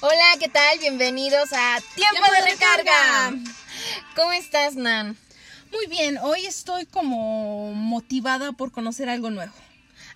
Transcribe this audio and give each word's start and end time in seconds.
Hola, 0.00 0.36
¿qué 0.38 0.48
tal? 0.48 0.78
Bienvenidos 0.78 1.52
a 1.52 1.78
Tiempo, 1.96 2.30
de, 2.30 2.52
recarga. 2.52 3.34
¿Cómo 4.14 4.30
estás, 4.30 4.76
Nan? 4.76 5.16
Muy 5.72 5.88
bien, 5.88 6.18
hoy 6.18 6.46
estoy 6.46 6.86
como 6.86 7.74
motivada 7.74 8.52
por 8.52 8.70
conocer 8.70 9.08
algo 9.08 9.30
nuevo. 9.30 9.52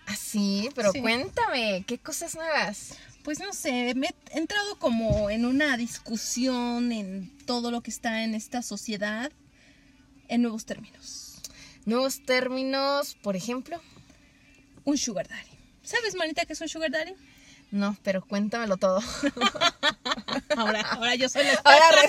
¿Ah, 0.06 0.14
sí? 0.14 0.68
Pero 0.76 0.92
cuéntame, 0.92 1.82
¿qué 1.84 1.98
cosas 1.98 2.36
nuevas? 2.36 2.96
Pues 3.24 3.40
no 3.40 3.52
sé, 3.52 3.92
me 3.96 4.14
he 4.30 4.38
entrado 4.38 4.78
como 4.78 5.30
en 5.30 5.46
una 5.46 5.76
discusión 5.76 6.92
en 6.92 7.36
todo 7.44 7.72
lo 7.72 7.80
que 7.80 7.90
está 7.90 8.22
en 8.22 8.36
esta 8.36 8.62
sociedad 8.62 9.32
en 10.28 10.42
nuevos 10.42 10.64
términos. 10.64 11.42
Nuevos 11.86 12.24
términos, 12.24 13.16
por 13.20 13.34
ejemplo. 13.34 13.82
Un 14.84 14.96
sugar 14.96 15.26
daddy. 15.26 15.58
¿Sabes, 15.82 16.14
manita, 16.14 16.44
qué 16.44 16.52
es 16.52 16.60
un 16.60 16.68
sugar 16.68 16.92
daddy? 16.92 17.14
No, 17.72 17.96
pero 18.02 18.22
cuéntamelo 18.22 18.76
todo. 18.76 19.00
ahora, 20.56 20.82
ahora 20.82 21.14
yo 21.14 21.26
soy 21.30 21.42
la 21.44 21.54
ahora 21.64 22.02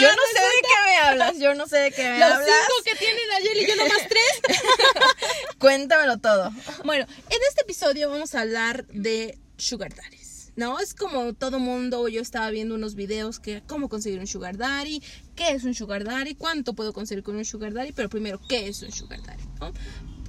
Yo 0.00 0.08
no 0.08 0.22
sé 0.32 0.40
de 0.40 0.62
qué 0.62 0.84
me 0.86 0.96
hablas, 0.98 1.38
yo 1.40 1.54
no 1.56 1.66
sé 1.66 1.76
de 1.78 1.90
qué 1.90 2.04
me 2.04 2.20
Los 2.20 2.30
hablas. 2.30 2.48
Los 2.48 2.56
cinco 2.56 2.84
que 2.84 2.94
tienen 2.94 3.30
ayer 3.36 3.56
y 3.56 3.66
yo 3.66 3.76
nomás 3.76 4.08
tres. 4.08 4.56
Cuéntamelo 5.58 6.18
todo. 6.18 6.52
Bueno, 6.84 7.04
en 7.30 7.38
este 7.48 7.62
episodio 7.62 8.08
vamos 8.08 8.36
a 8.36 8.42
hablar 8.42 8.86
de 8.86 9.36
sugar 9.56 9.92
daddies. 9.92 10.52
¿no? 10.54 10.78
Es 10.78 10.94
como 10.94 11.34
todo 11.34 11.58
mundo, 11.58 12.06
yo 12.06 12.20
estaba 12.20 12.48
viendo 12.50 12.76
unos 12.76 12.94
videos 12.94 13.40
que 13.40 13.62
cómo 13.66 13.88
conseguir 13.88 14.20
un 14.20 14.28
sugar 14.28 14.56
daddy, 14.56 15.02
qué 15.34 15.50
es 15.50 15.64
un 15.64 15.74
sugar 15.74 16.04
daddy, 16.04 16.36
cuánto 16.36 16.74
puedo 16.74 16.92
conseguir 16.92 17.24
con 17.24 17.34
un 17.34 17.44
sugar 17.44 17.72
daddy, 17.72 17.90
pero 17.90 18.08
primero, 18.08 18.40
¿qué 18.48 18.68
es 18.68 18.82
un 18.82 18.92
sugar 18.92 19.20
daddy? 19.22 19.42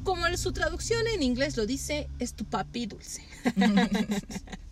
Como 0.03 0.25
su 0.37 0.51
traducción 0.51 1.05
en 1.07 1.21
inglés 1.21 1.57
lo 1.57 1.67
dice, 1.67 2.09
es 2.17 2.33
tu 2.33 2.45
papi 2.45 2.87
dulce. 2.87 3.23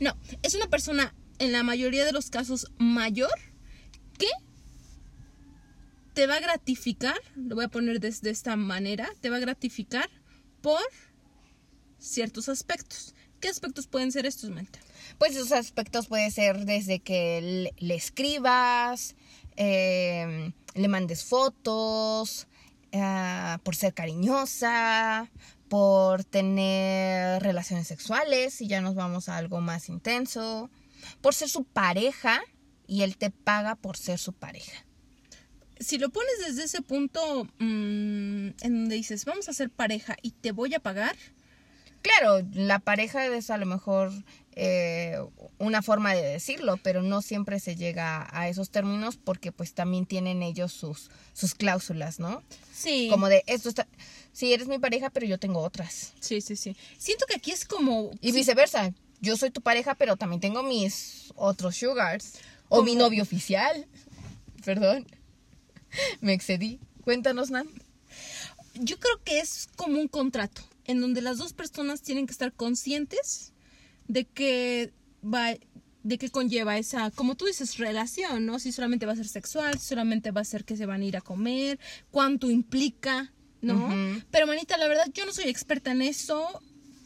No, 0.00 0.16
es 0.42 0.54
una 0.54 0.66
persona 0.68 1.14
en 1.38 1.52
la 1.52 1.62
mayoría 1.62 2.04
de 2.04 2.12
los 2.12 2.30
casos 2.30 2.72
mayor 2.78 3.32
que 4.18 4.28
te 6.14 6.26
va 6.26 6.36
a 6.36 6.40
gratificar, 6.40 7.16
lo 7.36 7.54
voy 7.54 7.64
a 7.64 7.68
poner 7.68 8.00
de, 8.00 8.30
esta 8.30 8.56
manera, 8.56 9.08
te 9.20 9.30
va 9.30 9.36
a 9.36 9.40
gratificar 9.40 10.08
por 10.60 10.82
ciertos 11.98 12.48
aspectos. 12.48 13.14
¿Qué 13.40 13.48
aspectos 13.48 13.86
pueden 13.86 14.12
ser 14.12 14.26
estos, 14.26 14.50
Manta? 14.50 14.78
Pues 15.18 15.32
esos 15.32 15.52
aspectos 15.52 16.06
pueden 16.06 16.30
ser 16.30 16.64
desde 16.64 17.00
que 17.00 17.72
le, 17.76 17.94
escribas, 17.94 19.16
eh, 19.56 20.52
le 20.74 20.88
mandes 20.88 21.24
fotos, 21.24 22.46
ah, 22.92 23.58
por 23.64 23.74
ser 23.74 23.94
cariñosa, 23.94 25.30
por 25.72 26.22
tener 26.22 27.42
relaciones 27.42 27.86
sexuales 27.86 28.60
y 28.60 28.66
ya 28.66 28.82
nos 28.82 28.94
vamos 28.94 29.30
a 29.30 29.38
algo 29.38 29.62
más 29.62 29.88
intenso, 29.88 30.68
por 31.22 31.32
ser 31.32 31.48
su 31.48 31.64
pareja 31.64 32.42
y 32.86 33.00
él 33.00 33.16
te 33.16 33.30
paga 33.30 33.74
por 33.76 33.96
ser 33.96 34.18
su 34.18 34.34
pareja. 34.34 34.84
Si 35.80 35.96
lo 35.96 36.10
pones 36.10 36.34
desde 36.46 36.64
ese 36.64 36.82
punto 36.82 37.44
mm, 37.58 38.48
en 38.48 38.54
donde 38.60 38.96
dices, 38.96 39.24
vamos 39.24 39.48
a 39.48 39.54
ser 39.54 39.70
pareja 39.70 40.14
y 40.20 40.32
te 40.32 40.52
voy 40.52 40.74
a 40.74 40.78
pagar. 40.78 41.16
Claro, 42.02 42.44
la 42.52 42.80
pareja 42.80 43.26
es 43.26 43.50
a 43.50 43.58
lo 43.58 43.66
mejor 43.66 44.12
eh, 44.54 45.18
una 45.58 45.82
forma 45.82 46.14
de 46.14 46.22
decirlo, 46.22 46.76
pero 46.82 47.00
no 47.02 47.22
siempre 47.22 47.60
se 47.60 47.76
llega 47.76 48.28
a 48.36 48.48
esos 48.48 48.70
términos 48.70 49.16
porque 49.16 49.52
pues 49.52 49.72
también 49.72 50.04
tienen 50.04 50.42
ellos 50.42 50.72
sus, 50.72 51.10
sus 51.32 51.54
cláusulas, 51.54 52.18
¿no? 52.18 52.42
Sí. 52.74 53.08
Como 53.08 53.28
de, 53.28 53.44
esto 53.46 53.68
está, 53.68 53.86
sí, 54.32 54.52
eres 54.52 54.66
mi 54.66 54.78
pareja, 54.78 55.10
pero 55.10 55.26
yo 55.26 55.38
tengo 55.38 55.60
otras. 55.60 56.12
Sí, 56.20 56.40
sí, 56.40 56.56
sí. 56.56 56.76
Siento 56.98 57.24
que 57.26 57.36
aquí 57.36 57.52
es 57.52 57.64
como... 57.64 58.10
Y 58.20 58.32
viceversa. 58.32 58.92
Yo 59.20 59.36
soy 59.36 59.50
tu 59.50 59.60
pareja, 59.60 59.94
pero 59.94 60.16
también 60.16 60.40
tengo 60.40 60.64
mis 60.64 61.32
otros 61.36 61.76
sugars. 61.76 62.34
O 62.68 62.82
mi 62.82 62.96
novio 62.96 63.22
oficial. 63.22 63.86
Perdón. 64.64 65.06
Me 66.20 66.32
excedí. 66.32 66.80
Cuéntanos, 67.04 67.50
Nan. 67.50 67.68
Yo 68.74 68.98
creo 68.98 69.22
que 69.22 69.38
es 69.38 69.68
como 69.76 70.00
un 70.00 70.08
contrato 70.08 70.62
en 70.84 71.00
donde 71.00 71.20
las 71.20 71.38
dos 71.38 71.52
personas 71.52 72.02
tienen 72.02 72.26
que 72.26 72.32
estar 72.32 72.52
conscientes 72.52 73.52
de 74.08 74.24
que 74.24 74.92
va 75.22 75.54
de 76.02 76.18
qué 76.18 76.30
conlleva 76.30 76.78
esa, 76.78 77.10
como 77.12 77.36
tú 77.36 77.46
dices, 77.46 77.78
relación, 77.78 78.44
¿no? 78.44 78.58
Si 78.58 78.72
solamente 78.72 79.06
va 79.06 79.12
a 79.12 79.16
ser 79.16 79.28
sexual, 79.28 79.78
si 79.78 79.86
solamente 79.86 80.32
va 80.32 80.40
a 80.40 80.44
ser 80.44 80.64
que 80.64 80.76
se 80.76 80.86
van 80.86 81.02
a 81.02 81.04
ir 81.04 81.16
a 81.16 81.20
comer, 81.20 81.78
cuánto 82.10 82.50
implica, 82.50 83.32
¿no? 83.60 83.88
Pero 84.30 84.46
manita, 84.46 84.76
la 84.76 84.88
verdad 84.88 85.06
yo 85.14 85.24
no 85.26 85.32
soy 85.32 85.44
experta 85.44 85.92
en 85.92 86.02
eso. 86.02 86.60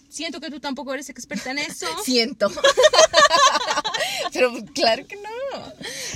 Siento 0.09 0.41
que 0.41 0.51
tú 0.51 0.61
tampoco 0.61 0.95
eres 0.95 1.11
experta 1.11 1.51
en 1.51 1.59
eso. 1.59 1.87
Siento. 2.05 2.51
Pero 4.33 4.53
claro 4.75 5.07
que 5.07 5.17
no. 5.17 5.31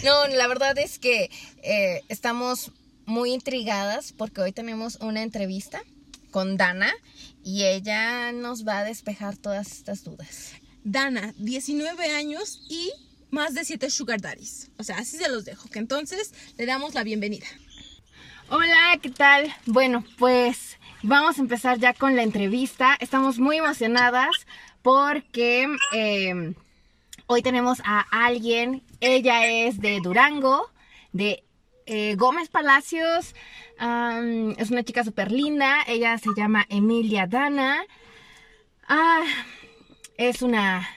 No, 0.05 0.27
la 0.29 0.47
verdad 0.47 0.79
es 0.79 0.99
que 0.99 1.31
eh, 1.63 2.01
estamos 2.09 2.71
muy 3.05 3.33
intrigadas 3.33 4.15
porque 4.17 4.41
hoy 4.41 4.53
tenemos 4.53 4.97
una 4.97 5.23
entrevista 5.23 5.83
con 6.31 6.57
Dana 6.57 6.95
y 7.43 7.65
ella 7.65 8.33
nos 8.33 8.67
va 8.67 8.79
a 8.79 8.85
despejar 8.85 9.37
todas 9.37 9.73
estas 9.73 10.05
dudas. 10.05 10.53
Dana, 10.85 11.35
19 11.39 12.11
años 12.15 12.63
y 12.69 12.91
más 13.31 13.55
de 13.55 13.65
7 13.65 13.91
sugar 13.91 14.21
daddies. 14.21 14.71
O 14.79 14.83
sea, 14.83 14.99
así 14.99 15.17
se 15.17 15.29
los 15.29 15.45
dejo. 15.45 15.69
Que 15.69 15.79
entonces 15.79 16.33
le 16.57 16.67
damos 16.67 16.95
la 16.95 17.05
bienvenida. 17.05 17.47
Hola, 18.49 18.99
¿qué 19.01 19.11
tal? 19.11 19.55
Bueno, 19.67 20.05
pues 20.19 20.79
vamos 21.03 21.39
a 21.39 21.41
empezar 21.41 21.79
ya 21.79 21.95
con 21.95 22.17
la 22.17 22.23
entrevista. 22.23 22.97
Estamos 22.99 23.39
muy 23.39 23.59
emocionadas 23.59 24.31
porque 24.83 25.69
em, 25.93 26.55
hoy 27.27 27.43
tenemos 27.43 27.81
a 27.85 28.01
alguien. 28.11 28.83
Ella 29.01 29.47
es 29.47 29.81
de 29.81 30.01
Durango, 30.03 30.71
de 31.13 31.45
eh, 31.93 32.15
Gómez 32.17 32.49
Palacios. 32.49 33.35
es 34.57 34.71
una 34.71 34.83
chica 34.85 35.05
súper 35.05 35.33
linda. 35.33 35.79
Ella 35.87 36.17
se 36.19 36.31
llama 36.37 36.65
Emilia 36.69 37.27
Dana. 37.27 37.83
Ah, 38.89 39.25
es 40.17 40.43
una 40.43 40.89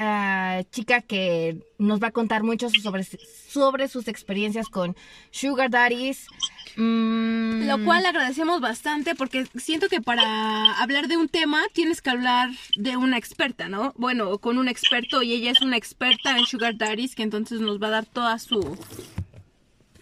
Ah, 0.00 0.62
chica 0.70 1.02
que 1.02 1.58
nos 1.76 2.00
va 2.00 2.08
a 2.08 2.12
contar 2.12 2.44
mucho 2.44 2.68
sobre, 2.70 3.88
sus 3.88 4.06
experiencias 4.06 4.68
con 4.68 4.94
Sugar 5.32 5.70
Daddies. 5.70 6.28
Mm. 6.76 7.66
Lo 7.66 7.84
cual 7.84 8.06
agradecemos 8.06 8.60
bastante 8.60 9.16
porque 9.16 9.46
siento 9.56 9.88
que 9.88 10.00
para 10.00 10.80
hablar 10.80 11.08
de 11.08 11.16
un 11.16 11.28
tema 11.28 11.62
tienes 11.72 12.00
que 12.00 12.10
hablar 12.10 12.50
de 12.76 12.96
una 12.96 13.18
experta, 13.18 13.68
¿no? 13.68 13.92
Bueno, 13.96 14.38
con 14.38 14.58
un 14.58 14.68
experto 14.68 15.22
y 15.22 15.32
ella 15.32 15.50
es 15.50 15.62
una 15.62 15.76
experta 15.76 16.38
en 16.38 16.46
Sugar 16.46 16.78
Daddies 16.78 17.16
que 17.16 17.24
entonces 17.24 17.60
nos 17.60 17.82
va 17.82 17.88
a 17.88 17.90
dar 17.90 18.06
toda 18.06 18.38
su... 18.38 18.78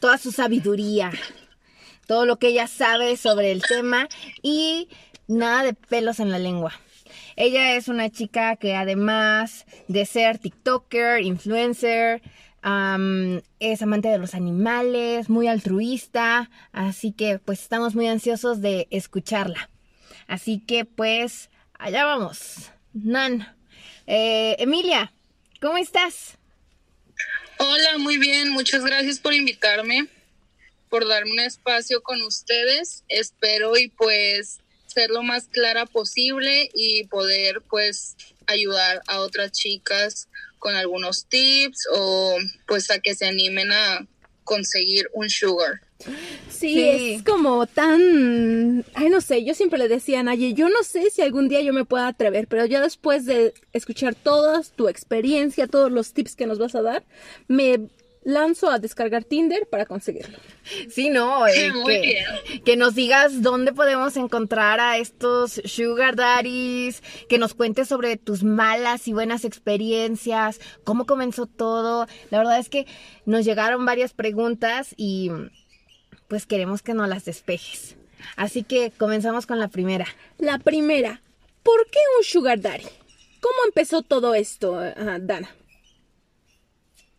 Toda 0.07 0.19
su 0.19 0.31
sabiduría, 0.31 1.11
todo 2.07 2.27
lo 2.27 2.39
que 2.39 2.47
ella 2.47 2.69
sabe 2.69 3.17
sobre 3.17 3.51
el 3.51 3.61
tema 3.61 4.09
y 4.41 4.89
nada 5.27 5.65
de 5.65 5.75
pelos 5.75 6.21
en 6.21 6.31
la 6.31 6.39
lengua. 6.39 6.73
Ella 7.35 7.75
es 7.75 7.89
una 7.89 8.09
chica 8.09 8.55
que 8.55 8.77
además 8.77 9.67
de 9.89 10.07
ser 10.07 10.39
TikToker, 10.39 11.23
influencer, 11.23 12.23
es 13.59 13.83
amante 13.83 14.07
de 14.07 14.19
los 14.19 14.37
animales, 14.37 15.29
muy 15.29 15.49
altruista, 15.49 16.51
así 16.71 17.11
que 17.11 17.41
pues 17.41 17.63
estamos 17.63 17.97
muy 17.97 18.07
ansiosos 18.07 18.61
de 18.61 18.87
escucharla. 18.91 19.71
Así 20.29 20.61
que 20.61 20.85
pues 20.85 21.51
allá 21.81 22.05
vamos. 22.05 22.71
Nan. 22.93 23.57
Eh, 24.07 24.55
Emilia, 24.61 25.13
¿cómo 25.61 25.79
estás? 25.79 26.39
Hola, 27.59 27.97
muy 27.97 28.19
bien, 28.19 28.51
muchas 28.51 28.85
gracias 28.85 29.19
por 29.19 29.33
invitarme, 29.33 30.09
por 30.91 31.09
darme 31.09 31.33
un 31.33 31.41
espacio 31.41 32.03
con 32.03 32.21
ustedes. 32.21 33.03
Espero 33.09 33.79
y 33.79 33.89
pues 33.89 34.59
ser 34.87 35.09
lo 35.09 35.23
más 35.23 35.49
clara 35.49 35.87
posible 35.87 36.69
y 36.75 37.05
poder 37.05 37.63
pues 37.63 38.15
ayudar 38.47 39.01
a 39.07 39.21
otras 39.21 39.53
chicas 39.53 40.29
con 40.59 40.75
algunos 40.75 41.27
tips 41.29 41.89
o 41.93 42.37
pues 42.67 42.91
a 42.91 42.99
que 42.99 43.15
se 43.15 43.27
animen 43.27 43.73
a 43.73 44.07
conseguir 44.45 45.09
un 45.15 45.31
sugar. 45.31 45.81
Sí, 46.49 46.83
es 46.89 47.23
como 47.23 47.67
tan, 47.67 48.85
ay 48.95 49.09
no 49.09 49.21
sé, 49.21 49.45
yo 49.45 49.55
siempre 49.55 49.79
le 49.79 49.89
decía 49.89 50.21
a 50.21 50.23
Naye, 50.23 50.55
yo 50.55 50.69
no 50.69 50.83
sé 50.83 51.11
si 51.11 51.23
algún 51.23 51.49
día 51.49 51.61
yo 51.61 51.73
me 51.73 51.85
pueda 51.85 52.09
atrever, 52.09 52.49
pero 52.49 52.67
ya 52.67 52.81
después 52.81 53.25
de 53.25 53.55
escuchar 53.73 54.15
toda 54.15 54.63
tu 54.63 54.89
experiencia, 54.89 55.67
todos 55.67 55.91
los 55.91 56.13
tips 56.13 56.37
que 56.37 56.47
nos 56.47 56.59
vas 56.59 56.75
a 56.75 56.83
dar, 56.83 57.05
me 57.49 57.89
lanzo 58.27 58.69
a 58.69 58.81
descargar 58.81 59.23
Tinder 59.23 59.69
para 59.71 59.87
conseguirlo. 59.87 60.37
Sí, 60.91 61.11
no, 61.11 61.47
eh, 61.47 61.73
que, 62.65 62.77
nos 62.77 62.97
digas 62.97 63.41
dónde 63.41 63.73
podemos 63.73 64.17
encontrar 64.17 64.81
a 64.81 64.99
estos 64.99 65.63
sugar 65.65 66.17
daddies, 66.17 67.05
que 67.29 67.39
nos 67.39 67.55
cuentes 67.55 67.87
sobre 67.87 68.17
tus 68.17 68.43
malas 68.43 69.07
y 69.07 69.13
buenas 69.13 69.45
experiencias, 69.45 70.61
cómo 70.83 71.07
comenzó 71.07 71.47
todo. 71.47 72.09
La 72.31 72.39
verdad 72.39 72.59
es 72.59 72.69
que 72.69 72.87
nos 73.27 73.45
llegaron 73.45 73.87
varias 73.87 74.13
preguntas 74.13 74.93
y 74.97 75.31
pues 76.29 76.47
queremos 76.47 76.83
que 76.83 76.95
nos 76.95 77.09
las 77.09 77.25
despejes. 77.25 77.97
Así 78.37 78.63
que 78.63 78.91
comenzamos 78.91 79.47
con 79.47 79.59
la 79.59 79.69
primera. 79.69 80.07
La 80.39 80.59
primera, 80.59 81.23
¿por 81.63 81.89
qué 81.91 81.99
un 82.19 82.25
sugar 82.25 82.61
daddy? 82.61 82.87
¿Cómo 83.41 83.57
empezó 83.67 84.03
todo 84.03 84.35
esto, 84.35 84.79
ah, 84.79 85.19
Dana? 85.21 85.55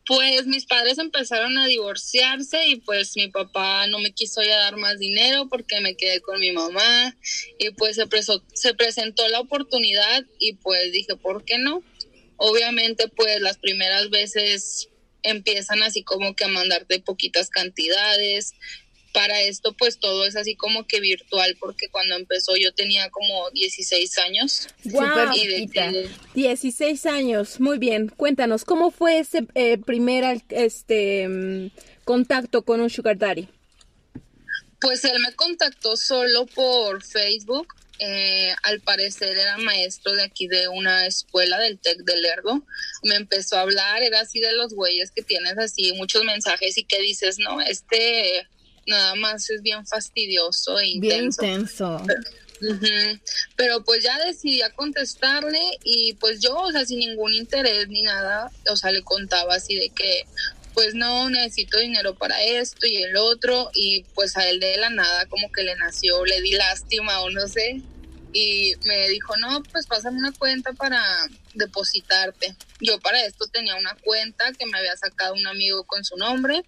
Pues 0.06 0.46
mis 0.46 0.66
padres 0.66 0.98
empezaron 1.00 1.58
a 1.58 1.68
divorciarse 1.68 2.68
y 2.68 2.78
pues 2.78 3.16
mi 3.18 3.28
papá 3.28 3.88
no 3.88 4.00
me 4.00 4.14
quiso 4.14 4.42
ya 4.42 4.58
dar 4.58 4.78
más 4.78 5.00
dinero 5.00 5.50
porque 5.50 5.82
me 5.82 5.96
quedé 5.96 6.22
con 6.22 6.40
mi 6.40 6.54
mamá 6.54 7.16
y 7.60 7.72
pues 7.72 7.98
se, 7.98 8.06
se 8.54 8.74
presentó 8.74 9.28
la 9.28 9.42
oportunidad 9.42 10.26
y 10.40 10.54
pues 10.54 10.94
dije, 10.94 11.18
¿por 11.18 11.44
qué 11.44 11.58
no? 11.58 11.84
Obviamente 12.38 13.10
pues 13.10 13.42
las 13.42 13.58
primeras 13.58 14.10
veces 14.10 14.90
empiezan 15.24 15.84
así 15.84 16.04
como 16.04 16.36
que 16.36 16.46
a 16.46 16.50
mandarte 16.50 17.02
poquitas 17.02 17.50
cantidades, 17.50 18.54
para 19.18 19.42
esto 19.42 19.74
pues 19.74 19.98
todo 19.98 20.28
es 20.28 20.36
así 20.36 20.56
como 20.56 20.86
que 20.86 21.00
virtual 21.00 21.58
porque 21.60 21.90
cuando 21.90 22.16
empezó 22.16 22.56
yo 22.56 22.72
tenía 22.72 23.10
como 23.10 23.50
16 23.50 24.16
años. 24.20 24.68
Wow, 24.84 25.34
y 25.34 25.48
16 26.36 27.06
años, 27.08 27.60
muy 27.60 27.80
bien. 27.80 28.10
Cuéntanos, 28.10 28.64
¿cómo 28.64 28.92
fue 28.92 29.18
ese 29.18 29.48
eh, 29.56 29.80
primer 29.80 30.44
este 30.50 31.28
mm, 31.28 31.72
contacto 32.04 32.62
con 32.62 32.80
un 32.80 32.92
sugar 32.92 33.18
daddy? 33.18 33.50
Pues 34.80 35.04
él 35.04 35.20
me 35.20 35.34
contactó 35.34 35.98
solo 35.98 36.46
por 36.46 37.04
Facebook. 37.04 37.74
Eh, 37.98 38.54
al 38.62 38.82
parecer 38.82 39.36
era 39.36 39.58
maestro 39.58 40.14
de 40.14 40.26
aquí 40.26 40.48
de 40.48 40.68
una 40.68 41.08
escuela 41.08 41.58
del 41.58 41.80
TEC 41.80 42.04
de 42.04 42.18
Lerdo. 42.18 42.64
Me 43.02 43.16
empezó 43.16 43.58
a 43.58 43.62
hablar, 43.62 44.04
era 44.04 44.20
así 44.20 44.40
de 44.40 44.54
los 44.54 44.76
güeyes 44.76 45.10
que 45.10 45.24
tienes 45.24 45.58
así 45.58 45.92
muchos 45.94 46.24
mensajes 46.24 46.78
y 46.78 46.84
que 46.84 47.02
dices, 47.02 47.40
no, 47.40 47.60
este 47.62 48.48
nada 48.88 49.16
más 49.16 49.50
es 49.50 49.62
bien 49.62 49.86
fastidioso 49.86 50.80
e 50.80 50.88
intenso. 50.88 51.42
Bien 51.42 51.60
intenso. 51.62 52.04
Pero, 53.56 53.84
pues 53.84 54.04
ya 54.04 54.18
decidí 54.26 54.62
a 54.64 54.74
contestarle 54.74 55.60
y 55.84 56.14
pues 56.14 56.40
yo, 56.40 56.56
o 56.56 56.72
sea, 56.72 56.86
sin 56.86 57.00
ningún 57.00 57.34
interés 57.34 57.88
ni 57.90 58.02
nada, 58.02 58.52
o 58.70 58.76
sea, 58.76 58.92
le 58.92 59.04
contaba 59.04 59.56
así 59.56 59.76
de 59.76 59.90
que 59.90 60.24
pues 60.74 60.94
no, 60.94 61.28
necesito 61.32 61.80
dinero 61.80 62.14
para 62.14 62.40
esto 62.44 62.86
y 62.86 62.98
el 62.98 63.18
otro 63.18 63.72
y 63.74 64.04
pues 64.14 64.38
a 64.38 64.48
él 64.48 64.60
de 64.60 64.78
la 64.78 64.92
nada 64.92 65.26
como 65.26 65.52
que 65.52 65.64
le 65.64 65.76
nació, 65.76 66.24
le 66.24 66.40
di 66.42 66.52
lástima 66.52 67.20
o 67.22 67.32
no 67.32 67.48
sé 67.48 67.82
y 68.32 68.74
me 68.86 69.10
dijo, 69.10 69.36
no, 69.38 69.64
pues 69.72 69.88
pásame 69.88 70.20
una 70.20 70.32
cuenta 70.34 70.74
para 70.74 71.02
depositarte. 71.56 72.56
Yo 72.80 73.00
para 73.00 73.26
esto 73.26 73.48
tenía 73.48 73.76
una 73.76 73.96
cuenta 74.04 74.52
que 74.54 74.68
me 74.68 74.78
había 74.78 74.96
sacado 74.96 75.34
un 75.34 75.48
amigo 75.48 75.84
con 75.86 76.06
su 76.06 76.16
nombre 76.16 76.64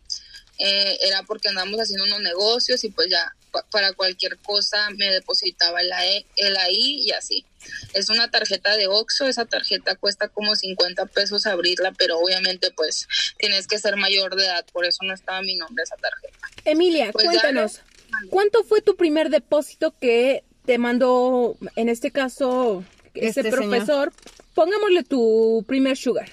eh, 0.60 0.98
era 1.02 1.24
porque 1.24 1.50
andamos 1.50 1.80
haciendo 1.80 2.04
unos 2.04 2.22
negocios 2.22 2.84
y 2.84 2.90
pues 2.90 3.10
ya 3.10 3.34
para 3.72 3.94
cualquier 3.94 4.38
cosa 4.38 4.90
me 4.92 5.10
depositaba 5.10 5.82
el, 5.82 5.90
e, 5.92 6.26
el 6.36 6.58
ahí 6.58 7.02
y 7.06 7.12
así. 7.12 7.46
Es 7.94 8.10
una 8.10 8.30
tarjeta 8.30 8.76
de 8.76 8.88
Oxxo, 8.88 9.26
esa 9.26 9.46
tarjeta 9.46 9.96
cuesta 9.96 10.28
como 10.28 10.56
50 10.56 11.06
pesos 11.08 11.46
abrirla, 11.46 11.94
pero 11.94 12.20
obviamente 12.20 12.72
pues 12.72 13.08
tienes 13.38 13.68
que 13.68 13.80
ser 13.80 13.96
mayor 13.96 14.36
de 14.36 14.46
edad, 14.46 14.66
por 14.72 14.86
eso 14.86 15.00
no 15.04 15.14
estaba 15.14 15.42
mi 15.42 15.56
nombre 15.56 15.84
esa 15.84 15.96
tarjeta. 15.96 16.38
Emilia, 16.66 17.12
pues 17.12 17.26
cuéntanos, 17.26 17.82
¿cuánto 18.30 18.64
fue 18.64 18.82
tu 18.82 18.96
primer 18.96 19.30
depósito 19.30 19.96
que 20.00 20.44
te 20.66 20.78
mandó, 20.78 21.58
en 21.76 21.90
este 21.90 22.12
caso, 22.12 22.84
ese 23.14 23.42
este 23.42 23.50
profesor? 23.50 24.14
Pongámosle 24.54 25.04
tu 25.04 25.64
primer 25.68 25.98
sugar. 25.98 26.30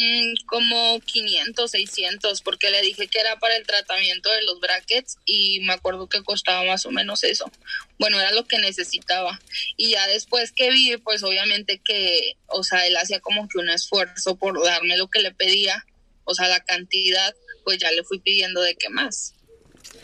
Mm, 0.00 0.34
como 0.46 1.00
500, 1.00 1.68
600, 1.72 2.42
porque 2.42 2.70
le 2.70 2.82
dije 2.82 3.08
que 3.08 3.18
era 3.18 3.36
para 3.40 3.56
el 3.56 3.66
tratamiento 3.66 4.30
de 4.30 4.42
los 4.42 4.60
brackets 4.60 5.18
y 5.24 5.58
me 5.60 5.72
acuerdo 5.72 6.08
que 6.08 6.22
costaba 6.22 6.62
más 6.62 6.86
o 6.86 6.92
menos 6.92 7.24
eso. 7.24 7.50
Bueno, 7.98 8.20
era 8.20 8.30
lo 8.30 8.44
que 8.44 8.58
necesitaba. 8.58 9.40
Y 9.76 9.90
ya 9.90 10.06
después 10.06 10.52
que 10.52 10.70
vi, 10.70 10.96
pues 10.98 11.24
obviamente 11.24 11.80
que, 11.84 12.36
o 12.46 12.62
sea, 12.62 12.86
él 12.86 12.96
hacía 12.96 13.18
como 13.18 13.48
que 13.48 13.58
un 13.58 13.70
esfuerzo 13.70 14.36
por 14.36 14.62
darme 14.62 14.96
lo 14.96 15.08
que 15.08 15.18
le 15.18 15.32
pedía, 15.32 15.84
o 16.22 16.32
sea, 16.32 16.46
la 16.46 16.60
cantidad, 16.60 17.34
pues 17.64 17.78
ya 17.78 17.90
le 17.90 18.04
fui 18.04 18.20
pidiendo 18.20 18.60
de 18.60 18.76
qué 18.76 18.90
más. 18.90 19.34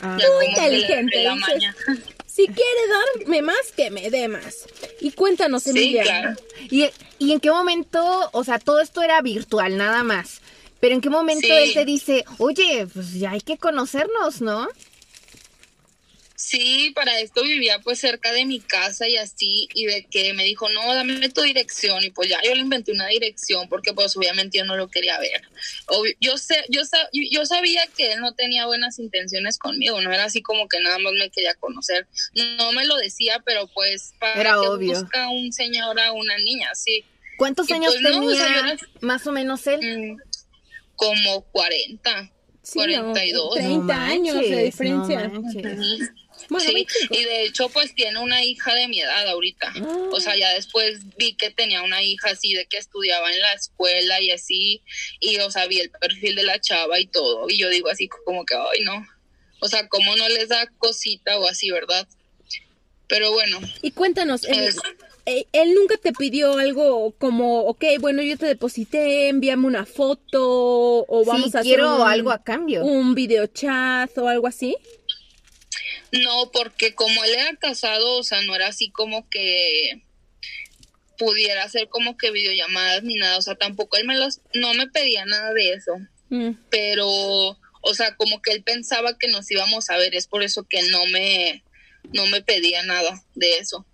Ah. 0.00 0.18
Muy 0.34 0.46
inteligente. 0.46 1.22
La 1.22 1.36
maña. 1.36 1.76
Si 2.34 2.46
quiere 2.46 3.20
darme 3.20 3.42
más, 3.42 3.70
que 3.76 3.92
me 3.92 4.10
dé 4.10 4.26
más. 4.26 4.66
Y 5.00 5.12
cuéntanos, 5.12 5.68
Emilia. 5.68 6.36
¿Y, 6.68 6.90
¿Y 7.20 7.30
en 7.30 7.38
qué 7.38 7.48
momento, 7.52 8.28
o 8.32 8.42
sea, 8.42 8.58
todo 8.58 8.80
esto 8.80 9.02
era 9.02 9.22
virtual, 9.22 9.76
nada 9.76 10.02
más? 10.02 10.40
Pero 10.80 10.96
en 10.96 11.00
qué 11.00 11.10
momento 11.10 11.46
él 11.46 11.72
te 11.72 11.84
dice, 11.84 12.24
oye, 12.38 12.88
pues 12.92 13.14
ya 13.14 13.30
hay 13.30 13.40
que 13.40 13.56
conocernos, 13.56 14.40
¿no? 14.40 14.66
Sí, 16.36 16.90
para 16.96 17.20
esto 17.20 17.44
vivía 17.44 17.78
pues 17.78 18.00
cerca 18.00 18.32
de 18.32 18.44
mi 18.44 18.58
casa 18.58 19.06
y 19.06 19.16
así, 19.16 19.68
y 19.72 19.86
de 19.86 20.04
que 20.10 20.32
me 20.32 20.42
dijo, 20.42 20.68
no, 20.68 20.92
dame 20.92 21.28
tu 21.28 21.42
dirección, 21.42 22.02
y 22.02 22.10
pues 22.10 22.28
ya 22.28 22.40
yo 22.42 22.54
le 22.54 22.60
inventé 22.60 22.90
una 22.90 23.06
dirección 23.06 23.68
porque 23.68 23.92
pues 23.92 24.16
obviamente 24.16 24.58
yo 24.58 24.64
no 24.64 24.76
lo 24.76 24.88
quería 24.88 25.18
ver. 25.20 25.42
yo, 26.20 26.36
sé, 26.36 26.56
yo, 26.68 26.82
yo 27.12 27.46
sabía 27.46 27.86
que 27.96 28.12
él 28.12 28.20
no 28.20 28.34
tenía 28.34 28.66
buenas 28.66 28.98
intenciones 28.98 29.58
conmigo, 29.58 30.00
no 30.00 30.12
era 30.12 30.24
así 30.24 30.42
como 30.42 30.68
que 30.68 30.80
nada 30.80 30.98
más 30.98 31.12
me 31.12 31.30
quería 31.30 31.54
conocer, 31.54 32.08
no 32.58 32.72
me 32.72 32.84
lo 32.84 32.96
decía, 32.96 33.40
pero 33.46 33.68
pues 33.68 34.14
para 34.18 34.40
era 34.40 34.50
que 34.50 34.68
obvio. 34.68 35.00
busca 35.00 35.28
un 35.28 35.52
señor 35.52 36.00
a 36.00 36.10
una 36.10 36.36
niña, 36.38 36.74
sí. 36.74 37.04
¿Cuántos 37.38 37.70
años 37.70 37.94
pues, 38.00 38.12
tenía 38.12 38.76
más 39.00 39.24
o 39.28 39.32
menos 39.32 39.64
él? 39.68 39.80
Mm, 39.80 40.16
como 40.96 41.42
40. 41.52 42.30
42. 42.72 43.54
30 43.54 44.04
años 44.04 44.40
de 44.40 44.64
diferencia 44.64 45.30
sí, 46.58 46.86
y 47.10 47.24
de 47.24 47.44
hecho 47.44 47.68
pues 47.68 47.94
tiene 47.94 48.18
una 48.18 48.42
hija 48.44 48.74
de 48.74 48.88
mi 48.88 49.00
edad 49.00 49.28
ahorita. 49.28 49.72
O 50.10 50.20
sea, 50.20 50.36
ya 50.36 50.52
después 50.54 51.16
vi 51.16 51.34
que 51.34 51.50
tenía 51.50 51.82
una 51.82 52.02
hija 52.02 52.30
así 52.30 52.54
de 52.54 52.66
que 52.66 52.78
estudiaba 52.78 53.30
en 53.32 53.40
la 53.40 53.52
escuela 53.52 54.20
y 54.20 54.30
así, 54.30 54.82
y 55.20 55.38
o 55.38 55.50
sea, 55.50 55.66
vi 55.66 55.80
el 55.80 55.90
perfil 55.90 56.36
de 56.36 56.42
la 56.44 56.60
chava 56.60 56.98
y 57.00 57.06
todo, 57.06 57.48
y 57.48 57.58
yo 57.58 57.68
digo 57.68 57.88
así 57.88 58.08
como 58.08 58.44
que, 58.44 58.54
ay 58.54 58.82
no, 58.84 59.06
o 59.60 59.68
sea, 59.68 59.88
¿cómo 59.88 60.14
no 60.16 60.28
les 60.28 60.48
da 60.48 60.66
cosita 60.78 61.38
o 61.38 61.46
así, 61.46 61.70
verdad? 61.70 62.06
Pero 63.06 63.32
bueno. 63.32 63.60
Y 63.82 63.92
cuéntanos, 63.92 64.44
eh, 64.44 64.70
eh, 65.26 65.46
él 65.52 65.74
nunca 65.74 65.96
te 65.96 66.12
pidió 66.12 66.58
algo 66.58 67.14
como, 67.18 67.60
ok, 67.60 67.84
bueno, 67.98 68.22
yo 68.22 68.36
te 68.36 68.44
deposité, 68.44 69.28
envíame 69.28 69.66
una 69.66 69.86
foto 69.86 71.06
o 71.08 71.24
vamos 71.24 71.54
a 71.54 71.60
hacer 71.60 71.80
algo 71.80 72.30
a 72.30 72.42
cambio. 72.42 72.84
Un 72.84 73.14
video 73.14 73.46
chat 73.46 74.16
o 74.18 74.28
algo 74.28 74.46
así. 74.46 74.76
No, 76.22 76.50
porque 76.52 76.94
como 76.94 77.24
él 77.24 77.34
era 77.34 77.56
casado, 77.56 78.18
o 78.18 78.22
sea, 78.22 78.42
no 78.42 78.54
era 78.54 78.68
así 78.68 78.90
como 78.90 79.28
que 79.28 80.02
pudiera 81.18 81.64
hacer 81.64 81.88
como 81.88 82.16
que 82.16 82.30
videollamadas 82.30 83.02
ni 83.02 83.14
nada, 83.14 83.38
o 83.38 83.42
sea, 83.42 83.54
tampoco 83.54 83.96
él 83.96 84.06
me 84.06 84.16
los, 84.16 84.40
no 84.52 84.74
me 84.74 84.88
pedía 84.88 85.24
nada 85.26 85.52
de 85.52 85.72
eso, 85.72 85.92
mm. 86.28 86.50
pero, 86.70 87.08
o 87.08 87.94
sea, 87.94 88.16
como 88.16 88.42
que 88.42 88.52
él 88.52 88.62
pensaba 88.62 89.16
que 89.16 89.28
nos 89.28 89.50
íbamos 89.50 89.90
a 89.90 89.96
ver, 89.96 90.14
es 90.14 90.26
por 90.26 90.42
eso 90.42 90.64
que 90.68 90.82
no 90.90 91.06
me, 91.06 91.62
no 92.12 92.26
me 92.26 92.42
pedía 92.42 92.82
nada 92.82 93.24
de 93.34 93.58
eso 93.58 93.86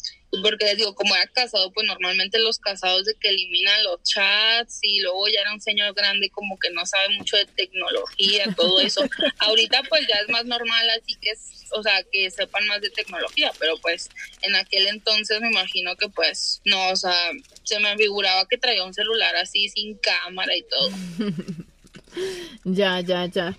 porque 0.42 0.64
les 0.64 0.76
digo, 0.76 0.94
como 0.94 1.14
era 1.14 1.26
casado, 1.26 1.72
pues 1.72 1.86
normalmente 1.86 2.38
los 2.38 2.58
casados 2.58 3.04
de 3.04 3.14
que 3.16 3.28
eliminan 3.28 3.82
los 3.82 4.02
chats 4.02 4.78
y 4.82 5.00
luego 5.00 5.28
ya 5.28 5.40
era 5.40 5.52
un 5.52 5.60
señor 5.60 5.92
grande 5.94 6.30
como 6.30 6.58
que 6.58 6.70
no 6.70 6.86
sabe 6.86 7.08
mucho 7.16 7.36
de 7.36 7.46
tecnología, 7.46 8.44
todo 8.56 8.80
eso. 8.80 9.02
Ahorita 9.38 9.82
pues 9.88 10.06
ya 10.06 10.20
es 10.20 10.28
más 10.28 10.44
normal, 10.44 10.88
así 10.90 11.16
que 11.20 11.30
es, 11.30 11.59
o 11.72 11.82
sea, 11.82 12.02
que 12.10 12.30
sepan 12.30 12.66
más 12.66 12.80
de 12.80 12.90
tecnología, 12.90 13.52
pero 13.58 13.76
pues 13.78 14.08
en 14.42 14.54
aquel 14.56 14.86
entonces 14.88 15.40
me 15.40 15.50
imagino 15.50 15.96
que 15.96 16.08
pues 16.08 16.60
no, 16.64 16.90
o 16.90 16.96
sea, 16.96 17.30
se 17.64 17.78
me 17.80 17.96
figuraba 17.96 18.46
que 18.48 18.58
traía 18.58 18.84
un 18.84 18.94
celular 18.94 19.36
así 19.36 19.68
sin 19.68 19.96
cámara 19.98 20.56
y 20.56 20.62
todo. 20.62 20.90
ya, 22.64 23.00
ya, 23.00 23.26
ya. 23.26 23.56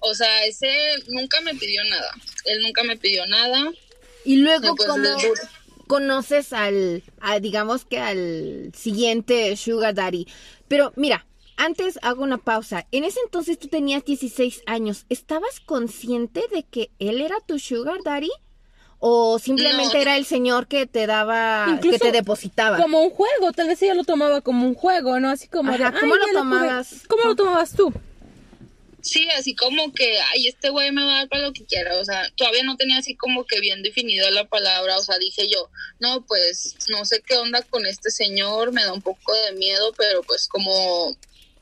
O 0.00 0.14
sea, 0.14 0.44
ese 0.44 0.68
nunca 1.08 1.40
me 1.40 1.54
pidió 1.54 1.82
nada. 1.84 2.10
Él 2.44 2.62
nunca 2.62 2.84
me 2.84 2.96
pidió 2.96 3.26
nada. 3.26 3.72
Y 4.24 4.36
luego, 4.36 4.76
pues, 4.76 4.88
como 4.88 5.08
conoces 5.86 6.52
al, 6.52 7.02
digamos 7.40 7.84
que 7.84 7.98
al 7.98 8.72
siguiente 8.76 9.56
Sugar 9.56 9.94
Daddy. 9.94 10.26
Pero 10.68 10.92
mira, 10.96 11.26
antes 11.56 11.98
hago 12.02 12.22
una 12.22 12.38
pausa. 12.38 12.86
En 12.92 13.04
ese 13.04 13.20
entonces 13.24 13.58
tú 13.58 13.68
tenías 13.68 14.04
16 14.04 14.62
años. 14.66 15.06
¿Estabas 15.08 15.60
consciente 15.60 16.42
de 16.52 16.64
que 16.64 16.90
él 16.98 17.20
era 17.20 17.36
tu 17.40 17.58
Sugar 17.58 18.02
Daddy? 18.04 18.30
¿O 18.98 19.38
simplemente 19.38 20.00
era 20.00 20.16
el 20.16 20.24
señor 20.24 20.68
que 20.68 20.86
te 20.86 21.06
daba, 21.06 21.78
que 21.82 21.98
te 21.98 22.12
depositaba? 22.12 22.78
Como 22.78 23.02
un 23.02 23.10
juego, 23.10 23.52
tal 23.52 23.68
vez 23.68 23.82
ella 23.82 23.94
lo 23.94 24.04
tomaba 24.04 24.40
como 24.40 24.66
un 24.66 24.74
juego, 24.74 25.20
¿no? 25.20 25.30
Así 25.30 25.48
como 25.48 25.72
¿Cómo 25.76 26.16
lo 26.16 26.26
tomabas? 26.32 27.02
¿Cómo 27.06 27.24
lo 27.24 27.36
tomabas 27.36 27.74
tú? 27.74 27.92
Sí, 29.06 29.28
así 29.38 29.54
como 29.54 29.92
que, 29.92 30.18
ay, 30.32 30.48
este 30.48 30.70
güey 30.70 30.90
me 30.90 31.04
va 31.04 31.12
a 31.12 31.18
dar 31.18 31.28
para 31.28 31.42
lo 31.42 31.52
que 31.52 31.64
quiera, 31.64 31.96
o 32.00 32.04
sea, 32.04 32.28
todavía 32.34 32.64
no 32.64 32.76
tenía 32.76 32.98
así 32.98 33.14
como 33.14 33.44
que 33.44 33.60
bien 33.60 33.84
definida 33.84 34.28
la 34.32 34.48
palabra, 34.48 34.98
o 34.98 35.02
sea, 35.02 35.16
dije 35.18 35.46
yo, 35.48 35.70
no, 36.00 36.26
pues 36.26 36.74
no 36.88 37.04
sé 37.04 37.22
qué 37.24 37.36
onda 37.36 37.62
con 37.62 37.86
este 37.86 38.10
señor, 38.10 38.72
me 38.72 38.82
da 38.82 38.92
un 38.92 39.02
poco 39.02 39.32
de 39.32 39.52
miedo, 39.52 39.92
pero 39.96 40.22
pues 40.22 40.48
como, 40.48 41.16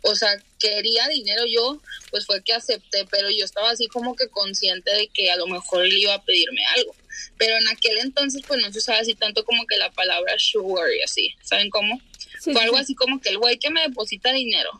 o 0.05 0.15
sea, 0.15 0.37
quería 0.59 1.09
dinero 1.09 1.45
yo, 1.49 1.81
pues 2.11 2.27
fue 2.27 2.43
que 2.43 2.53
acepté, 2.53 3.07
pero 3.11 3.31
yo 3.31 3.45
estaba 3.45 3.71
así 3.71 3.87
como 3.89 4.15
que 4.15 4.29
consciente 4.29 4.95
de 4.95 5.09
que 5.09 5.31
a 5.31 5.37
lo 5.37 5.47
mejor 5.47 5.85
él 5.85 5.97
iba 5.97 6.15
a 6.15 6.23
pedirme 6.23 6.61
algo, 6.77 6.95
pero 7.39 7.57
en 7.57 7.69
aquel 7.69 7.99
entonces 7.99 8.43
pues 8.47 8.61
no 8.61 8.71
se 8.71 8.79
usaba 8.79 8.99
así 8.99 9.15
tanto 9.15 9.45
como 9.45 9.67
que 9.67 9.79
la 9.79 9.91
palabra 9.93 10.35
sugar 10.39 10.89
y 10.93 11.03
así, 11.03 11.35
¿saben 11.43 11.71
cómo? 11.71 12.01
fue 12.41 12.63
algo 12.63 12.77
así 12.77 12.95
como 12.95 13.21
que 13.23 13.31
el 13.31 13.39
güey 13.39 13.59
que 13.59 13.71
me 13.71 13.81
deposita 13.81 14.31
dinero 14.33 14.71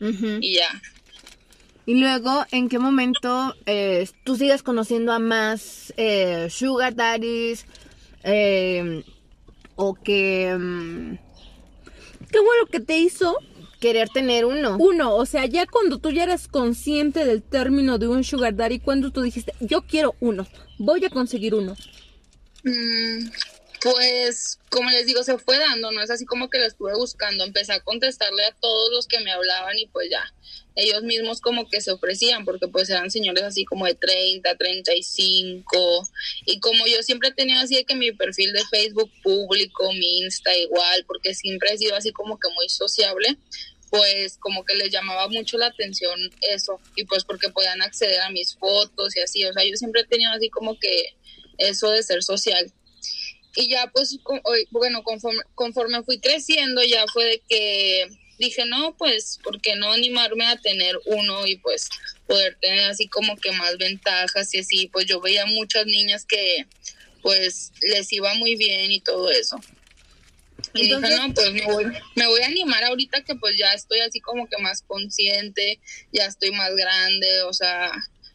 y 0.00 0.54
ya. 0.54 0.82
Y 1.84 1.94
luego, 1.96 2.46
¿en 2.50 2.68
qué 2.68 2.78
momento 2.78 3.54
eh, 3.66 4.08
tú 4.24 4.36
sigues 4.36 4.62
conociendo 4.62 5.12
a 5.12 5.18
más 5.18 5.92
eh, 5.96 6.48
sugar 6.50 6.94
daddies? 6.94 7.66
eh, 8.24 9.04
o 9.74 9.94
que 9.94 10.56
mm, 10.56 11.16
Qué 12.32 12.38
bueno 12.38 12.66
que 12.70 12.80
te 12.80 12.96
hizo 12.96 13.36
querer 13.82 14.08
tener 14.08 14.44
uno. 14.44 14.76
uno. 14.78 15.16
O 15.16 15.26
sea, 15.26 15.44
ya 15.44 15.66
cuando 15.66 15.98
tú 15.98 16.12
ya 16.12 16.22
eres 16.22 16.46
consciente 16.46 17.24
del 17.26 17.42
término 17.42 17.98
de 17.98 18.06
un 18.06 18.22
sugar 18.22 18.54
daddy, 18.54 18.78
cuando 18.78 19.10
tú 19.10 19.22
dijiste, 19.22 19.52
yo 19.58 19.82
quiero 19.82 20.14
uno, 20.20 20.46
voy 20.78 21.04
a 21.04 21.10
conseguir 21.10 21.54
uno. 21.54 21.76
Mm, 22.62 23.28
Pues, 23.82 24.60
como 24.70 24.88
les 24.90 25.06
digo, 25.06 25.24
se 25.24 25.36
fue 25.38 25.58
dando, 25.58 25.90
no 25.90 26.00
es 26.00 26.10
así 26.10 26.24
como 26.24 26.48
que 26.48 26.60
lo 26.60 26.66
estuve 26.66 26.94
buscando. 26.94 27.42
Empecé 27.42 27.72
a 27.72 27.80
contestarle 27.80 28.44
a 28.44 28.54
todos 28.60 28.92
los 28.92 29.08
que 29.08 29.18
me 29.18 29.32
hablaban 29.32 29.76
y 29.76 29.86
pues 29.88 30.08
ya, 30.08 30.22
ellos 30.76 31.02
mismos 31.02 31.40
como 31.40 31.68
que 31.68 31.80
se 31.80 31.90
ofrecían, 31.90 32.44
porque 32.44 32.68
pues 32.68 32.88
eran 32.88 33.10
señores 33.10 33.42
así 33.42 33.64
como 33.64 33.86
de 33.86 33.94
30, 33.94 34.56
35. 34.56 36.08
Y 36.46 36.60
como 36.60 36.86
yo 36.86 37.02
siempre 37.02 37.32
tenía 37.32 37.60
así 37.60 37.74
de 37.74 37.84
que 37.84 37.96
mi 37.96 38.12
perfil 38.12 38.52
de 38.52 38.64
Facebook 38.70 39.10
público, 39.22 39.92
mi 39.92 40.20
Insta 40.20 40.56
igual, 40.56 41.04
porque 41.06 41.34
siempre 41.34 41.72
he 41.72 41.78
sido 41.78 41.96
así 41.96 42.12
como 42.12 42.38
que 42.38 42.48
muy 42.54 42.68
sociable, 42.68 43.36
pues 43.92 44.38
como 44.38 44.64
que 44.64 44.74
les 44.74 44.90
llamaba 44.90 45.28
mucho 45.28 45.58
la 45.58 45.66
atención 45.66 46.18
eso. 46.40 46.80
Y 46.96 47.04
pues 47.04 47.24
porque 47.24 47.50
podían 47.50 47.82
acceder 47.82 48.22
a 48.22 48.30
mis 48.30 48.56
fotos 48.56 49.14
y 49.14 49.20
así. 49.20 49.44
O 49.44 49.52
sea, 49.52 49.62
yo 49.64 49.76
siempre 49.76 50.00
he 50.00 50.06
tenido 50.06 50.32
así 50.32 50.48
como 50.48 50.78
que 50.78 51.14
eso 51.58 51.90
de 51.90 52.02
ser 52.02 52.22
social 52.22 52.72
y 53.54 53.68
ya 53.68 53.90
pues 53.92 54.18
bueno 54.70 55.02
conforme, 55.02 55.42
conforme 55.54 56.02
fui 56.04 56.18
creciendo 56.18 56.82
ya 56.82 57.04
fue 57.12 57.24
de 57.24 57.42
que 57.46 58.06
dije 58.38 58.64
no 58.64 58.96
pues 58.96 59.38
por 59.44 59.60
qué 59.60 59.76
no 59.76 59.92
animarme 59.92 60.46
a 60.46 60.56
tener 60.56 60.98
uno 61.04 61.46
y 61.46 61.56
pues 61.56 61.90
poder 62.26 62.56
tener 62.62 62.84
así 62.84 63.08
como 63.08 63.36
que 63.36 63.52
más 63.52 63.76
ventajas 63.76 64.54
y 64.54 64.60
así 64.60 64.88
pues 64.90 65.04
yo 65.04 65.20
veía 65.20 65.44
muchas 65.44 65.84
niñas 65.84 66.24
que 66.24 66.66
pues 67.20 67.72
les 67.82 68.10
iba 68.10 68.32
muy 68.34 68.56
bien 68.56 68.90
y 68.90 69.00
todo 69.00 69.30
eso 69.30 69.60
y 70.74 70.84
Entonces- 70.84 71.10
dije 71.10 71.28
no 71.28 71.34
pues 71.34 71.52
me 71.52 71.66
voy, 71.66 71.84
me 72.16 72.26
voy 72.26 72.40
a 72.40 72.46
animar 72.46 72.84
ahorita 72.84 73.22
que 73.24 73.34
pues 73.34 73.56
ya 73.58 73.72
estoy 73.72 74.00
así 74.00 74.20
como 74.20 74.46
que 74.48 74.60
más 74.62 74.82
consciente 74.82 75.80
ya 76.12 76.26
estoy 76.26 76.52
más 76.52 76.74
grande 76.74 77.42
o 77.42 77.52
sea 77.52 77.90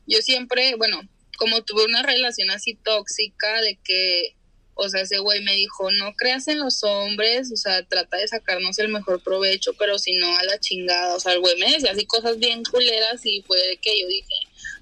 yo 0.05 0.21
siempre 0.21 0.75
bueno 0.75 1.01
como 1.37 1.63
tuve 1.63 1.85
una 1.85 2.03
relación 2.03 2.49
así 2.49 2.75
tóxica 2.75 3.61
de 3.61 3.77
que 3.83 4.37
o 4.79 4.89
sea, 4.89 5.01
ese 5.01 5.17
güey 5.17 5.41
me 5.41 5.55
dijo, 5.55 5.91
no 5.91 6.13
creas 6.13 6.47
en 6.47 6.59
los 6.59 6.83
hombres, 6.83 7.51
o 7.51 7.57
sea, 7.57 7.83
trata 7.83 8.17
de 8.17 8.27
sacarnos 8.27 8.77
el 8.77 8.89
mejor 8.89 9.21
provecho, 9.23 9.73
pero 9.73 9.97
si 9.97 10.15
no, 10.17 10.37
a 10.37 10.43
la 10.43 10.59
chingada. 10.59 11.15
O 11.15 11.19
sea, 11.19 11.33
el 11.33 11.39
güey 11.39 11.57
me 11.59 11.71
decía 11.71 11.91
así 11.91 12.05
cosas 12.05 12.37
bien 12.37 12.63
culeras 12.63 13.25
y 13.25 13.41
fue 13.41 13.57
de 13.57 13.77
que 13.77 13.99
yo 13.99 14.07
dije, 14.07 14.35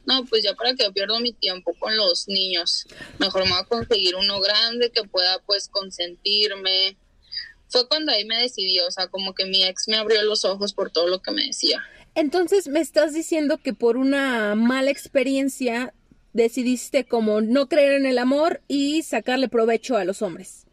no, 0.05 0.25
pues 0.25 0.43
ya 0.43 0.53
para 0.53 0.75
que 0.75 0.83
yo 0.83 0.91
pierdo 0.91 1.19
mi 1.21 1.31
tiempo 1.31 1.73
con 1.79 1.95
los 1.95 2.27
niños, 2.27 2.85
mejor 3.19 3.45
me 3.45 3.51
voy 3.51 3.59
a 3.61 3.65
conseguir 3.65 4.15
uno 4.15 4.41
grande 4.41 4.91
que 4.91 5.03
pueda 5.03 5.39
pues 5.45 5.69
consentirme. 5.69 6.97
Fue 7.75 7.89
cuando 7.89 8.13
ahí 8.13 8.23
me 8.23 8.37
decidí, 8.37 8.79
o 8.79 8.89
sea, 8.89 9.07
como 9.07 9.33
que 9.33 9.43
mi 9.43 9.61
ex 9.65 9.89
me 9.89 9.97
abrió 9.97 10.23
los 10.23 10.45
ojos 10.45 10.73
por 10.73 10.91
todo 10.91 11.09
lo 11.09 11.21
que 11.21 11.31
me 11.31 11.43
decía. 11.43 11.83
Entonces 12.15 12.69
me 12.69 12.79
estás 12.79 13.13
diciendo 13.13 13.57
que 13.57 13.73
por 13.73 13.97
una 13.97 14.55
mala 14.55 14.91
experiencia 14.91 15.93
decidiste 16.31 17.03
como 17.03 17.41
no 17.41 17.67
creer 17.67 17.95
en 17.95 18.05
el 18.05 18.17
amor 18.17 18.61
y 18.69 19.03
sacarle 19.03 19.49
provecho 19.49 19.97
a 19.97 20.05
los 20.05 20.21
hombres. 20.21 20.63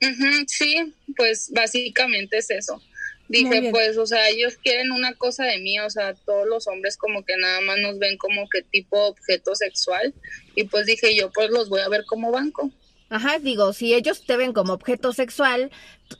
Ujú, 0.00 0.44
sí, 0.46 0.94
pues 1.16 1.50
básicamente 1.52 2.38
es 2.38 2.48
eso. 2.52 2.80
Dije, 3.26 3.70
pues, 3.72 3.96
o 3.96 4.06
sea, 4.06 4.28
ellos 4.28 4.56
quieren 4.62 4.92
una 4.92 5.14
cosa 5.14 5.44
de 5.46 5.58
mí, 5.58 5.80
o 5.80 5.90
sea, 5.90 6.14
todos 6.14 6.46
los 6.46 6.68
hombres 6.68 6.96
como 6.96 7.24
que 7.24 7.36
nada 7.38 7.60
más 7.62 7.78
nos 7.78 7.98
ven 7.98 8.16
como 8.18 8.48
que 8.48 8.62
tipo 8.62 9.04
objeto 9.06 9.56
sexual. 9.56 10.14
Y 10.54 10.62
pues 10.68 10.86
dije, 10.86 11.16
yo 11.16 11.32
pues 11.32 11.50
los 11.50 11.68
voy 11.68 11.80
a 11.80 11.88
ver 11.88 12.04
como 12.06 12.30
banco. 12.30 12.70
Ajá, 13.10 13.38
digo, 13.40 13.72
si 13.72 13.92
ellos 13.92 14.24
te 14.24 14.36
ven 14.36 14.52
como 14.52 14.72
objeto 14.72 15.12
sexual 15.12 15.70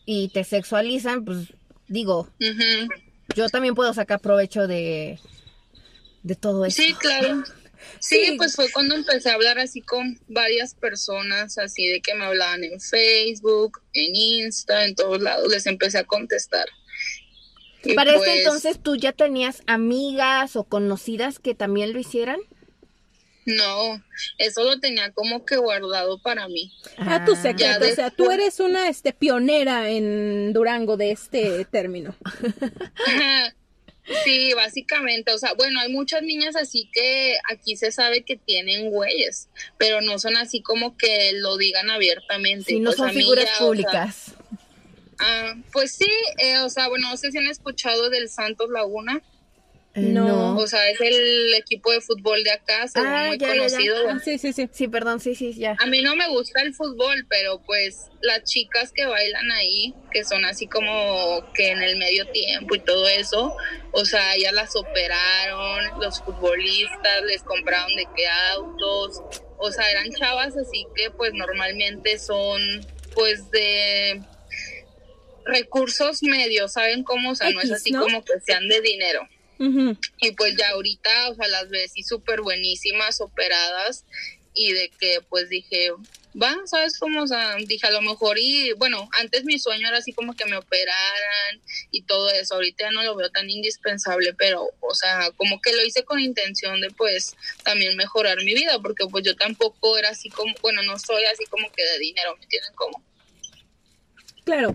y 0.04 0.28
te 0.30 0.44
sexualizan, 0.44 1.24
pues 1.24 1.54
digo, 1.88 2.28
yo 3.36 3.48
también 3.48 3.74
puedo 3.74 3.94
sacar 3.94 4.20
provecho 4.20 4.66
de, 4.66 5.18
de 6.24 6.34
todo 6.34 6.64
eso. 6.64 6.82
Sí, 6.82 6.92
claro. 6.94 7.42
Sí, 7.98 8.26
Sí. 8.26 8.34
pues 8.36 8.56
fue 8.56 8.70
cuando 8.70 8.94
empecé 8.94 9.30
a 9.30 9.34
hablar 9.34 9.58
así 9.58 9.80
con 9.80 10.20
varias 10.28 10.74
personas, 10.74 11.56
así 11.56 11.86
de 11.86 12.02
que 12.02 12.14
me 12.14 12.26
hablaban 12.26 12.62
en 12.62 12.78
Facebook, 12.78 13.80
en 13.94 14.14
Insta, 14.14 14.84
en 14.84 14.94
todos 14.94 15.22
lados, 15.22 15.50
les 15.50 15.64
empecé 15.66 15.96
a 15.96 16.04
contestar. 16.04 16.66
Y 17.82 17.94
Para 17.94 18.14
pues, 18.16 18.28
entonces, 18.36 18.78
¿tú 18.82 18.96
ya 18.96 19.12
tenías 19.12 19.62
amigas 19.66 20.56
o 20.56 20.64
conocidas 20.64 21.38
que 21.38 21.54
también 21.54 21.94
lo 21.94 21.98
hicieran? 21.98 22.38
No, 23.56 24.02
eso 24.38 24.64
lo 24.64 24.78
tenía 24.80 25.12
como 25.12 25.44
que 25.44 25.56
guardado 25.56 26.20
para 26.20 26.48
mí. 26.48 26.72
Ah, 26.98 27.24
tu 27.24 27.34
ya 27.34 27.42
secreto, 27.42 27.86
o 27.90 27.94
sea, 27.94 28.10
tú 28.10 28.30
eres 28.30 28.60
una 28.60 28.88
este 28.88 29.12
pionera 29.12 29.90
en 29.90 30.52
Durango 30.52 30.96
de 30.96 31.10
este 31.12 31.64
término. 31.66 32.14
Sí, 34.24 34.52
básicamente, 34.54 35.32
o 35.32 35.38
sea, 35.38 35.52
bueno, 35.54 35.78
hay 35.78 35.92
muchas 35.92 36.22
niñas 36.22 36.56
así 36.56 36.90
que 36.92 37.36
aquí 37.48 37.76
se 37.76 37.92
sabe 37.92 38.22
que 38.22 38.36
tienen 38.36 38.90
güeyes, 38.90 39.48
pero 39.78 40.00
no 40.00 40.18
son 40.18 40.36
así 40.36 40.62
como 40.62 40.96
que 40.96 41.32
lo 41.34 41.56
digan 41.56 41.90
abiertamente. 41.90 42.64
Si 42.72 42.80
no 42.80 42.86
Pues 42.90 42.96
son 42.96 43.08
mí 43.08 43.20
figuras 43.20 43.44
ya, 43.44 43.52
o 43.52 43.56
sea, 43.56 43.66
públicas. 43.66 44.32
ah, 45.20 45.54
pues 45.72 45.92
sí, 45.92 46.10
eh, 46.38 46.58
o 46.58 46.68
sea, 46.70 46.88
bueno, 46.88 47.08
no 47.10 47.16
sé 47.16 47.30
si 47.30 47.38
han 47.38 47.46
escuchado 47.46 48.10
del 48.10 48.28
Santos 48.28 48.70
Laguna, 48.70 49.22
Eh, 49.92 50.02
no. 50.02 50.56
o 50.56 50.66
sea, 50.68 50.88
es 50.88 51.00
el 51.00 51.52
equipo 51.54 51.90
de 51.90 52.00
fútbol 52.00 52.44
de 52.44 52.52
acá, 52.52 52.86
según 52.86 53.08
Ah, 53.08 53.24
muy 53.26 53.38
ya, 53.38 53.48
ya, 53.48 53.54
ya. 53.54 53.58
conocido. 53.58 53.96
Ah, 54.08 54.18
sí, 54.24 54.38
sí, 54.38 54.52
sí. 54.52 54.68
Sí, 54.72 54.86
perdón, 54.86 55.18
sí, 55.18 55.34
sí, 55.34 55.52
ya. 55.54 55.74
A 55.80 55.86
mí 55.86 56.00
no 56.00 56.14
me 56.14 56.28
gusta 56.28 56.62
el 56.62 56.72
fútbol, 56.74 57.26
pero 57.28 57.60
pues 57.66 58.06
las 58.20 58.44
chicas 58.44 58.92
que 58.92 59.04
bailan 59.06 59.50
ahí, 59.50 59.92
que 60.12 60.24
son 60.24 60.44
así 60.44 60.68
como 60.68 61.44
que 61.54 61.70
en 61.70 61.82
el 61.82 61.96
medio 61.96 62.24
tiempo 62.30 62.76
y 62.76 62.80
todo 62.80 63.08
eso, 63.08 63.56
o 63.90 64.04
sea, 64.04 64.36
ya 64.36 64.52
las 64.52 64.76
operaron, 64.76 66.00
los 66.00 66.22
futbolistas 66.22 67.22
les 67.26 67.42
compraron 67.42 67.94
de 67.96 68.06
qué 68.16 68.28
autos, 68.52 69.22
o 69.58 69.72
sea, 69.72 69.90
eran 69.90 70.08
chavas 70.12 70.56
así 70.56 70.86
que 70.94 71.10
pues 71.10 71.32
normalmente 71.34 72.16
son 72.20 72.60
pues 73.12 73.50
de 73.50 74.22
recursos 75.44 76.22
medios, 76.22 76.74
¿saben 76.74 77.02
cómo? 77.02 77.30
O 77.30 77.34
sea, 77.34 77.50
no 77.50 77.60
es 77.60 77.72
así 77.72 77.90
¿no? 77.90 78.02
como 78.02 78.22
que 78.24 78.34
sean 78.46 78.68
de 78.68 78.80
dinero. 78.80 79.26
Y 79.60 80.32
pues 80.32 80.56
ya 80.56 80.70
ahorita, 80.70 81.30
o 81.30 81.34
sea, 81.34 81.46
las 81.48 81.68
ves 81.68 81.92
y 81.94 82.02
súper 82.02 82.40
buenísimas, 82.40 83.20
operadas, 83.20 84.06
y 84.54 84.72
de 84.72 84.90
que 84.98 85.20
pues 85.28 85.48
dije, 85.50 85.90
va, 86.40 86.56
¿sabes 86.64 86.98
cómo? 86.98 87.22
O 87.22 87.26
sea, 87.26 87.56
dije 87.56 87.86
a 87.86 87.90
lo 87.90 88.00
mejor, 88.00 88.38
y 88.38 88.72
bueno, 88.72 89.08
antes 89.18 89.44
mi 89.44 89.58
sueño 89.58 89.88
era 89.88 89.98
así 89.98 90.12
como 90.12 90.34
que 90.34 90.46
me 90.46 90.56
operaran 90.56 91.60
y 91.90 92.02
todo 92.02 92.30
eso, 92.30 92.54
ahorita 92.54 92.84
ya 92.84 92.90
no 92.90 93.02
lo 93.02 93.14
veo 93.16 93.30
tan 93.30 93.50
indispensable, 93.50 94.34
pero, 94.34 94.70
o 94.80 94.94
sea, 94.94 95.30
como 95.36 95.60
que 95.60 95.72
lo 95.74 95.84
hice 95.84 96.04
con 96.04 96.20
intención 96.20 96.80
de 96.80 96.90
pues 96.90 97.36
también 97.62 97.96
mejorar 97.96 98.38
mi 98.38 98.54
vida, 98.54 98.78
porque 98.80 99.06
pues 99.06 99.24
yo 99.24 99.36
tampoco 99.36 99.98
era 99.98 100.08
así 100.08 100.30
como, 100.30 100.54
bueno, 100.62 100.82
no 100.82 100.98
soy 100.98 101.24
así 101.24 101.44
como 101.46 101.70
que 101.72 101.84
de 101.84 101.98
dinero, 101.98 102.34
¿me 102.36 102.44
entienden 102.44 102.72
cómo? 102.74 103.02
Claro. 104.44 104.74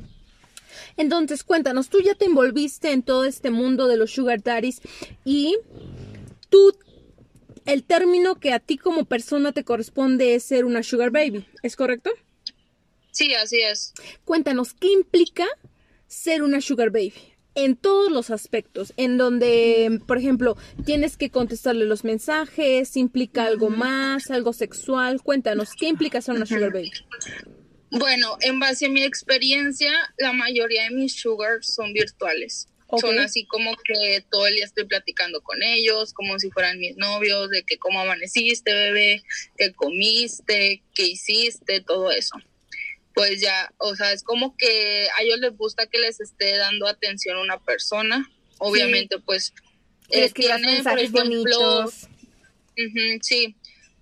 Entonces, 0.97 1.43
cuéntanos, 1.43 1.89
tú 1.89 1.99
ya 2.01 2.15
te 2.15 2.25
envolviste 2.25 2.91
en 2.91 3.03
todo 3.03 3.25
este 3.25 3.51
mundo 3.51 3.87
de 3.87 3.97
los 3.97 4.11
sugar 4.11 4.41
daddies 4.41 4.81
y 5.25 5.57
tú, 6.49 6.73
el 7.65 7.83
término 7.83 8.35
que 8.35 8.53
a 8.53 8.59
ti 8.59 8.77
como 8.77 9.05
persona 9.05 9.51
te 9.51 9.63
corresponde 9.63 10.35
es 10.35 10.43
ser 10.43 10.65
una 10.65 10.83
sugar 10.83 11.11
baby, 11.11 11.45
¿es 11.63 11.75
correcto? 11.75 12.11
Sí, 13.11 13.33
así 13.33 13.61
es. 13.61 13.93
Cuéntanos, 14.25 14.73
¿qué 14.73 14.91
implica 14.91 15.45
ser 16.07 16.43
una 16.43 16.61
sugar 16.61 16.91
baby? 16.91 17.13
En 17.55 17.77
todos 17.77 18.11
los 18.11 18.29
aspectos, 18.29 18.93
en 18.97 19.17
donde, 19.17 20.01
por 20.05 20.17
ejemplo, 20.17 20.57
tienes 20.85 21.15
que 21.15 21.29
contestarle 21.29 21.85
los 21.85 22.03
mensajes, 22.03 22.97
implica 22.97 23.45
algo 23.45 23.69
más, 23.69 24.29
algo 24.29 24.51
sexual. 24.51 25.21
Cuéntanos, 25.21 25.69
¿qué 25.79 25.87
implica 25.87 26.21
ser 26.21 26.35
una 26.35 26.45
sugar 26.45 26.73
baby? 26.73 26.91
Bueno, 27.97 28.37
en 28.41 28.59
base 28.59 28.87
a 28.87 28.89
mi 28.89 29.03
experiencia, 29.03 29.91
la 30.17 30.33
mayoría 30.33 30.83
de 30.83 30.89
mis 30.91 31.13
sugars 31.15 31.73
son 31.73 31.93
virtuales. 31.93 32.67
Son 32.99 33.17
así 33.19 33.45
como 33.45 33.75
que 33.77 34.23
todo 34.29 34.47
el 34.47 34.55
día 34.55 34.65
estoy 34.65 34.85
platicando 34.85 35.41
con 35.41 35.63
ellos, 35.63 36.13
como 36.13 36.37
si 36.39 36.51
fueran 36.51 36.77
mis 36.77 36.95
novios, 36.97 37.49
de 37.49 37.63
que 37.63 37.77
cómo 37.77 37.99
amaneciste, 37.99 38.73
bebé, 38.73 39.23
qué 39.57 39.73
comiste, 39.73 40.83
qué 40.93 41.03
hiciste, 41.03 41.81
todo 41.81 42.11
eso. 42.11 42.35
Pues 43.13 43.41
ya, 43.41 43.73
o 43.77 43.95
sea, 43.95 44.11
es 44.11 44.23
como 44.23 44.55
que 44.55 45.07
a 45.17 45.23
ellos 45.23 45.39
les 45.39 45.55
gusta 45.57 45.87
que 45.87 45.99
les 45.99 46.19
esté 46.19 46.57
dando 46.57 46.87
atención 46.87 47.37
a 47.37 47.41
una 47.41 47.59
persona. 47.59 48.29
Obviamente, 48.59 49.19
pues, 49.19 49.53
eh, 50.09 50.29
tiene, 50.29 50.83
por 50.83 50.99
ejemplo, 50.99 51.23
bonitos. 51.23 52.03
Ujú, 52.77 53.19
sí, 53.21 53.55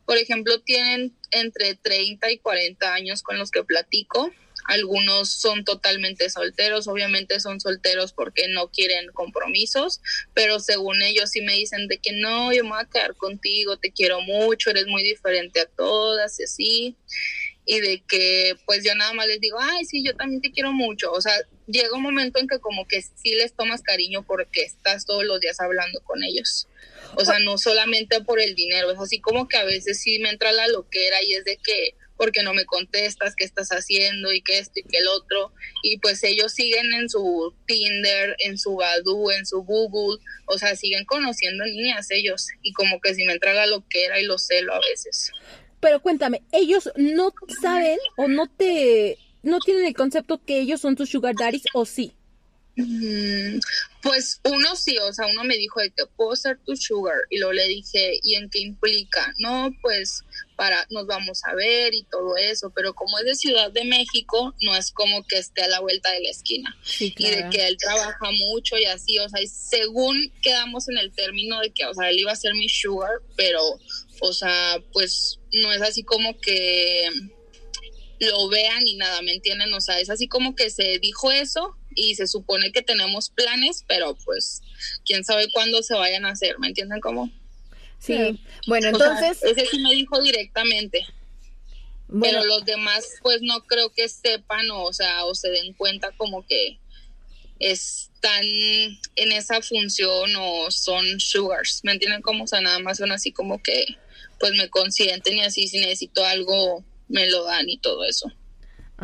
por 0.06 0.18
ejemplo, 0.18 0.60
tienen 0.62 1.16
entre 1.32 1.76
30 1.76 2.32
y 2.32 2.38
40 2.40 2.94
años 2.94 3.24
con 3.24 3.38
los 3.38 3.52
que 3.52 3.64
platico. 3.64 4.32
algunos 4.66 5.30
son 5.30 5.66
totalmente 5.66 6.30
solteros, 6.30 6.88
obviamente 6.88 7.42
son 7.42 7.60
solteros 7.60 8.14
porque 8.14 8.48
no 8.48 8.70
quieren 8.70 9.12
compromisos, 9.12 10.00
pero 10.34 10.60
según 10.62 11.02
ellos 11.02 11.32
sí 11.32 11.42
me 11.42 11.54
dicen 11.54 11.88
de 11.90 11.98
que 11.98 12.14
no, 12.14 12.54
yo 12.54 12.64
me 12.64 12.70
voy 12.70 12.80
a 12.80 12.90
quedar 12.90 13.16
contigo, 13.16 13.78
te 13.78 13.92
quiero 13.92 14.22
mucho, 14.22 14.70
eres 14.70 14.88
muy 14.88 15.04
diferente 15.04 15.60
a 15.60 15.66
todas 15.66 16.40
y 16.40 16.44
así 16.44 16.98
y 17.66 17.80
de 17.80 18.04
que 18.08 18.56
pues 18.66 18.84
yo 18.84 18.94
nada 18.96 19.14
más 19.14 19.28
les 19.28 19.40
digo, 19.40 19.58
ay, 19.60 19.86
sí, 19.86 20.04
yo 20.04 20.16
también 20.16 20.42
te 20.42 20.52
quiero 20.52 20.72
mucho. 20.74 21.12
O 21.12 21.22
sea, 21.22 21.34
llega 21.68 21.96
un 21.96 22.04
momento 22.04 22.40
en 22.40 22.48
que 22.48 22.60
como 22.60 22.88
que 22.88 23.02
sí 23.02 23.36
les 23.36 23.54
tomas 23.54 23.82
cariño 23.82 24.24
porque 24.24 24.64
estás 24.64 25.06
todos 25.06 25.24
los 25.24 25.40
días 25.40 25.60
hablando 25.60 26.02
con 26.02 26.24
ellos. 26.24 26.68
O 27.16 27.26
sea, 27.26 27.40
no 27.40 27.58
solamente 27.58 28.22
por 28.22 28.40
el 28.40 28.56
dinero, 28.56 28.92
es 28.92 29.00
así 29.00 29.20
como 29.20 29.48
que 29.48 29.58
a 29.58 29.66
veces 29.66 30.02
sí 30.02 30.20
me 30.20 30.30
entra 30.30 30.52
la 30.52 30.68
loquera 30.68 31.22
y 31.24 31.34
es 31.34 31.46
de 31.46 31.58
que, 31.58 31.96
porque 32.18 32.44
no 32.44 32.54
me 32.54 32.66
contestas, 32.66 33.36
qué 33.36 33.44
estás 33.44 33.70
haciendo 33.70 34.32
y 34.32 34.42
qué 34.42 34.60
esto 34.60 34.80
y 34.80 34.84
qué 34.84 35.00
el 35.00 35.08
otro. 35.08 35.52
Y 35.84 36.00
pues 36.00 36.24
ellos 36.24 36.54
siguen 36.54 36.94
en 36.94 37.10
su 37.10 37.54
Tinder, 37.66 38.36
en 38.40 38.58
su 38.58 38.76
Badoo, 38.76 39.32
en 39.32 39.46
su 39.46 39.64
Google, 39.64 40.24
o 40.48 40.58
sea, 40.58 40.76
siguen 40.76 41.06
conociendo 41.06 41.66
niñas 41.66 42.12
ellos. 42.12 42.48
Y 42.62 42.74
como 42.74 43.00
que 43.02 43.14
sí 43.14 43.26
me 43.26 43.34
entra 43.34 43.54
la 43.54 43.68
loquera 43.68 44.20
y 44.20 44.26
lo 44.26 44.38
celo 44.38 44.74
a 44.74 44.80
veces. 44.80 45.32
Pero 45.80 46.02
cuéntame, 46.02 46.44
ellos 46.52 46.90
no 46.96 47.34
saben 47.62 48.00
o 48.16 48.28
no 48.28 48.48
te, 48.48 49.18
no 49.42 49.60
tienen 49.60 49.86
el 49.86 49.94
concepto 49.94 50.42
que 50.44 50.60
ellos 50.60 50.80
son 50.80 50.96
tus 50.96 51.10
sugar 51.10 51.36
daddies 51.38 51.66
o 51.74 51.86
sí. 51.86 52.14
Mm, 52.76 53.60
Pues 54.02 54.42
uno 54.44 54.76
sí, 54.76 54.98
o 54.98 55.14
sea, 55.14 55.28
uno 55.28 55.44
me 55.44 55.56
dijo 55.58 55.80
de 55.80 55.92
que 55.92 56.06
puedo 56.18 56.36
ser 56.36 56.60
tu 56.66 56.76
sugar 56.76 57.16
y 57.30 57.38
luego 57.38 57.54
le 57.54 57.68
dije, 57.68 58.20
¿y 58.22 58.36
en 58.36 58.50
qué 58.50 58.60
implica? 58.60 59.34
No, 59.38 59.72
pues 59.82 60.24
para 60.56 60.86
nos 60.90 61.06
vamos 61.08 61.42
a 61.46 61.56
ver 61.56 61.94
y 61.94 62.04
todo 62.04 62.36
eso, 62.38 62.72
pero 62.76 62.94
como 62.94 63.18
es 63.20 63.26
de 63.26 63.36
Ciudad 63.36 63.72
de 63.72 63.86
México, 63.86 64.54
no 64.62 64.76
es 64.76 64.92
como 64.92 65.24
que 65.24 65.38
esté 65.38 65.62
a 65.64 65.68
la 65.68 65.80
vuelta 65.80 66.12
de 66.12 66.22
la 66.22 66.30
esquina 66.30 66.76
Sí, 66.84 67.14
y 67.18 67.30
de 67.30 67.50
que 67.50 67.68
él 67.68 67.78
trabaja 67.78 68.32
mucho 68.50 68.78
y 68.78 68.86
así, 68.86 69.18
o 69.20 69.30
sea, 69.30 69.42
y 69.42 69.48
según 69.48 70.32
quedamos 70.42 70.90
en 70.90 70.98
el 70.98 71.12
término 71.14 71.60
de 71.60 71.72
que, 71.72 71.86
o 71.86 71.94
sea, 71.94 72.10
él 72.10 72.20
iba 72.20 72.32
a 72.32 72.36
ser 72.36 72.54
mi 72.56 72.70
sugar, 72.70 73.12
pero, 73.38 73.62
o 74.20 74.34
sea, 74.34 74.82
pues 74.92 75.40
no 75.54 75.72
es 75.72 75.82
así 75.82 76.04
como 76.04 76.38
que 76.40 77.08
lo 78.20 78.48
vean 78.50 78.86
y 78.86 78.96
nada, 78.96 79.22
¿me 79.22 79.34
entienden? 79.34 79.74
O 79.74 79.82
sea, 79.82 80.00
es 80.00 80.10
así 80.10 80.28
como 80.28 80.56
que 80.56 80.70
se 80.70 81.00
dijo 81.00 81.32
eso 81.32 81.78
y 81.96 82.16
se 82.16 82.28
supone 82.28 82.72
que 82.72 82.82
tenemos 82.82 83.30
planes, 83.30 83.84
pero 83.88 84.16
pues 84.26 84.62
quién 85.06 85.24
sabe 85.24 85.48
cuándo 85.52 85.82
se 85.84 85.96
vayan 85.96 86.26
a 86.26 86.32
hacer, 86.32 86.60
¿me 86.60 86.68
entienden 86.68 87.00
cómo? 87.00 87.32
Sí, 88.00 88.40
bueno, 88.68 88.90
O 88.92 88.98
sea, 88.98 89.08
entonces, 89.08 89.44
ese 89.44 89.66
sí 89.66 89.80
me 89.80 89.94
dijo 89.94 90.22
directamente, 90.22 91.06
bueno, 92.08 92.40
pero 92.40 92.46
los 92.46 92.66
demás 92.66 93.08
pues 93.22 93.42
no 93.42 93.62
creo 93.62 93.90
que 93.92 94.10
sepan 94.10 94.70
o, 94.72 94.84
o 94.84 94.94
sea, 94.94 95.26
o 95.26 95.34
se 95.34 95.50
den 95.50 95.74
cuenta 95.74 96.12
como 96.18 96.46
que 96.46 96.80
están 97.60 98.44
en 99.16 99.32
esa 99.32 99.62
función 99.62 100.32
o 100.38 100.70
son 100.70 101.20
sugars, 101.20 101.80
¿me 101.84 101.94
entienden 101.94 102.22
cómo? 102.22 102.44
O 102.44 102.48
sea, 102.48 102.60
nada 102.62 102.80
más 102.80 102.98
son 102.98 103.12
así 103.12 103.32
como 103.32 103.62
que 103.64 103.86
pues 104.40 104.52
me 104.54 104.70
consienten 104.70 105.38
y 105.38 105.42
así 105.42 105.68
si 105.68 105.80
necesito 105.80 106.26
algo 106.26 106.84
me 107.08 107.30
lo 107.30 107.46
dan 107.46 107.70
y 107.70 107.78
todo 107.78 108.04
eso. 108.04 108.32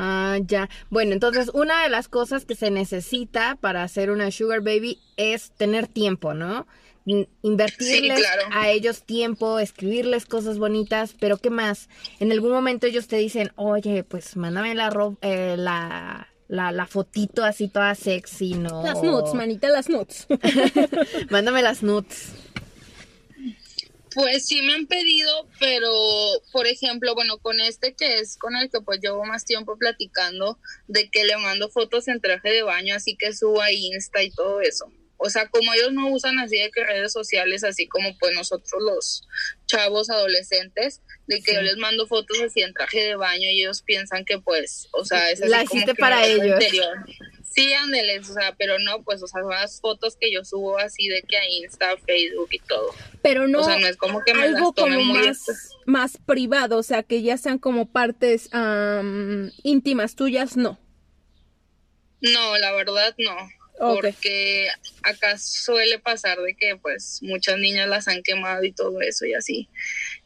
Ah, 0.01 0.37
ya. 0.45 0.69
Bueno, 0.89 1.11
entonces 1.11 1.51
una 1.53 1.83
de 1.83 1.89
las 1.89 2.07
cosas 2.07 2.45
que 2.45 2.55
se 2.55 2.71
necesita 2.71 3.57
para 3.59 3.83
hacer 3.83 4.11
una 4.11 4.31
sugar 4.31 4.61
baby 4.61 4.97
es 5.17 5.51
tener 5.51 5.87
tiempo, 5.87 6.33
¿no? 6.33 6.67
In- 7.05 7.27
Invertirles 7.41 8.17
Sí, 8.17 8.23
claro. 8.23 8.43
a 8.53 8.69
ellos 8.69 9.03
tiempo, 9.03 9.59
escribirles 9.59 10.25
cosas 10.25 10.57
bonitas, 10.57 11.15
pero 11.19 11.37
¿qué 11.37 11.49
más? 11.49 11.89
En 12.21 12.31
algún 12.31 12.51
momento 12.51 12.87
ellos 12.87 13.07
te 13.07 13.17
dicen, 13.17 13.51
oye, 13.57 14.05
pues 14.05 14.37
mándame 14.37 14.73
la, 14.73 14.89
ro- 14.89 15.17
eh, 15.21 15.55
la, 15.57 16.29
la, 16.47 16.71
la 16.71 16.85
fotito 16.87 17.43
así 17.43 17.67
toda 17.67 17.93
sexy, 17.95 18.53
¿no? 18.53 18.81
Las 18.83 19.03
nuts, 19.03 19.33
manita, 19.33 19.67
las 19.67 19.89
nuts. 19.89 20.27
Mándame 21.29 21.61
las 21.61 21.83
nuts. 21.83 22.33
Pues 24.15 24.47
sí 24.47 24.61
me 24.61 24.73
han 24.73 24.87
pedido, 24.87 25.47
pero 25.59 25.91
por 26.51 26.65
ejemplo, 26.67 27.13
bueno, 27.15 27.37
con 27.37 27.59
este 27.59 27.93
que 27.93 28.19
es 28.19 28.37
con 28.37 28.55
el 28.55 28.69
que 28.69 28.81
pues 28.81 28.99
llevo 29.01 29.23
más 29.25 29.45
tiempo 29.45 29.77
platicando, 29.77 30.57
de 30.87 31.09
que 31.09 31.23
le 31.25 31.37
mando 31.37 31.69
fotos 31.69 32.07
en 32.07 32.19
traje 32.21 32.49
de 32.49 32.63
baño, 32.63 32.95
así 32.95 33.15
que 33.15 33.33
subo 33.33 33.61
a 33.61 33.71
Insta 33.71 34.23
y 34.23 34.31
todo 34.31 34.61
eso. 34.61 34.85
O 35.21 35.29
sea, 35.29 35.49
como 35.49 35.73
ellos 35.73 35.91
no 35.91 36.07
usan 36.09 36.39
así 36.39 36.57
de 36.57 36.71
que 36.71 36.83
redes 36.85 37.11
sociales, 37.11 37.65
así 37.65 37.87
como 37.87 38.17
pues 38.19 38.33
nosotros 38.33 38.81
los 38.81 39.27
chavos 39.65 40.09
adolescentes, 40.09 41.01
de 41.27 41.41
que 41.41 41.51
Sí. 41.51 41.55
yo 41.55 41.61
les 41.61 41.75
mando 41.77 42.07
fotos 42.07 42.39
así 42.39 42.61
en 42.61 42.73
traje 42.73 43.01
de 43.01 43.15
baño 43.15 43.49
y 43.51 43.61
ellos 43.61 43.81
piensan 43.81 44.23
que 44.23 44.39
pues, 44.39 44.87
o 44.93 45.03
sea, 45.03 45.29
es 45.29 45.41
así 45.41 45.49
La 45.51 45.65
como 45.65 45.73
hiciste 45.73 45.91
que 45.93 45.99
para 45.99 46.25
ellos. 46.25 46.45
interior. 46.45 46.97
Sí, 47.59 47.73
ándeles, 47.73 48.29
o 48.29 48.33
sea, 48.33 48.55
pero 48.57 48.79
no, 48.79 49.03
pues, 49.03 49.21
o 49.21 49.27
sea, 49.27 49.41
son 49.41 49.51
las 49.51 49.81
fotos 49.81 50.15
que 50.15 50.31
yo 50.31 50.45
subo 50.45 50.77
así 50.77 51.09
de 51.09 51.21
que 51.23 51.35
a 51.35 51.49
Insta, 51.49 51.97
Facebook 52.05 52.47
y 52.51 52.59
todo. 52.59 52.95
Pero 53.21 53.49
no, 53.49 53.59
o 53.59 53.63
sea, 53.65 53.77
no 53.77 53.87
es 53.87 53.97
como 53.97 54.23
que 54.23 54.33
me 54.33 54.43
algo 54.43 54.67
las 54.67 54.75
tome 54.75 54.95
como 54.95 55.13
muy 55.13 55.27
más, 55.27 55.75
más 55.85 56.17
privado, 56.25 56.77
o 56.77 56.83
sea, 56.83 57.03
que 57.03 57.21
ya 57.21 57.37
sean 57.37 57.59
como 57.59 57.91
partes 57.91 58.47
am, 58.53 59.51
íntimas 59.63 60.15
tuyas, 60.15 60.55
no. 60.55 60.79
No, 62.21 62.57
la 62.57 62.71
verdad 62.71 63.13
no. 63.17 63.35
Porque 63.77 64.67
acá 65.03 65.37
suele 65.37 65.99
pasar 65.99 66.37
de 66.39 66.53
que 66.55 66.77
pues 66.77 67.19
muchas 67.21 67.57
niñas 67.59 67.87
las 67.87 68.07
han 68.07 68.23
quemado 68.23 68.63
y 68.63 68.71
todo 68.71 69.01
eso 69.01 69.25
y 69.25 69.33
así. 69.33 69.69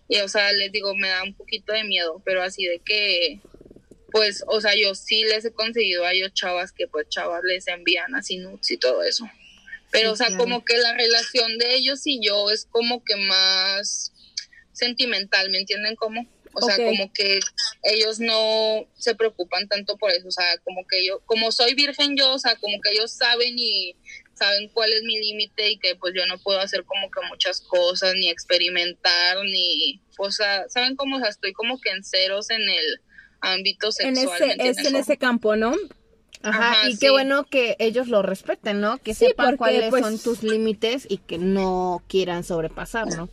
Y 0.08 0.20
o 0.22 0.28
sea, 0.28 0.52
les 0.54 0.72
digo, 0.72 0.96
me 0.96 1.10
da 1.10 1.24
un 1.24 1.34
poquito 1.34 1.74
de 1.74 1.84
miedo, 1.84 2.22
pero 2.26 2.44
así 2.44 2.66
de 2.66 2.80
que 2.80 3.40
pues, 4.14 4.44
o 4.46 4.62
sea, 4.62 4.76
yo 4.76 4.94
sí 4.94 5.24
les 5.24 5.44
he 5.44 5.52
conseguido 5.52 6.06
a 6.06 6.12
ellos 6.14 6.36
chavas 6.36 6.72
que 6.72 6.88
pues 6.88 7.10
chavas 7.10 7.42
les 7.44 7.68
envían 7.68 8.14
así 8.14 8.38
nudes 8.38 8.70
y 8.70 8.78
todo 8.78 9.02
eso. 9.02 9.28
Pero 9.92 10.10
Sí, 10.10 10.14
o 10.14 10.16
sea, 10.16 10.28
claro. 10.28 10.44
como 10.44 10.64
que 10.64 10.78
la 10.78 10.94
relación 10.94 11.58
de 11.58 11.74
ellos 11.74 12.06
y 12.06 12.24
yo 12.24 12.52
es 12.52 12.66
como 12.70 13.04
que 13.04 13.16
más 13.16 14.14
sentimental, 14.72 15.50
¿me 15.50 15.58
entienden 15.58 15.96
cómo? 15.96 16.28
O 16.54 16.62
sea, 16.62 16.76
como 16.76 17.12
que 17.12 17.40
ellos 17.82 18.20
no 18.20 18.88
se 18.96 19.16
preocupan 19.16 19.68
tanto 19.68 19.98
por 19.98 20.12
eso, 20.12 20.28
o 20.28 20.32
sea, 20.32 20.60
como 20.60 20.86
que 20.88 21.04
yo, 21.04 21.20
como 21.26 21.52
soy 21.52 21.74
virgen 21.74 22.16
yo, 22.16 22.34
o 22.34 22.40
sea, 22.40 22.56
como 22.58 22.80
que 22.82 22.92
ellos 22.92 23.12
saben 23.12 23.56
y 23.58 23.96
saben 24.36 24.70
cuál 24.70 24.94
es 24.94 25.02
mi 25.02 25.18
límite 25.18 25.72
y 25.72 25.80
que 25.80 25.96
pues 25.96 26.14
yo 26.16 26.28
no 26.28 26.38
puedo 26.38 26.60
hacer 26.60 26.84
como 26.84 27.10
que 27.10 27.28
muchas 27.28 27.62
cosas, 27.62 28.14
ni 28.14 28.30
experimentar, 28.30 29.38
ni, 29.44 30.00
o 30.20 30.32
sea, 30.32 30.70
saben 30.70 30.96
cómo, 30.96 31.18
o 31.18 31.20
sea, 31.20 31.30
estoy 31.30 31.54
como 31.54 31.82
que 31.82 31.90
en 31.90 32.04
ceros 32.04 32.52
en 32.52 32.62
el 32.62 33.02
ámbito 33.44 33.88
En 34.00 34.16
sexual. 34.16 34.36
ese, 34.42 34.46
¿me 34.48 34.54
es 34.54 34.60
entienden 34.78 34.96
en 34.96 35.02
ese 35.02 35.18
campo, 35.18 35.56
¿no? 35.56 35.76
Ajá, 36.42 36.72
Ajá, 36.72 36.90
y 36.90 36.98
qué 36.98 37.10
bueno 37.10 37.46
que 37.46 37.76
ellos 37.80 38.08
lo 38.10 38.22
respeten, 38.22 38.82
¿no? 38.82 38.98
Que 38.98 39.14
Sí, 39.14 39.28
sepan 39.28 39.46
porque, 39.56 39.58
cuáles 39.58 39.90
pues- 39.90 40.04
son 40.04 40.20
tus 40.20 40.44
límites 40.44 41.06
y 41.08 41.18
que 41.20 41.38
no 41.38 42.04
quieran 42.10 42.44
sobrepasar, 42.44 43.08
¿no? 43.16 43.30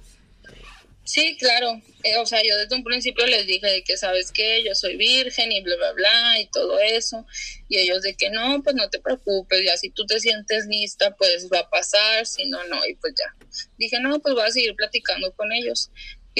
Sí, 1.02 1.36
claro. 1.40 1.80
Eh, 2.04 2.18
o 2.18 2.26
sea, 2.26 2.40
yo 2.46 2.56
desde 2.56 2.76
un 2.76 2.84
principio 2.84 3.26
les 3.26 3.44
dije 3.46 3.66
de 3.66 3.82
que, 3.82 3.96
¿sabes 3.96 4.30
qué? 4.30 4.62
Yo 4.64 4.76
soy 4.76 4.96
virgen 4.96 5.50
y 5.50 5.60
bla, 5.60 5.74
bla, 5.76 5.92
bla 5.92 6.40
y 6.40 6.46
todo 6.50 6.78
eso. 6.78 7.26
Y 7.68 7.78
ellos 7.78 8.02
de 8.02 8.14
que 8.14 8.30
no, 8.30 8.62
pues 8.62 8.76
no 8.76 8.88
te 8.90 9.00
preocupes, 9.00 9.64
ya 9.64 9.76
si 9.76 9.90
tú 9.90 10.06
te 10.06 10.20
sientes 10.20 10.66
lista, 10.66 11.16
pues 11.16 11.48
va 11.52 11.60
a 11.60 11.68
pasar, 11.70 12.26
si 12.26 12.48
no, 12.48 12.62
no. 12.68 12.86
Y 12.86 12.94
pues 12.94 13.14
ya. 13.18 13.34
Dije, 13.76 13.98
no, 13.98 14.20
pues 14.20 14.34
voy 14.36 14.44
a 14.44 14.50
seguir 14.52 14.76
platicando 14.76 15.32
con 15.32 15.50
ellos. 15.52 15.90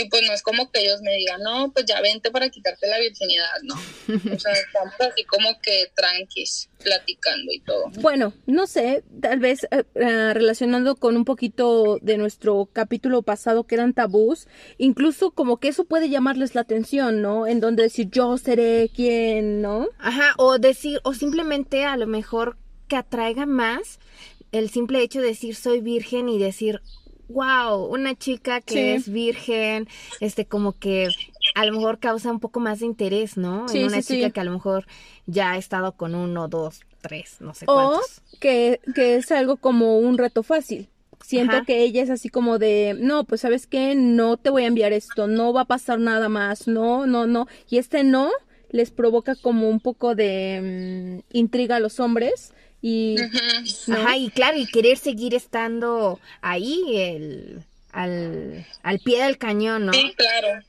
Y 0.01 0.09
pues 0.09 0.23
no 0.27 0.33
es 0.33 0.43
como 0.43 0.71
que 0.71 0.81
ellos 0.81 1.01
me 1.03 1.15
digan, 1.15 1.43
no, 1.43 1.73
pues 1.73 1.85
ya 1.87 2.01
vente 2.01 2.31
para 2.31 2.49
quitarte 2.49 2.87
la 2.87 2.99
virginidad, 2.99 3.47
no. 3.63 3.75
O 3.75 4.39
sea, 4.39 4.53
estamos 4.67 4.95
así 5.01 5.25
como 5.25 5.49
que 5.61 5.91
tranquis, 5.95 6.69
platicando 6.83 7.53
y 7.53 7.61
todo. 7.61 7.85
Bueno, 8.01 8.33
no 8.47 8.67
sé, 8.67 9.05
tal 9.21 9.39
vez 9.39 9.65
eh, 9.71 9.85
eh, 9.95 10.35
relacionando 10.35 10.97
con 10.97 11.17
un 11.17 11.25
poquito 11.25 11.99
de 12.01 12.17
nuestro 12.17 12.69
capítulo 12.73 13.23
pasado 13.23 13.65
que 13.65 13.75
eran 13.75 13.95
tabús, 13.95 14.49
incluso 14.79 15.33
como 15.33 15.59
que 15.59 15.69
eso 15.69 15.85
puede 15.85 16.09
llamarles 16.09 16.55
la 16.55 16.63
atención, 16.63 17.23
¿no? 17.23 17.47
En 17.47 17.61
donde 17.61 17.85
decir 17.85 18.09
yo 18.11 18.39
seré 18.39 18.91
quien, 18.95 19.63
¿no? 19.63 19.89
Ajá, 19.99 20.35
o 20.39 20.59
decir, 20.59 21.01
o 21.05 21.15
simplemente 21.15 21.85
a 21.85 21.97
lo 21.97 22.07
mejor 22.07 22.57
que 22.89 22.97
atraiga 22.97 23.47
más 23.47 24.01
el 24.53 24.69
simple 24.71 25.03
hecho 25.03 25.21
de 25.21 25.29
decir 25.29 25.55
soy 25.55 25.81
virgen 25.81 26.29
y 26.29 26.39
decir, 26.39 26.81
wow, 27.33 27.85
una 27.87 28.14
chica 28.16 28.61
que 28.61 28.75
Sí. 28.75 28.81
es 28.95 29.09
virgen, 29.11 29.88
este, 30.21 30.47
como 30.47 30.79
que 30.79 31.09
a 31.55 31.64
lo 31.66 31.73
mejor 31.73 31.99
causa 31.99 32.31
un 32.31 32.40
poco 32.40 32.61
más 32.61 32.81
de 32.81 32.87
interés, 32.87 33.37
¿no? 33.37 33.69
Sí, 33.69 33.79
en 33.79 33.85
una 33.85 34.03
sí, 34.03 34.14
chica 34.16 34.31
que 34.31 34.40
a 34.40 34.45
lo 34.45 34.53
mejor 34.53 34.87
ya 35.27 35.53
ha 35.53 35.57
estado 35.59 35.93
con 35.97 36.14
uno, 36.14 36.49
dos, 36.49 36.81
tres, 37.01 37.37
no 37.40 37.55
sé 37.55 37.66
O 37.66 37.75
cuántos. 37.75 38.23
que, 38.40 38.81
que 38.95 39.16
es 39.16 39.31
algo 39.33 39.57
como 39.57 39.99
un 39.99 40.19
reto 40.19 40.43
fácil. 40.43 40.88
Siento 41.23 41.57
Ajá. 41.57 41.64
que 41.66 41.83
ella 41.83 42.03
es 42.03 42.11
así 42.11 42.31
como 42.31 42.59
de, 42.59 42.97
no, 42.99 43.25
pues 43.25 43.43
sabes 43.43 43.66
qué, 43.66 43.95
no 43.95 44.37
te 44.38 44.51
voy 44.51 44.64
a 44.64 44.66
enviar 44.69 44.93
esto, 44.93 45.27
no 45.27 45.53
va 45.53 45.62
a 45.62 45.64
pasar 45.66 45.99
nada 46.01 46.29
más, 46.29 46.66
no, 46.66 47.07
no, 47.07 47.27
no. 47.27 47.47
Y 47.69 47.79
este 47.79 48.05
no 48.05 48.31
les 48.71 48.90
provoca 48.90 49.35
como 49.37 49.69
un 49.69 49.81
poco 49.81 50.14
de 50.14 51.21
mm, 51.33 51.37
intriga 51.37 51.77
a 51.77 51.81
los 51.81 52.01
hombres 52.01 52.55
y... 52.83 53.16
Ujú. 53.21 53.38
¿no? 53.88 53.97
Ajá, 53.97 54.16
y 54.16 54.31
claro, 54.31 54.57
y 54.59 54.66
querer 54.66 54.99
seguir 54.99 55.35
estando 55.35 56.19
ahí, 56.40 56.83
el, 56.97 57.62
al, 57.93 58.66
al 58.83 58.99
pie 59.01 59.23
del 59.25 59.38
cañón, 59.38 59.87
¿no? 59.87 59.93
Sí, 59.93 60.14
claro. 60.16 60.62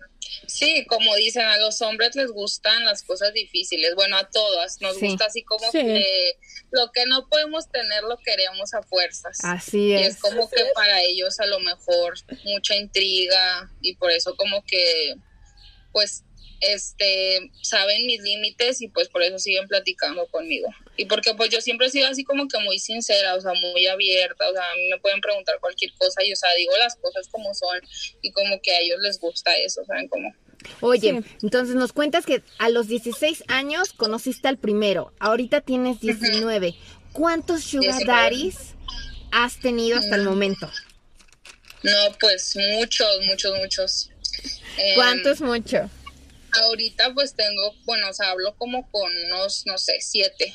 Sí, 0.47 0.85
como 0.85 1.15
dicen, 1.15 1.43
a 1.43 1.57
los 1.57 1.81
hombres 1.81 2.15
les 2.15 2.29
gustan 2.31 2.83
las 2.85 3.03
cosas 3.03 3.33
difíciles. 3.33 3.95
Bueno, 3.95 4.17
a 4.17 4.29
todas 4.29 4.81
nos 4.81 4.97
Sí. 4.97 5.07
gusta 5.07 5.25
así 5.25 5.43
como 5.43 5.65
Sí. 5.71 5.79
que 5.79 6.05
lo 6.71 6.91
que 6.91 7.05
no 7.05 7.27
podemos 7.27 7.69
tener 7.69 8.03
lo 8.03 8.17
queremos 8.17 8.73
a 8.73 8.81
fuerzas. 8.83 9.37
Así 9.43 9.87
Y 9.89 9.93
es. 9.93 10.15
es 10.15 10.21
como 10.21 10.49
que 10.49 10.63
para 10.73 11.01
ellos 11.01 11.39
a 11.39 11.45
lo 11.45 11.59
mejor 11.61 12.15
mucha 12.45 12.75
intriga 12.75 13.69
y 13.81 13.95
por 13.95 14.11
eso 14.11 14.35
como 14.35 14.63
que 14.65 15.15
pues 15.91 16.23
este 16.61 17.51
saben 17.61 18.05
mis 18.05 18.21
límites 18.21 18.81
y 18.81 18.87
pues 18.87 19.09
por 19.09 19.21
eso 19.23 19.37
siguen 19.39 19.67
platicando 19.67 20.25
conmigo. 20.27 20.67
Y 20.97 21.05
porque 21.05 21.33
pues 21.35 21.49
yo 21.49 21.59
siempre 21.61 21.87
he 21.87 21.89
sido 21.89 22.07
así 22.07 22.23
como 22.23 22.47
que 22.47 22.59
muy 22.59 22.79
sincera, 22.79 23.35
o 23.35 23.41
sea, 23.41 23.53
muy 23.53 23.87
abierta, 23.87 24.47
o 24.49 24.53
sea, 24.53 24.61
a 24.63 24.75
mí 24.75 24.87
me 24.89 24.99
pueden 24.99 25.19
preguntar 25.21 25.55
cualquier 25.59 25.91
cosa 25.97 26.23
y 26.23 26.31
o 26.31 26.35
sea, 26.35 26.49
digo 26.55 26.77
las 26.77 26.95
cosas 26.97 27.27
como 27.29 27.53
son 27.53 27.79
y 28.21 28.31
como 28.31 28.61
que 28.61 28.71
a 28.71 28.79
ellos 28.79 28.99
les 29.01 29.19
gusta 29.19 29.55
eso, 29.57 29.83
¿saben 29.85 30.07
cómo? 30.07 30.33
Oye, 30.81 31.21
Sí. 31.23 31.35
entonces 31.41 31.75
nos 31.75 31.91
cuentas 31.91 32.25
que 32.25 32.43
a 32.59 32.69
los 32.69 32.87
16 32.87 33.43
años 33.47 33.93
conociste 33.93 34.47
al 34.47 34.57
primero, 34.57 35.11
ahorita 35.19 35.61
tienes 35.61 35.99
19. 35.99 36.75
¿Cuántos 37.13 37.63
sugar 37.63 37.97
19. 37.97 38.05
daddies 38.05 38.57
has 39.31 39.59
tenido 39.59 39.97
hasta 39.97 40.15
el 40.15 40.21
Mm. 40.21 40.25
momento? 40.25 40.71
No, 41.83 42.15
pues 42.19 42.55
muchos, 42.55 43.07
muchos, 43.25 43.57
muchos. 43.57 44.09
Em, 44.77 44.95
¿Cuánto 44.95 45.31
es 45.31 45.41
mucho? 45.41 45.89
Ahorita 46.53 47.13
pues 47.13 47.35
tengo, 47.35 47.73
bueno, 47.85 48.09
o 48.09 48.13
sea, 48.13 48.29
hablo 48.31 48.55
como 48.57 48.89
con 48.91 49.11
unos, 49.25 49.65
no 49.65 49.77
sé, 49.77 49.97
siete. 50.01 50.53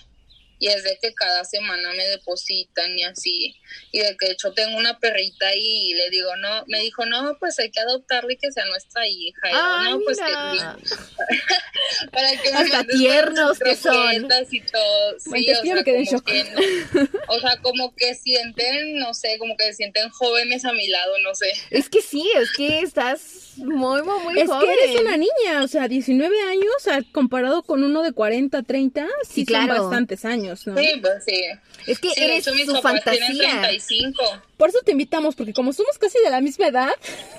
Y 0.58 0.68
es 0.68 0.84
de 0.84 0.98
que 1.02 1.12
cada 1.12 1.44
semana 1.44 1.92
me 1.92 2.06
depositan 2.08 2.98
y 2.98 3.04
así. 3.04 3.54
Y 3.92 3.98
de 3.98 4.16
que 4.16 4.24
de 4.28 4.32
hecho 4.32 4.54
tengo 4.54 4.78
una 4.78 4.98
perrita 4.98 5.48
ahí 5.48 5.90
y 5.90 5.94
le 5.94 6.08
digo, 6.08 6.34
no, 6.36 6.64
me 6.66 6.80
dijo, 6.80 7.04
no, 7.04 7.36
pues 7.38 7.58
hay 7.58 7.70
que 7.70 7.80
adoptarla 7.80 8.32
y 8.32 8.38
que 8.38 8.50
sea 8.50 8.64
nuestra 8.64 9.06
hija. 9.06 9.50
Y 9.50 9.90
no, 9.90 10.00
pues 10.02 10.16
mira. 10.18 10.76
que 10.78 12.06
para 12.10 12.30
que 12.40 12.48
Hasta 12.48 12.84
tiernos 12.84 13.58
que 13.58 13.76
son. 13.76 14.14
y 14.50 14.60
todo. 14.62 15.18
Sí, 15.20 15.50
o 15.50 15.62
sea, 15.62 15.76
en 15.78 16.06
como 16.06 16.22
que 16.22 16.44
no- 16.44 17.08
o 17.28 17.40
sea, 17.40 17.56
como 17.60 17.94
que 17.94 18.14
sienten, 18.14 18.96
no 18.98 19.12
sé, 19.12 19.36
como 19.38 19.58
que 19.58 19.74
sienten 19.74 20.08
jóvenes 20.08 20.64
a 20.64 20.72
mi 20.72 20.88
lado, 20.88 21.18
no 21.18 21.34
sé. 21.34 21.52
Es 21.70 21.90
que 21.90 22.00
sí, 22.00 22.30
es 22.34 22.50
que 22.56 22.80
estás 22.80 23.45
muy, 23.58 24.02
muy, 24.02 24.18
muy 24.24 24.40
Es 24.40 24.48
joven. 24.48 24.66
que 24.68 24.84
eres 24.84 25.00
una 25.00 25.16
niña, 25.16 25.62
o 25.62 25.68
sea, 25.68 25.88
19 25.88 26.42
años 26.42 26.66
ah, 26.90 27.00
comparado 27.12 27.62
con 27.62 27.82
uno 27.84 28.02
de 28.02 28.12
40, 28.12 28.62
30, 28.62 29.06
sí, 29.28 29.44
Sí, 29.44 29.52
son 29.52 29.66
bastantes 29.68 30.24
años, 30.24 30.66
¿no? 30.66 30.76
Sí, 30.76 30.88
pues 31.00 31.24
sí. 31.26 31.42
Es 31.86 31.98
que 31.98 32.10
Sí, 32.10 32.22
eres 32.22 32.44
su 32.44 32.76
fantasía. 32.82 33.60
35. 33.60 34.22
Por 34.56 34.68
eso 34.70 34.78
te 34.84 34.92
invitamos, 34.92 35.34
porque 35.34 35.52
como 35.52 35.72
somos 35.72 35.98
casi 35.98 36.18
de 36.24 36.30
la 36.30 36.40
misma 36.40 36.68
edad, 36.68 36.90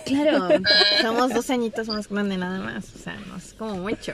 Claro, 0.06 0.48
somos 1.02 1.34
dos 1.34 1.50
añitos 1.50 1.88
más 1.88 2.08
grande 2.08 2.38
nada 2.38 2.60
más, 2.60 2.86
o 2.96 3.00
sea, 3.00 3.16
no 3.28 3.38
es 3.38 3.54
como 3.54 3.76
mucho. 3.76 4.14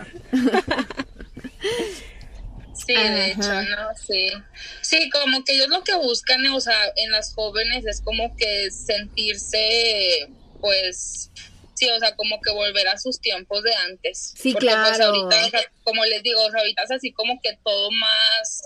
Sí, 2.76 2.94
de 2.96 3.28
hecho, 3.32 3.40
no, 3.54 3.96
sí. 3.96 4.32
Sí, 4.82 5.10
como 5.10 5.44
que 5.44 5.54
ellos 5.54 5.70
lo 5.70 5.84
que 5.84 5.96
buscan, 5.96 6.46
o 6.48 6.60
sea, 6.60 6.76
en 6.98 7.12
las 7.12 7.34
jóvenes 7.34 7.86
es 7.86 8.02
como 8.02 8.36
que 8.36 8.72
sentirse, 8.72 10.28
pues, 10.60 11.32
sí, 11.84 11.92
o 11.92 12.00
sea, 12.00 12.16
como 12.16 12.40
que 12.42 12.52
volver 12.52 12.88
a 12.88 12.98
sus 12.98 13.20
tiempos 13.20 13.64
de 13.64 13.74
antes. 13.76 14.34
Sí, 14.38 14.54
Porque, 14.54 14.68
pues, 14.68 14.98
claro. 14.98 15.06
ahorita, 15.06 15.46
o 15.46 15.50
sea, 15.50 15.72
como 15.84 16.06
les 16.06 16.24
digo, 16.24 16.42
o 16.42 16.52
sea, 16.52 16.62
ahorita 16.62 16.84
es 16.84 16.92
así 16.92 17.12
como 17.12 17.40
que 17.42 17.58
todo 17.64 17.90
más, 17.92 18.64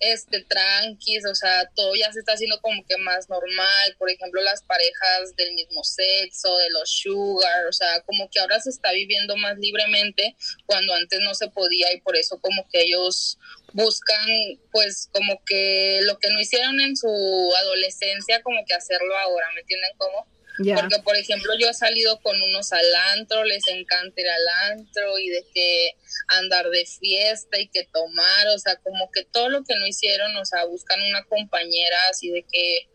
este, 0.00 0.42
tranquis, 0.42 1.24
o 1.26 1.34
sea, 1.34 1.68
todo 1.74 1.94
ya 1.94 2.12
se 2.12 2.20
está 2.20 2.32
haciendo 2.34 2.60
como 2.60 2.84
que 2.86 2.96
más 2.98 3.28
normal. 3.28 3.96
Por 3.98 4.10
ejemplo, 4.10 4.42
las 4.42 4.62
parejas 4.62 5.34
del 5.36 5.54
mismo 5.54 5.82
sexo, 5.82 6.56
de 6.58 6.70
los 6.70 6.90
sugar, 6.90 7.66
o 7.66 7.72
sea, 7.72 8.00
como 8.02 8.28
que 8.30 8.38
ahora 8.38 8.60
se 8.60 8.70
está 8.70 8.92
viviendo 8.92 9.36
más 9.36 9.58
libremente 9.58 10.36
cuando 10.66 10.94
antes 10.94 11.20
no 11.20 11.34
se 11.34 11.48
podía 11.48 11.92
y 11.92 12.00
por 12.00 12.16
eso 12.16 12.38
como 12.40 12.68
que 12.68 12.82
ellos 12.82 13.38
buscan 13.72 14.26
pues 14.70 15.10
como 15.12 15.42
que 15.44 16.00
lo 16.02 16.18
que 16.18 16.30
no 16.30 16.40
hicieron 16.40 16.80
en 16.80 16.96
su 16.96 17.52
adolescencia 17.58 18.42
como 18.42 18.64
que 18.64 18.74
hacerlo 18.74 19.16
ahora, 19.18 19.46
¿me 19.54 19.60
entienden 19.60 19.90
cómo? 19.98 20.26
Porque 20.58 20.98
por 21.04 21.16
ejemplo 21.16 21.52
yo 21.58 21.68
he 21.68 21.74
salido 21.74 22.20
con 22.20 22.40
unos 22.40 22.72
al 22.72 22.94
antro, 23.14 23.44
les 23.44 23.66
encanta 23.68 24.20
ir 24.20 24.28
al 24.28 24.48
antro 24.72 25.18
y 25.18 25.28
de 25.28 25.44
que 25.52 25.90
andar 26.28 26.68
de 26.70 26.86
fiesta 26.86 27.60
y 27.60 27.68
que 27.68 27.86
tomar, 27.92 28.48
o 28.48 28.58
sea, 28.58 28.76
como 28.76 29.10
que 29.10 29.24
todo 29.24 29.48
lo 29.48 29.64
que 29.64 29.76
no 29.76 29.86
hicieron, 29.86 30.34
o 30.36 30.44
sea, 30.44 30.64
buscan 30.64 31.02
una 31.02 31.24
compañera 31.24 31.98
así 32.10 32.30
de 32.30 32.42
que 32.42 32.88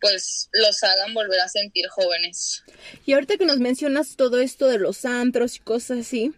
pues 0.00 0.48
los 0.52 0.82
hagan 0.82 1.12
volver 1.12 1.40
a 1.40 1.48
sentir 1.48 1.86
jóvenes. 1.88 2.62
y 3.04 3.12
ahorita 3.12 3.36
que 3.36 3.44
nos 3.44 3.58
mencionas 3.58 4.16
todo 4.16 4.40
esto 4.40 4.66
de 4.66 4.78
los 4.78 5.04
antros 5.04 5.56
y 5.56 5.58
cosas 5.60 5.98
así, 5.98 6.32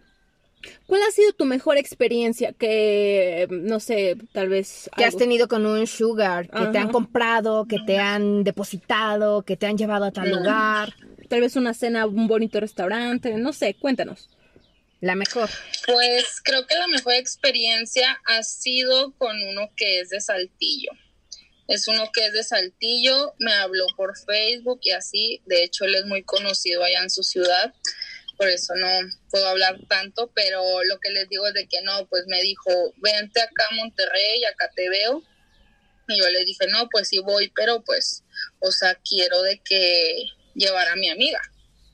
¿cuál 0.85 1.01
ha 1.03 1.11
sido 1.11 1.33
tu 1.33 1.45
mejor 1.45 1.77
experiencia? 1.77 2.53
Que, 2.53 3.47
no 3.49 3.79
sé, 3.79 4.17
tal 4.31 4.49
vez... 4.49 4.89
que 4.95 5.05
has 5.05 5.17
tenido 5.17 5.47
con 5.47 5.65
un 5.65 5.87
sugar, 5.87 6.49
que 6.49 6.67
te 6.67 6.77
han 6.77 6.91
comprado, 6.91 7.67
que 7.67 7.79
te 7.85 7.99
han 7.99 8.43
depositado, 8.43 9.43
que 9.43 9.57
te 9.57 9.65
han 9.65 9.77
llevado 9.77 10.05
a 10.05 10.11
tal 10.11 10.31
Ujú. 10.31 10.39
lugar. 10.39 10.93
Tal 11.29 11.41
vez 11.41 11.55
una 11.55 11.73
cena, 11.73 12.05
un 12.05 12.27
bonito 12.27 12.59
restaurante, 12.59 13.33
no 13.35 13.53
sé, 13.53 13.75
cuéntanos. 13.75 14.29
La 15.01 15.15
mejor. 15.15 15.49
Pues 15.85 16.41
creo 16.43 16.65
que 16.65 16.75
la 16.75 16.87
mejor 16.87 17.15
experiencia 17.15 18.21
ha 18.25 18.41
sido 18.43 19.13
con 19.17 19.35
uno 19.41 19.69
que 19.75 19.99
es 19.99 20.09
de 20.09 20.21
Saltillo. 20.21 20.91
Es 21.67 21.87
uno 21.87 22.09
que 22.13 22.27
es 22.27 22.33
de 22.33 22.43
Saltillo, 22.43 23.33
me 23.39 23.53
habló 23.53 23.85
por 23.95 24.17
Facebook 24.17 24.79
y 24.83 24.91
así, 24.91 25.41
de 25.45 25.63
hecho 25.63 25.85
él 25.85 25.95
es 25.95 26.05
muy 26.05 26.23
conocido 26.23 26.83
allá 26.83 27.01
en 27.01 27.09
su 27.09 27.23
ciudad, 27.23 27.73
por 28.37 28.47
eso 28.47 28.73
no 28.75 28.87
puedo 29.29 29.47
hablar 29.47 29.77
tanto, 29.87 30.31
pero 30.33 30.61
lo 30.83 30.99
que 30.99 31.11
les 31.11 31.29
digo 31.29 31.47
es 31.47 31.53
de 31.53 31.67
que 31.67 31.81
no, 31.81 32.05
pues 32.07 32.25
me 32.27 32.41
dijo, 32.41 32.93
vente 32.97 33.41
acá 33.41 33.67
a 33.69 33.75
Monterrey, 33.75 34.43
acá 34.45 34.69
te 34.75 34.89
veo. 34.89 35.23
Y 36.07 36.19
yo 36.19 36.29
le 36.29 36.43
dije, 36.43 36.67
no, 36.67 36.89
pues 36.89 37.07
sí 37.07 37.19
voy, 37.19 37.51
pero 37.55 37.81
pues, 37.83 38.23
o 38.59 38.71
sea, 38.71 38.95
quiero 38.95 39.41
de 39.41 39.61
que 39.63 40.25
llevar 40.55 40.87
a 40.89 40.95
mi 40.95 41.09
amiga 41.09 41.41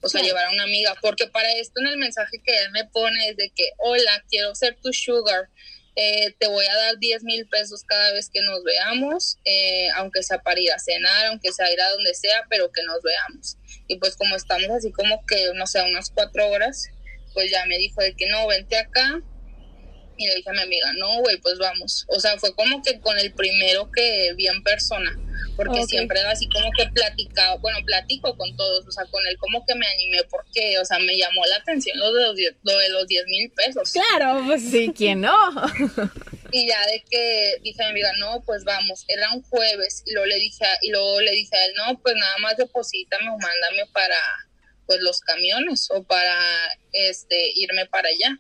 o 0.02 0.10
sea, 0.10 0.21
llevar 0.21 0.45
a 0.45 0.52
una 0.52 0.63
amiga, 0.63 0.95
porque 1.02 1.28
para 1.28 1.52
esto 1.54 1.82
en 1.82 1.88
el 1.88 1.97
mensaje 1.97 2.41
que 2.43 2.58
él 2.58 2.71
me 2.71 2.86
pone 2.86 3.30
es 3.30 3.38
de 3.38 3.49
que, 3.49 3.69
hola, 3.80 4.23
quiero 4.30 4.56
ser 4.56 4.78
tu 4.82 4.93
sugar, 4.93 5.49
eh, 5.95 6.34
te 6.39 6.47
voy 6.47 6.65
a 6.65 6.75
dar 6.75 6.97
10 6.97 7.23
mil 7.23 7.47
pesos 7.47 7.84
cada 7.84 8.13
vez 8.13 8.30
que 8.30 8.41
nos 8.41 8.63
veamos, 8.63 9.38
eh, 9.43 9.89
aunque 9.95 10.23
sea 10.23 10.41
para 10.41 10.60
ir 10.60 10.71
a 10.71 10.80
cenar, 10.80 11.25
aunque 11.28 11.52
sea 11.52 11.71
ir 11.71 11.82
a 11.82 11.89
donde 11.89 12.13
sea, 12.13 12.45
pero 12.49 12.71
que 12.71 12.84
nos 12.84 13.02
veamos. 13.02 13.58
Y 13.89 13.97
pues 13.97 14.15
como 14.15 14.36
estamos 14.36 14.69
así 14.69 14.91
como 14.91 15.25
que, 15.25 15.52
no 15.56 15.65
sé, 15.65 15.82
unas 15.82 16.12
cuatro 16.12 16.47
horas, 16.47 16.89
pues 17.34 17.52
ya 17.52 17.65
me 17.65 17.78
dijo 17.78 18.02
de 18.02 18.15
que 18.15 18.28
no, 18.30 18.47
vente 18.47 18.78
acá. 18.78 19.19
Y 20.15 20.28
le 20.28 20.36
dije 20.36 20.49
a 20.49 20.54
mi 20.54 20.62
amiga, 20.62 20.93
no, 20.93 21.19
güey, 21.21 21.38
pues 21.38 21.58
vamos. 21.58 22.06
O 22.10 22.19
sea, 22.19 22.38
fue 22.38 22.54
como 22.54 22.84
que 22.84 22.99
con 22.99 23.17
el 23.17 23.34
primero 23.34 23.89
que 23.91 24.34
vi 24.36 24.47
en 24.47 24.62
persona, 24.63 25.17
porque 25.56 25.84
siempre 25.86 26.19
era 26.19 26.32
así 26.32 26.47
como 26.49 26.69
que 26.78 26.86
platicaba, 26.91 27.56
bueno, 27.56 27.80
platico 27.86 28.38
con 28.38 28.56
todos, 28.56 28.86
o 28.86 28.91
sea, 28.91 29.06
con 29.06 29.25
él 29.25 29.38
como 29.39 29.65
que 29.65 29.73
me 29.75 29.88
animé 29.88 30.19
porque, 30.30 30.78
o 30.78 30.86
sea, 30.86 30.99
me 30.99 31.17
llamó 31.17 31.45
la 31.47 31.56
atención 31.56 31.97
lo 31.97 32.13
de 32.13 32.25
los, 32.25 32.36
lo 32.63 32.78
de 32.78 32.89
los 32.89 33.08
10 33.08 33.25
mil 33.25 33.52
pesos. 33.52 33.91
Claro, 33.91 34.43
pues 34.45 34.69
Sí, 34.69 34.93
¿quién 34.95 35.21
no? 35.21 35.34
Y 36.51 36.67
ya 36.67 36.85
de 36.88 37.03
que 37.09 37.57
dije 37.62 37.83
a 37.83 37.85
mi 37.85 37.91
amiga, 37.91 38.12
no, 38.17 38.41
pues 38.43 38.63
vamos, 38.63 39.05
era 39.07 39.31
un 39.31 39.43
jueves, 39.43 40.03
y 40.05 40.13
luego 40.13 40.25
le 40.25 40.35
dije 40.38 40.65
a, 40.65 40.77
y 40.81 40.89
luego 40.89 41.21
le 41.21 41.31
dije 41.31 41.55
a 41.55 41.65
él, 41.65 41.73
no, 41.75 41.99
pues 41.99 42.15
nada 42.15 42.38
más 42.39 42.57
deposítame 42.57 43.29
o 43.29 43.38
mándame 43.38 43.85
para 43.93 44.19
pues 44.88 44.99
los 45.01 45.19
camiones 45.21 45.88
o 45.91 46.03
para 46.03 46.35
este 46.91 47.51
irme 47.55 47.85
para 47.85 48.09
allá. 48.09 48.39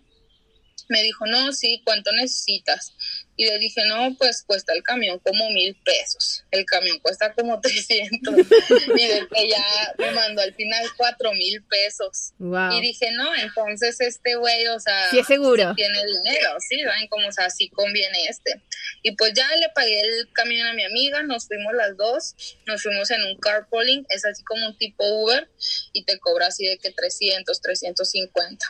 Me 0.87 1.03
dijo, 1.03 1.27
no, 1.27 1.51
sí, 1.53 1.83
¿cuánto 1.85 2.11
necesitas? 2.13 2.95
Y 3.39 3.45
le 3.45 3.57
dije, 3.57 3.85
no, 3.85 4.13
pues 4.17 4.43
cuesta 4.45 4.73
el 4.73 4.83
camión 4.83 5.17
como 5.19 5.49
mil 5.51 5.73
pesos. 5.85 6.43
El 6.51 6.65
camión 6.65 6.99
cuesta 6.99 7.33
como 7.33 7.61
300. 7.61 8.35
y 8.37 9.07
de 9.07 9.27
que 9.33 9.47
ya 9.49 9.93
me 9.97 10.11
mandó 10.11 10.41
al 10.41 10.53
final 10.55 10.85
cuatro 10.97 11.31
mil 11.31 11.63
pesos. 11.63 12.33
Wow. 12.39 12.73
Y 12.73 12.81
dije, 12.81 13.09
no, 13.13 13.33
entonces 13.35 14.01
este 14.01 14.35
güey, 14.35 14.67
o 14.67 14.77
sea, 14.81 15.09
Sí 15.09 15.19
es 15.19 15.27
seguro. 15.27 15.73
tiene 15.73 16.05
dinero, 16.05 16.49
sí, 16.67 16.81
¿saben? 16.83 17.07
Como, 17.07 17.29
o 17.29 17.31
sea, 17.31 17.45
así 17.45 17.69
conviene 17.69 18.25
este. 18.27 18.61
Y 19.03 19.11
pues 19.15 19.31
ya 19.33 19.47
le 19.55 19.69
pagué 19.69 20.01
el 20.01 20.29
camión 20.33 20.67
a 20.67 20.73
mi 20.73 20.83
amiga, 20.83 21.23
nos 21.23 21.47
fuimos 21.47 21.73
las 21.75 21.95
dos, 21.95 22.35
nos 22.65 22.83
fuimos 22.83 23.09
en 23.09 23.23
un 23.23 23.37
carpooling, 23.37 24.05
es 24.09 24.25
así 24.25 24.43
como 24.43 24.65
un 24.67 24.77
tipo 24.77 25.05
Uber, 25.23 25.49
y 25.93 26.03
te 26.03 26.19
cobra 26.19 26.47
así 26.47 26.65
de 26.65 26.77
que 26.77 26.91
300, 26.91 27.61
350. 27.61 28.65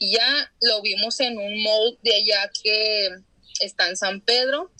Y 0.00 0.14
ya 0.14 0.52
lo 0.62 0.82
vimos 0.82 1.20
en 1.20 1.38
un 1.38 1.62
mall 1.62 1.96
de 2.02 2.16
allá 2.16 2.50
que 2.60 3.10
está 3.60 3.88
en 3.88 3.96
San 3.96 4.20
Pedro, 4.20 4.70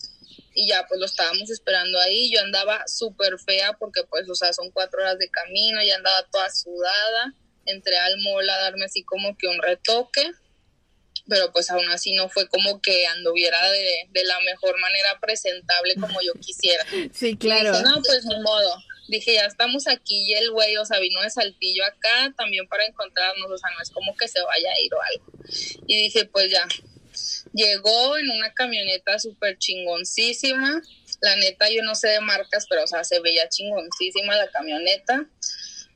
y 0.54 0.68
ya 0.68 0.84
pues 0.88 0.98
lo 1.00 1.06
estábamos 1.06 1.50
esperando 1.50 1.98
ahí, 2.00 2.30
yo 2.30 2.40
andaba 2.40 2.82
súper 2.86 3.38
fea 3.38 3.74
porque 3.78 4.02
pues, 4.04 4.28
o 4.28 4.34
sea, 4.34 4.52
son 4.52 4.70
cuatro 4.70 5.00
horas 5.00 5.18
de 5.18 5.30
camino, 5.30 5.82
ya 5.82 5.96
andaba 5.96 6.26
toda 6.30 6.50
sudada, 6.50 7.34
entré 7.66 7.96
al 7.98 8.18
mall 8.18 8.48
a 8.48 8.58
darme 8.58 8.84
así 8.84 9.04
como 9.04 9.36
que 9.36 9.46
un 9.46 9.60
retoque, 9.62 10.30
pero 11.28 11.52
pues 11.52 11.70
aún 11.70 11.88
así 11.90 12.14
no 12.14 12.28
fue 12.28 12.48
como 12.48 12.80
que 12.80 13.06
anduviera 13.06 13.70
de, 13.70 14.08
de 14.10 14.24
la 14.24 14.40
mejor 14.40 14.78
manera 14.80 15.18
presentable 15.20 15.94
como 15.94 16.20
yo 16.20 16.32
quisiera. 16.34 16.84
Sí, 17.14 17.36
claro. 17.36 17.70
dije, 17.70 17.84
no, 17.84 18.02
pues 18.02 18.24
ni 18.24 18.40
modo. 18.40 18.74
dije, 19.08 19.34
ya 19.34 19.44
estamos 19.44 19.86
aquí 19.86 20.30
y 20.30 20.34
el 20.34 20.50
güey, 20.50 20.76
o 20.76 20.84
sea, 20.84 20.98
vino 20.98 21.22
de 21.22 21.30
Saltillo 21.30 21.84
acá 21.84 22.34
también 22.36 22.66
para 22.66 22.84
encontrarnos, 22.84 23.50
o 23.50 23.58
sea, 23.58 23.70
no 23.76 23.82
es 23.82 23.90
como 23.90 24.16
que 24.16 24.26
se 24.26 24.40
vaya 24.42 24.70
a 24.70 24.80
ir 24.80 24.92
o 24.94 25.00
algo. 25.00 25.32
Y 25.86 25.96
dije, 26.02 26.24
pues 26.24 26.50
ya, 26.50 26.66
llegó 27.52 28.16
en 28.16 28.30
una 28.30 28.52
camioneta 28.52 29.18
súper 29.18 29.58
chingoncísima, 29.58 30.80
la 31.20 31.36
neta 31.36 31.68
yo 31.70 31.82
no 31.82 31.94
sé 31.94 32.08
de 32.08 32.20
marcas, 32.20 32.66
pero 32.68 32.84
o 32.84 32.86
sea, 32.86 33.04
se 33.04 33.20
veía 33.20 33.48
chingoncísima 33.48 34.36
la 34.36 34.50
camioneta. 34.50 35.26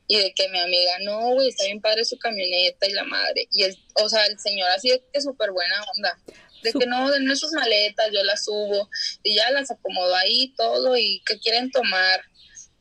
Y 0.07 0.17
de 0.19 0.33
que 0.35 0.47
mi 0.49 0.59
amiga, 0.59 0.99
no, 1.01 1.31
güey, 1.31 1.49
está 1.49 1.63
bien 1.63 1.81
padre 1.81 2.05
su 2.05 2.19
camioneta 2.19 2.87
y 2.87 2.93
la 2.93 3.05
madre. 3.05 3.47
Y 3.51 3.63
el, 3.63 3.75
o 3.95 4.07
sea, 4.07 4.23
el 4.27 4.37
señor 4.39 4.69
así 4.69 4.91
de 4.91 5.03
que 5.11 5.19
súper 5.19 5.51
buena 5.51 5.83
onda. 5.95 6.19
De 6.61 6.71
que 6.73 6.85
no, 6.85 7.09
denme 7.09 7.35
sus 7.35 7.51
maletas, 7.53 8.11
yo 8.13 8.23
las 8.23 8.45
subo. 8.45 8.87
Y 9.23 9.35
ya 9.35 9.49
las 9.49 9.71
acomodo 9.71 10.15
ahí 10.15 10.53
todo 10.55 10.95
y 10.95 11.23
que 11.25 11.39
quieren 11.39 11.71
tomar. 11.71 12.21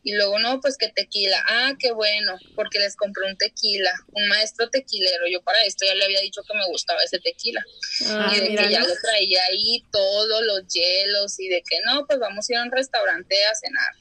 Y 0.06 0.12
luego, 0.12 0.38
no, 0.38 0.60
pues 0.60 0.76
que 0.76 0.90
tequila. 0.90 1.42
Ah, 1.48 1.72
qué 1.78 1.92
bueno, 1.92 2.36
porque 2.54 2.78
les 2.78 2.94
compré 2.94 3.26
un 3.26 3.38
tequila, 3.38 3.90
un 4.12 4.28
maestro 4.28 4.68
tequilero. 4.68 5.26
Yo 5.26 5.42
para 5.42 5.62
esto 5.64 5.86
ya 5.86 5.94
le 5.94 6.04
había 6.04 6.20
dicho 6.20 6.42
que 6.42 6.56
me 6.56 6.66
gustaba 6.66 7.02
ese 7.02 7.18
tequila. 7.20 7.64
Ah, 8.08 8.30
y 8.36 8.40
de 8.40 8.50
mira, 8.50 8.64
que 8.64 8.72
ya 8.74 8.80
¿no? 8.80 8.88
lo 8.88 8.94
traía 9.02 9.42
ahí 9.50 9.82
todos 9.90 10.44
los 10.44 10.68
hielos 10.68 11.40
y 11.40 11.48
de 11.48 11.62
que 11.62 11.78
no, 11.86 12.06
pues 12.06 12.18
vamos 12.18 12.48
a 12.48 12.52
ir 12.52 12.58
a 12.58 12.64
un 12.64 12.70
restaurante 12.70 13.34
a 13.46 13.54
cenar. 13.54 13.94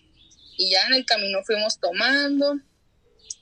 Y 0.58 0.72
ya 0.72 0.86
en 0.88 0.96
el 0.96 1.06
camino 1.06 1.39
fuimos 1.46 1.80
tomando, 1.80 2.52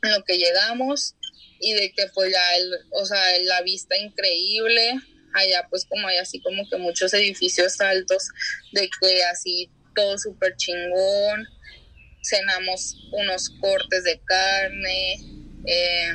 en 0.04 0.12
lo 0.12 0.24
que 0.24 0.38
llegamos, 0.38 1.15
y 1.60 1.74
de 1.74 1.91
que 1.93 2.08
pues 2.13 2.32
ya, 2.32 2.56
el, 2.58 2.74
o 2.91 3.06
sea, 3.08 3.39
la 3.39 3.63
vista 3.63 3.97
increíble, 3.97 4.93
allá 5.34 5.67
pues 5.69 5.86
como 5.86 6.08
hay 6.08 6.17
así 6.17 6.39
como 6.41 6.69
que 6.69 6.78
muchos 6.78 7.12
edificios 7.15 7.82
altos, 7.82 8.28
de 8.71 8.88
que 9.00 9.24
así 9.24 9.69
todo 9.95 10.17
súper 10.17 10.56
chingón, 10.58 11.47
cenamos 12.21 13.10
unos 13.12 13.49
cortes 13.60 14.03
de 14.03 14.19
carne, 14.25 15.15
eh, 15.65 16.13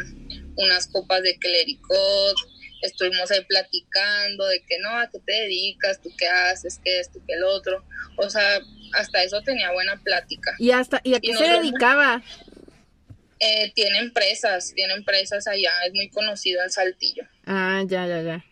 unas 0.56 0.86
copas 0.88 1.22
de 1.22 1.36
clericot, 1.38 2.36
estuvimos 2.82 3.30
ahí 3.30 3.44
platicando 3.44 4.46
de 4.46 4.62
que 4.62 4.78
no, 4.78 4.90
a 4.90 5.08
qué 5.10 5.18
te 5.20 5.32
dedicas, 5.32 6.00
tú 6.00 6.10
qué 6.16 6.28
haces, 6.28 6.80
qué 6.82 7.00
esto, 7.00 7.20
qué 7.26 7.34
el 7.34 7.44
otro, 7.44 7.84
o 8.16 8.30
sea, 8.30 8.60
hasta 8.94 9.22
eso 9.22 9.40
tenía 9.42 9.72
buena 9.72 9.96
plática. 10.02 10.54
¿Y, 10.58 10.70
hasta, 10.70 11.00
¿Y 11.04 11.14
a 11.14 11.20
qué 11.20 11.30
Y 11.30 11.34
se 11.34 11.44
dedicaba? 11.44 12.22
Eh, 13.38 13.72
tiene 13.74 13.98
empresas, 13.98 14.72
tiene 14.74 14.94
empresas 14.94 15.46
allá, 15.46 15.70
es 15.86 15.92
muy 15.92 16.08
conocido 16.08 16.62
en 16.62 16.70
Saltillo. 16.70 17.24
Ah, 17.44 17.82
ya, 17.86 18.06
ya, 18.06 18.22
ya. 18.22 18.44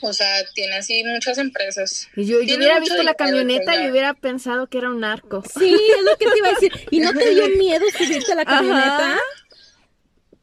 O 0.00 0.12
sea, 0.12 0.44
tiene 0.54 0.76
así 0.76 1.02
muchas 1.04 1.38
empresas. 1.38 2.08
Y 2.14 2.26
yo, 2.26 2.40
yo 2.42 2.56
hubiera 2.56 2.78
visto 2.78 3.02
la 3.02 3.14
camioneta 3.14 3.82
y 3.82 3.90
hubiera 3.90 4.14
pensado 4.14 4.68
que 4.68 4.78
era 4.78 4.90
un 4.90 5.00
narco. 5.00 5.42
Sí, 5.58 5.74
es 5.74 6.04
lo 6.04 6.16
que 6.16 6.26
te 6.26 6.38
iba 6.38 6.48
a 6.48 6.52
decir. 6.52 6.72
¿Y 6.90 7.00
no 7.00 7.12
te 7.12 7.30
dio 7.30 7.48
miedo 7.58 7.84
subirte 7.96 8.32
a 8.32 8.36
la 8.36 8.44
camioneta? 8.44 9.12
Ajá. 9.14 9.20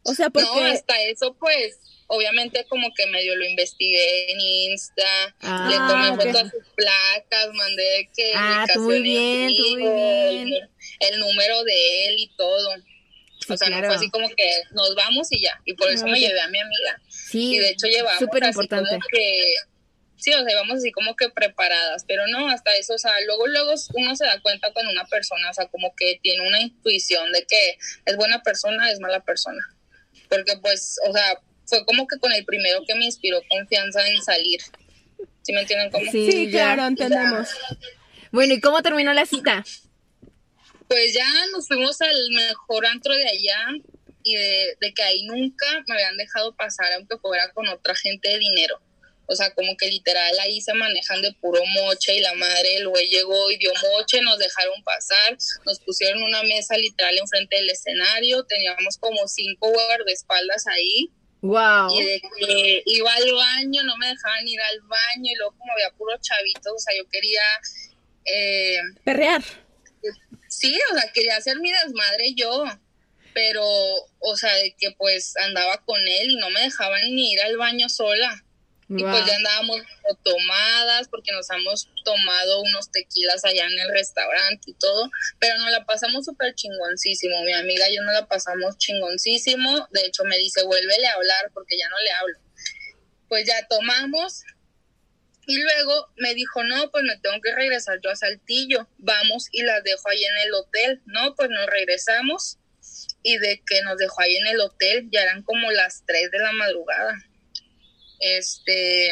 O 0.03 0.13
sea, 0.13 0.29
porque... 0.29 0.47
No, 0.47 0.65
hasta 0.65 1.01
eso 1.03 1.35
pues, 1.39 1.79
obviamente 2.07 2.65
como 2.69 2.89
que 2.95 3.07
medio 3.07 3.35
lo 3.35 3.45
investigué 3.45 4.31
en 4.31 4.39
Insta, 4.39 5.35
Ah, 5.41 5.67
le 5.69 5.77
tomé 5.77 6.09
fotos 6.15 6.47
a 6.47 6.51
sus 6.51 6.67
placas, 6.75 7.53
mandé 7.53 8.09
que 8.15 8.31
Ah, 8.35 8.65
tú 8.73 8.81
muy 8.81 9.01
bien, 9.01 9.55
tú 9.55 9.63
muy 9.71 9.81
bien. 9.81 10.47
El, 10.53 10.69
el 10.99 11.19
número 11.19 11.63
de 11.63 12.07
él 12.07 12.15
y 12.19 12.31
todo. 12.37 12.69
Sí, 13.47 13.53
o 13.53 13.57
sea, 13.57 13.67
no 13.69 13.73
claro. 13.77 13.87
fue 13.87 13.95
así 13.97 14.09
como 14.09 14.27
que 14.29 14.49
nos 14.71 14.95
vamos 14.95 15.31
y 15.31 15.41
ya. 15.41 15.59
Y 15.65 15.73
por 15.73 15.89
eso 15.89 16.05
Ah, 16.05 16.09
me 16.09 16.19
llevé 16.19 16.39
a 16.41 16.47
mi 16.47 16.59
amiga. 16.59 17.01
Sí, 17.09 17.55
y 17.55 17.59
de 17.59 17.69
hecho 17.69 17.87
llevamos 17.87 18.19
súper 18.19 18.43
así 18.43 18.49
importante. 18.51 18.89
como 18.89 19.01
que 19.11 19.55
sí 20.17 20.33
o 20.33 20.41
sea 20.43 20.51
íbamos 20.51 20.77
así 20.77 20.91
como 20.91 21.15
que 21.15 21.29
preparadas 21.29 22.05
pero 22.07 22.25
no 22.27 22.47
hasta 22.49 22.73
eso 22.77 22.93
o 22.93 22.97
sea 22.97 23.11
luego 23.27 23.45
luego 23.47 23.73
uno 23.95 24.15
se 24.15 24.25
da 24.25 24.39
cuenta 24.41 24.71
cuando 24.71 24.91
una 24.91 25.05
persona 25.05 25.49
o 25.49 25.53
sea 25.53 25.67
como 25.67 25.93
que 25.95 26.19
tiene 26.23 26.47
una 26.47 26.61
intuición 26.61 27.31
de 27.33 27.45
que 27.45 27.77
es 28.05 28.15
buena 28.15 28.41
persona 28.41 28.89
es 28.89 28.99
mala 29.01 29.19
persona 29.19 29.61
porque 30.29 30.57
pues 30.61 30.97
o 31.07 31.11
sea 31.13 31.37
fue 31.65 31.85
como 31.85 32.07
que 32.07 32.17
con 32.17 32.31
el 32.31 32.45
primero 32.45 32.79
que 32.87 32.95
me 32.95 33.05
inspiró 33.05 33.41
confianza 33.49 34.07
en 34.07 34.21
salir 34.23 34.61
¿sí 35.43 35.51
me 35.53 35.61
entienden 35.61 35.91
cómo? 35.91 36.09
Sí, 36.09 36.31
Sí, 36.31 36.45
ya. 36.49 36.51
claro, 36.75 36.85
entendemos. 36.87 37.49
Bueno, 38.31 38.53
¿y 38.53 38.61
cómo 38.61 38.81
terminó 38.81 39.13
la 39.13 39.25
cita? 39.25 39.63
Pues 40.87 41.13
ya 41.13 41.27
nos 41.51 41.67
fuimos 41.67 41.99
al 42.01 42.29
mejor 42.31 42.85
antro 42.85 43.13
de 43.15 43.27
allá 43.27 43.67
y 44.23 44.35
de, 44.35 44.77
de 44.79 44.93
que 44.93 45.03
ahí 45.03 45.23
nunca 45.23 45.65
me 45.87 45.95
habían 45.95 46.17
dejado 46.17 46.55
pasar 46.55 46.93
aunque 46.93 47.17
fuera 47.17 47.51
con 47.53 47.67
otra 47.67 47.95
gente 47.95 48.29
de 48.29 48.39
dinero. 48.39 48.79
O 49.27 49.35
sea, 49.35 49.51
como 49.55 49.75
que 49.75 49.87
literal 49.87 50.37
ahí 50.39 50.61
se 50.61 50.73
manejan 50.73 51.21
de 51.21 51.33
puro 51.33 51.59
moche 51.65 52.15
y 52.15 52.19
la 52.19 52.33
madre, 52.35 52.75
el 52.77 52.87
güey 52.87 53.07
llegó 53.07 53.49
y 53.49 53.57
dio 53.57 53.71
moche, 53.91 54.21
nos 54.21 54.37
dejaron 54.37 54.83
pasar, 54.83 55.37
nos 55.65 55.79
pusieron 55.79 56.21
una 56.21 56.43
mesa 56.43 56.77
literal 56.77 57.17
enfrente 57.17 57.55
del 57.55 57.69
escenario, 57.69 58.43
teníamos 58.43 58.97
como 58.97 59.27
cinco 59.27 59.71
guardaespaldas 59.71 60.67
ahí 60.67 61.09
Wow. 61.41 61.99
y 61.99 62.03
de 62.03 62.21
que 62.39 62.83
iba 62.85 63.13
al 63.13 63.31
baño, 63.33 63.83
no 63.83 63.97
me 63.97 64.07
dejaban 64.07 64.47
ir 64.47 64.59
al 64.61 64.81
baño 64.81 65.31
y 65.31 65.35
luego 65.35 65.55
como 65.57 65.71
había 65.73 65.89
puros 65.91 66.19
chavitos, 66.21 66.73
o 66.73 66.79
sea, 66.79 66.93
yo 66.97 67.07
quería... 67.09 67.41
Eh, 68.25 68.77
Perrear. 69.03 69.43
Sí, 70.47 70.77
o 70.91 70.95
sea, 70.95 71.11
quería 71.11 71.37
hacer 71.37 71.59
mi 71.59 71.71
desmadre 71.71 72.33
yo, 72.35 72.65
pero, 73.33 73.65
o 74.19 74.37
sea, 74.37 74.53
de 74.55 74.75
que 74.77 74.91
pues 74.91 75.35
andaba 75.37 75.77
con 75.85 75.99
él 75.99 76.31
y 76.31 76.35
no 76.37 76.49
me 76.49 76.61
dejaban 76.61 77.01
ni 77.13 77.33
ir 77.33 77.41
al 77.41 77.57
baño 77.57 77.89
sola. 77.89 78.41
Y 78.87 79.01
pues 79.01 79.25
ya 79.25 79.35
andábamos 79.35 79.81
tomadas 80.23 81.07
porque 81.07 81.31
nos 81.31 81.49
hemos 81.49 81.89
tomado 82.03 82.61
unos 82.61 82.91
tequilas 82.91 83.43
allá 83.43 83.65
en 83.65 83.79
el 83.79 83.91
restaurante 83.91 84.69
y 84.69 84.73
todo, 84.75 85.09
pero 85.39 85.57
nos 85.57 85.71
la 85.71 85.85
pasamos 85.85 86.25
súper 86.25 86.53
chingoncísimo. 86.53 87.41
Mi 87.43 87.53
amiga 87.53 87.89
y 87.89 87.95
yo 87.95 88.03
nos 88.03 88.13
la 88.13 88.27
pasamos 88.27 88.77
chingoncísimo. 88.77 89.87
De 89.89 90.05
hecho, 90.05 90.23
me 90.25 90.37
dice, 90.37 90.63
vuélvele 90.63 91.07
a 91.07 91.13
hablar 91.13 91.49
porque 91.53 91.77
ya 91.79 91.89
no 91.89 91.95
le 91.99 92.11
hablo. 92.11 92.37
Pues 93.27 93.47
ya 93.47 93.65
tomamos. 93.67 94.43
Y 95.47 95.57
luego 95.61 96.07
me 96.17 96.33
dijo, 96.33 96.63
no, 96.63 96.89
pues 96.91 97.03
me 97.03 97.17
tengo 97.17 97.39
que 97.41 97.53
regresar 97.53 97.99
yo 98.03 98.09
a 98.09 98.15
Saltillo. 98.15 98.87
Vamos 98.97 99.47
y 99.51 99.61
las 99.63 99.83
dejo 99.83 100.09
ahí 100.09 100.23
en 100.23 100.37
el 100.47 100.53
hotel. 100.53 101.01
No, 101.05 101.35
pues 101.35 101.49
nos 101.49 101.65
regresamos. 101.67 102.57
Y 103.23 103.37
de 103.37 103.61
que 103.65 103.81
nos 103.81 103.97
dejó 103.97 104.21
ahí 104.21 104.35
en 104.37 104.47
el 104.47 104.59
hotel, 104.59 105.07
ya 105.11 105.23
eran 105.23 105.43
como 105.43 105.71
las 105.71 106.03
3 106.05 106.31
de 106.31 106.39
la 106.39 106.51
madrugada 106.51 107.15
este, 108.19 109.09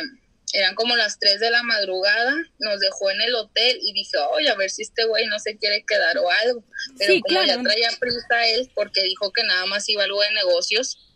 eran 0.54 0.76
como 0.76 0.96
las 0.96 1.20
3 1.20 1.40
de 1.40 1.50
la 1.52 1.64
madrugada, 1.64 2.36
nos 2.60 2.80
dejó 2.80 3.12
en 3.12 3.22
el 3.22 3.36
hotel 3.36 3.80
y 3.82 3.94
dije, 3.94 4.18
oye, 4.32 4.50
a 4.50 4.56
ver 4.56 4.70
si 4.70 4.84
este 4.84 5.06
güey 5.06 5.28
no 5.28 5.40
se 5.40 5.58
quiere 5.58 5.84
quedar 5.86 6.18
o 6.18 6.30
algo. 6.30 6.64
Pero 6.98 7.14
Sí, 7.14 7.22
como 7.22 7.42
claro. 7.42 7.48
ya 7.48 7.64
traía 7.64 7.90
prisa 8.00 8.48
él, 8.48 8.72
porque 8.76 9.04
dijo 9.04 9.32
que 9.32 9.44
nada 9.44 9.66
más 9.66 9.88
iba 9.90 10.04
algo 10.04 10.22
de 10.22 10.32
negocios, 10.34 11.13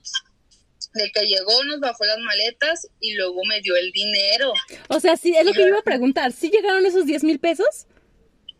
de 0.93 1.11
que 1.11 1.25
llegó, 1.25 1.63
nos 1.65 1.79
bajó 1.79 2.05
las 2.05 2.19
maletas 2.19 2.87
y 2.99 3.13
luego 3.15 3.43
me 3.45 3.61
dio 3.61 3.75
el 3.75 3.91
dinero. 3.91 4.53
O 4.89 4.99
sea, 4.99 5.17
sí, 5.17 5.35
es 5.35 5.45
lo 5.45 5.53
que 5.53 5.61
yo 5.61 5.67
iba 5.67 5.79
a 5.79 5.83
preguntar. 5.83 6.31
¿Sí 6.31 6.49
llegaron 6.49 6.85
esos 6.85 7.05
10 7.05 7.23
mil 7.23 7.39
pesos? 7.39 7.87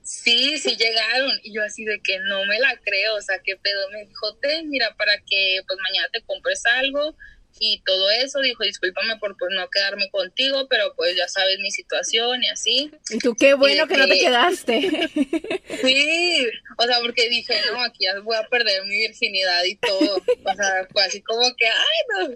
Sí, 0.03 0.57
sí 0.57 0.75
llegaron. 0.77 1.31
Y 1.43 1.53
yo 1.53 1.63
así 1.63 1.83
de 1.83 1.99
que 2.01 2.19
no 2.19 2.45
me 2.45 2.59
la 2.59 2.77
creo. 2.77 3.15
O 3.15 3.21
sea, 3.21 3.39
qué 3.43 3.57
pedo. 3.57 3.89
Me 3.91 4.05
dijo, 4.05 4.35
ten, 4.37 4.69
mira, 4.69 4.95
para 4.97 5.17
que 5.17 5.61
pues 5.67 5.79
mañana 5.83 6.07
te 6.11 6.21
compres 6.23 6.65
algo 6.65 7.15
y 7.59 7.81
todo 7.85 8.09
eso. 8.11 8.39
Dijo, 8.39 8.63
discúlpame 8.63 9.17
por 9.17 9.35
pues 9.37 9.51
no 9.55 9.67
quedarme 9.69 10.09
contigo, 10.09 10.67
pero 10.69 10.93
pues 10.95 11.15
ya 11.15 11.27
sabes 11.27 11.59
mi 11.59 11.71
situación 11.71 12.43
y 12.43 12.47
así. 12.49 12.91
Y 13.09 13.17
tú, 13.19 13.35
qué 13.35 13.53
bueno 13.53 13.87
que 13.87 13.97
no 13.97 14.05
te 14.07 14.13
que- 14.13 14.19
quedaste. 14.19 15.09
Sí, 15.81 16.47
o 16.79 16.83
sea, 16.85 16.99
porque 17.01 17.29
dije, 17.29 17.53
no, 17.71 17.81
aquí 17.83 18.05
ya 18.05 18.19
voy 18.21 18.35
a 18.35 18.47
perder 18.47 18.83
mi 18.85 18.97
virginidad 18.99 19.63
y 19.63 19.75
todo. 19.75 20.15
O 20.17 20.55
sea, 20.55 20.87
fue 20.91 21.03
así 21.03 21.21
como 21.21 21.55
que, 21.55 21.67
ay, 21.67 21.99
no. 22.29 22.35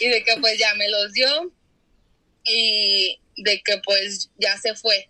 Y 0.00 0.08
de 0.08 0.24
que 0.24 0.36
pues 0.40 0.58
ya 0.58 0.72
me 0.74 0.88
los 0.88 1.12
dio 1.12 1.52
y 2.44 3.20
de 3.36 3.60
que 3.62 3.78
pues 3.84 4.30
ya 4.38 4.56
se 4.56 4.74
fue. 4.74 5.08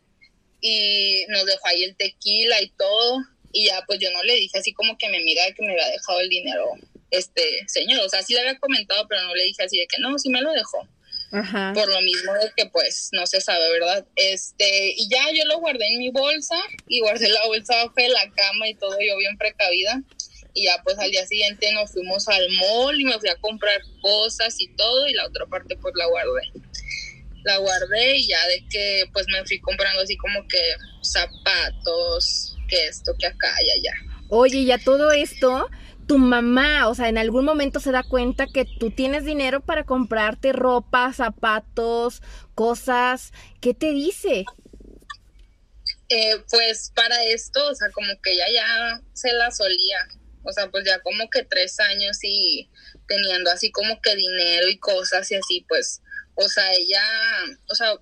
Y 0.61 1.25
nos 1.29 1.47
dejó 1.47 1.69
ahí 1.69 1.85
el 1.85 1.97
tequila 1.97 2.61
y 2.63 2.71
todo. 2.71 3.19
Y 3.53 3.67
ya 3.67 3.83
pues 3.87 4.01
yo 4.01 4.11
no 4.11 4.23
le 4.25 4.35
dije 4.35 4.59
así 4.59 4.73
como 4.73 4.99
que 4.99 5.09
me 5.09 5.21
mira 5.21 5.45
de 5.45 5.55
que 5.55 5.63
me 5.63 5.73
había 5.73 5.89
dejado 5.89 6.21
el 6.21 6.29
dinero 6.29 6.65
este 7.11 7.43
señor. 7.67 8.05
O 8.05 8.09
sea, 8.09 8.23
sí 8.23 8.35
le 8.35 8.41
había 8.41 8.59
comentado, 8.59 9.07
pero 9.09 9.23
no 9.23 9.35
le 9.35 9.45
dije 9.45 9.63
así 9.63 9.79
de 9.79 9.87
que 9.87 10.01
no, 10.01 10.19
sí 10.19 10.31
me 10.31 10.41
lo 10.41 10.53
dejó 10.53 10.89
Ajá. 11.33 11.73
por 11.75 11.89
lo 11.89 12.01
mismo 12.01 12.33
de 12.35 12.53
que 12.57 12.67
pues 12.67 13.11
no 13.13 13.27
se 13.27 13.41
sabe, 13.41 13.71
¿verdad? 13.71 14.07
Este, 14.17 14.95
y 14.97 15.09
ya 15.09 15.25
yo 15.35 15.45
lo 15.47 15.59
guardé 15.59 15.87
en 15.89 15.99
mi 15.99 16.11
bolsa 16.11 16.57
y 16.87 17.01
guardé 17.01 17.29
la 17.29 17.47
bolsa 17.47 17.75
de 17.95 18.09
la 18.09 18.31
cama 18.35 18.69
y 18.69 18.75
todo 18.75 18.97
yo 19.01 19.17
bien 19.19 19.37
precavida. 19.37 20.03
Y 20.55 20.65
ya 20.65 20.81
pues 20.83 20.99
al 20.99 21.11
día 21.11 21.27
siguiente 21.27 21.71
nos 21.73 21.93
fuimos 21.93 22.27
al 22.29 22.49
mall 22.51 23.01
y 23.01 23.05
me 23.05 23.19
fui 23.19 23.29
a 23.29 23.37
comprar 23.37 23.81
cosas 24.01 24.61
y 24.61 24.69
todo 24.75 25.07
y 25.07 25.15
la 25.15 25.27
otra 25.27 25.47
parte 25.47 25.77
pues 25.77 25.95
la 25.97 26.07
guardé. 26.07 26.53
La 27.45 27.59
guardé 27.59 28.17
y 28.17 28.29
ya 28.29 28.47
de 28.49 28.67
que 28.69 29.05
pues 29.13 29.27
me 29.29 29.45
fui 29.45 29.61
comprando 29.61 30.03
así 30.03 30.17
como 30.17 30.47
que 30.49 30.61
zapatos, 31.03 32.57
que 32.69 32.87
esto, 32.87 33.15
que 33.19 33.27
acá 33.27 33.55
y 33.65 33.71
allá. 33.79 33.93
Oye, 34.31 34.59
y 34.59 34.73
a 34.73 34.79
todo 34.79 35.13
esto, 35.13 35.69
tu 36.09 36.19
mamá, 36.19 36.89
o 36.89 36.95
sea, 36.95 37.09
en 37.09 37.19
algún 37.19 37.45
momento 37.45 37.79
se 37.79 37.93
da 37.93 38.03
cuenta 38.03 38.47
que 38.47 38.65
tú 38.65 38.91
tienes 38.91 39.25
dinero 39.25 39.61
para 39.61 39.85
comprarte 39.85 40.53
ropa, 40.53 41.13
zapatos, 41.13 42.23
cosas. 42.55 43.33
¿Qué 43.61 43.75
te 43.75 43.93
dice? 43.93 44.45
eh, 46.09 46.43
pues 46.51 46.91
para 46.95 47.23
esto, 47.25 47.69
o 47.69 47.75
sea, 47.75 47.91
como 47.93 48.09
que 48.23 48.33
ella 48.33 48.47
ya 48.53 49.03
se 49.13 49.33
la 49.33 49.51
solía, 49.51 49.99
o 50.43 50.53
sea, 50.53 50.71
pues 50.71 50.85
ya 50.87 51.01
como 51.01 51.29
que 51.31 51.45
tres 51.45 51.79
años 51.81 52.19
y 52.23 52.71
teniendo 53.07 53.51
así 53.51 53.71
como 53.71 54.01
que 54.01 54.17
dinero 54.17 54.69
y 54.69 54.79
cosas 54.79 55.31
y 55.31 55.37
así, 55.37 55.65
pues, 55.69 56.03
o 56.35 56.49
sea, 56.49 56.73
ella, 56.73 57.03
o 57.69 57.75
sea, 57.75 57.93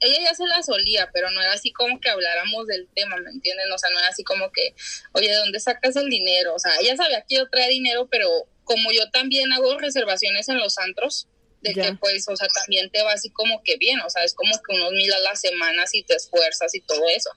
ella 0.00 0.18
ya 0.22 0.34
se 0.34 0.46
la 0.46 0.62
solía, 0.62 1.10
pero 1.12 1.30
no 1.30 1.40
era 1.40 1.52
así 1.52 1.72
como 1.72 2.00
que 2.00 2.10
habláramos 2.10 2.66
del 2.66 2.88
tema, 2.94 3.16
¿me 3.16 3.30
entienden? 3.30 3.70
O 3.72 3.78
sea, 3.78 3.90
no 3.90 3.98
era 3.98 4.08
así 4.08 4.24
como 4.24 4.50
que, 4.50 4.74
oye, 5.12 5.30
¿de 5.30 5.36
dónde 5.36 5.60
sacas 5.60 5.96
el 5.96 6.08
dinero? 6.08 6.54
O 6.54 6.58
sea, 6.58 6.72
ella 6.80 6.96
sabía 6.96 7.24
que 7.28 7.36
yo 7.36 7.48
traía 7.48 7.68
dinero, 7.68 8.08
pero 8.10 8.28
como 8.64 8.92
yo 8.92 9.10
también 9.10 9.52
hago 9.52 9.78
reservaciones 9.78 10.48
en 10.48 10.58
los 10.58 10.78
antros, 10.78 11.28
de 11.62 11.74
que 11.74 11.94
pues, 12.00 12.26
o 12.28 12.36
sea, 12.36 12.48
también 12.48 12.90
te 12.90 13.02
va 13.02 13.12
así 13.12 13.30
como 13.30 13.62
que 13.62 13.76
bien, 13.76 14.00
o 14.00 14.10
sea, 14.10 14.24
es 14.24 14.34
como 14.34 14.52
que 14.56 14.74
unos 14.74 14.92
mil 14.92 15.12
a 15.12 15.18
la 15.20 15.36
semana 15.36 15.86
si 15.86 16.02
te 16.02 16.14
esfuerzas 16.14 16.74
y 16.74 16.80
todo 16.80 17.02
eso. 17.08 17.30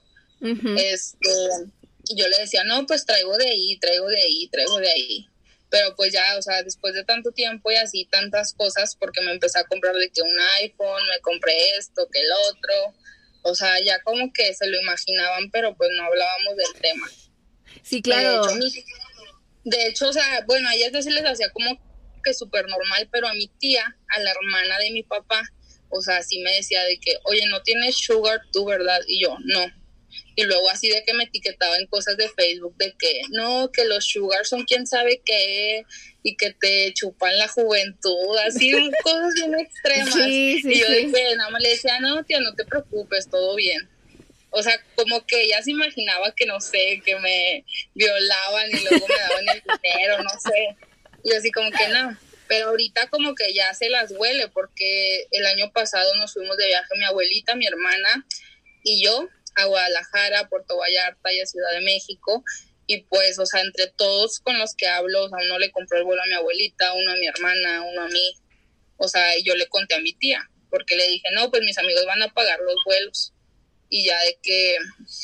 Este, 0.76 1.30
y 2.08 2.16
yo 2.16 2.28
le 2.28 2.38
decía, 2.38 2.64
no, 2.64 2.86
pues 2.86 3.06
traigo 3.06 3.36
de 3.36 3.48
ahí, 3.48 3.78
traigo 3.78 4.08
de 4.08 4.18
ahí, 4.18 4.48
traigo 4.48 4.78
de 4.78 4.88
ahí. 4.88 5.28
Pero 5.76 5.94
pues 5.94 6.10
ya, 6.10 6.24
o 6.38 6.40
sea, 6.40 6.62
después 6.62 6.94
de 6.94 7.04
tanto 7.04 7.32
tiempo 7.32 7.70
y 7.70 7.74
así 7.74 8.06
tantas 8.10 8.54
cosas, 8.54 8.96
porque 8.96 9.20
me 9.20 9.32
empecé 9.32 9.58
a 9.58 9.64
comprar 9.64 9.94
de 9.94 10.08
que 10.08 10.22
un 10.22 10.40
iPhone, 10.62 11.02
me 11.10 11.20
compré 11.20 11.52
esto, 11.76 12.08
que 12.10 12.18
el 12.18 12.28
otro. 12.48 12.94
O 13.42 13.54
sea, 13.54 13.78
ya 13.84 14.00
como 14.02 14.32
que 14.32 14.54
se 14.54 14.66
lo 14.68 14.80
imaginaban, 14.80 15.50
pero 15.50 15.76
pues 15.76 15.90
no 15.94 16.04
hablábamos 16.04 16.56
del 16.56 16.80
tema. 16.80 17.10
Sí, 17.82 18.00
claro. 18.00 18.46
De 19.64 19.86
hecho, 19.86 20.08
o 20.08 20.12
sea, 20.14 20.42
bueno, 20.46 20.66
a 20.66 20.74
ellas 20.74 21.04
se 21.04 21.10
les 21.10 21.26
hacía 21.26 21.50
como 21.50 21.78
que 22.24 22.32
súper 22.32 22.66
normal, 22.68 23.10
pero 23.12 23.28
a 23.28 23.34
mi 23.34 23.48
tía, 23.48 23.84
a 24.08 24.20
la 24.20 24.30
hermana 24.30 24.78
de 24.78 24.92
mi 24.92 25.02
papá, 25.02 25.42
o 25.90 26.00
sea, 26.00 26.22
sí 26.22 26.38
me 26.38 26.52
decía 26.52 26.84
de 26.84 26.98
que, 26.98 27.18
oye, 27.24 27.44
no 27.50 27.60
tienes 27.64 27.98
sugar 27.98 28.40
tú, 28.50 28.64
¿verdad? 28.64 29.00
Y 29.06 29.22
yo, 29.22 29.36
no 29.44 29.66
y 30.34 30.44
luego 30.44 30.68
así 30.70 30.88
de 30.88 31.02
que 31.04 31.14
me 31.14 31.24
etiquetaba 31.24 31.76
en 31.78 31.86
cosas 31.86 32.16
de 32.16 32.28
Facebook 32.28 32.76
de 32.76 32.94
que 32.98 33.22
no, 33.30 33.70
que 33.72 33.84
los 33.84 34.04
sugar 34.04 34.44
son 34.46 34.64
quién 34.64 34.86
sabe 34.86 35.20
qué 35.24 35.84
y 36.22 36.36
que 36.36 36.52
te 36.52 36.92
chupan 36.92 37.38
la 37.38 37.48
juventud, 37.48 38.36
así 38.46 38.70
cosas 39.02 39.34
bien 39.34 39.58
extremas. 39.58 40.16
y 40.16 40.78
yo 40.78 40.88
dije, 40.90 41.36
nada 41.36 41.50
más 41.50 41.62
le 41.62 41.70
decía, 41.70 42.00
no, 42.00 42.24
tía, 42.24 42.40
no 42.40 42.54
te 42.54 42.64
preocupes, 42.64 43.30
todo 43.30 43.54
bien. 43.56 43.88
O 44.50 44.62
sea, 44.62 44.80
como 44.94 45.24
que 45.26 45.42
ella 45.42 45.62
se 45.62 45.70
imaginaba 45.70 46.32
que 46.34 46.46
no 46.46 46.60
sé, 46.60 47.02
que 47.04 47.16
me 47.16 47.64
violaban 47.94 48.70
y 48.70 48.80
luego 48.88 49.06
me 49.06 49.16
daban 49.16 49.48
el 49.48 49.62
dinero, 49.82 50.22
no 50.22 50.30
sé. 50.30 50.76
Y 51.24 51.32
así 51.32 51.50
como 51.50 51.70
que 51.70 51.88
no. 51.88 52.16
Pero 52.48 52.68
ahorita 52.68 53.08
como 53.08 53.34
que 53.34 53.52
ya 53.52 53.74
se 53.74 53.90
las 53.90 54.12
huele 54.12 54.48
porque 54.48 55.26
el 55.30 55.46
año 55.46 55.72
pasado 55.72 56.14
nos 56.14 56.32
fuimos 56.32 56.56
de 56.56 56.68
viaje 56.68 56.96
mi 56.96 57.04
abuelita, 57.04 57.54
mi 57.54 57.66
hermana 57.66 58.26
y 58.82 59.04
yo 59.04 59.28
a 59.56 59.64
Guadalajara, 59.64 60.48
Puerto 60.48 60.76
Vallarta 60.76 61.32
y 61.32 61.40
a 61.40 61.46
Ciudad 61.46 61.72
de 61.72 61.80
México. 61.80 62.44
Y 62.86 63.02
pues, 63.04 63.38
o 63.38 63.46
sea, 63.46 63.62
entre 63.62 63.88
todos 63.88 64.38
con 64.38 64.58
los 64.58 64.74
que 64.76 64.86
hablo, 64.86 65.24
o 65.24 65.28
sea, 65.28 65.38
uno 65.44 65.58
le 65.58 65.72
compró 65.72 65.98
el 65.98 66.04
vuelo 66.04 66.22
a 66.22 66.26
mi 66.26 66.34
abuelita, 66.34 66.92
uno 66.94 67.10
a 67.10 67.16
mi 67.16 67.26
hermana, 67.26 67.82
uno 67.82 68.02
a 68.02 68.08
mí. 68.08 68.34
O 68.98 69.08
sea, 69.08 69.32
yo 69.44 69.54
le 69.56 69.66
conté 69.66 69.96
a 69.96 70.00
mi 70.00 70.12
tía, 70.12 70.48
porque 70.70 70.94
le 70.94 71.08
dije, 71.08 71.28
no, 71.34 71.50
pues 71.50 71.62
mis 71.62 71.78
amigos 71.78 72.06
van 72.06 72.22
a 72.22 72.32
pagar 72.32 72.60
los 72.60 72.76
vuelos. 72.84 73.32
Y 73.88 74.06
ya 74.06 74.20
de 74.22 74.38
que 74.42 74.76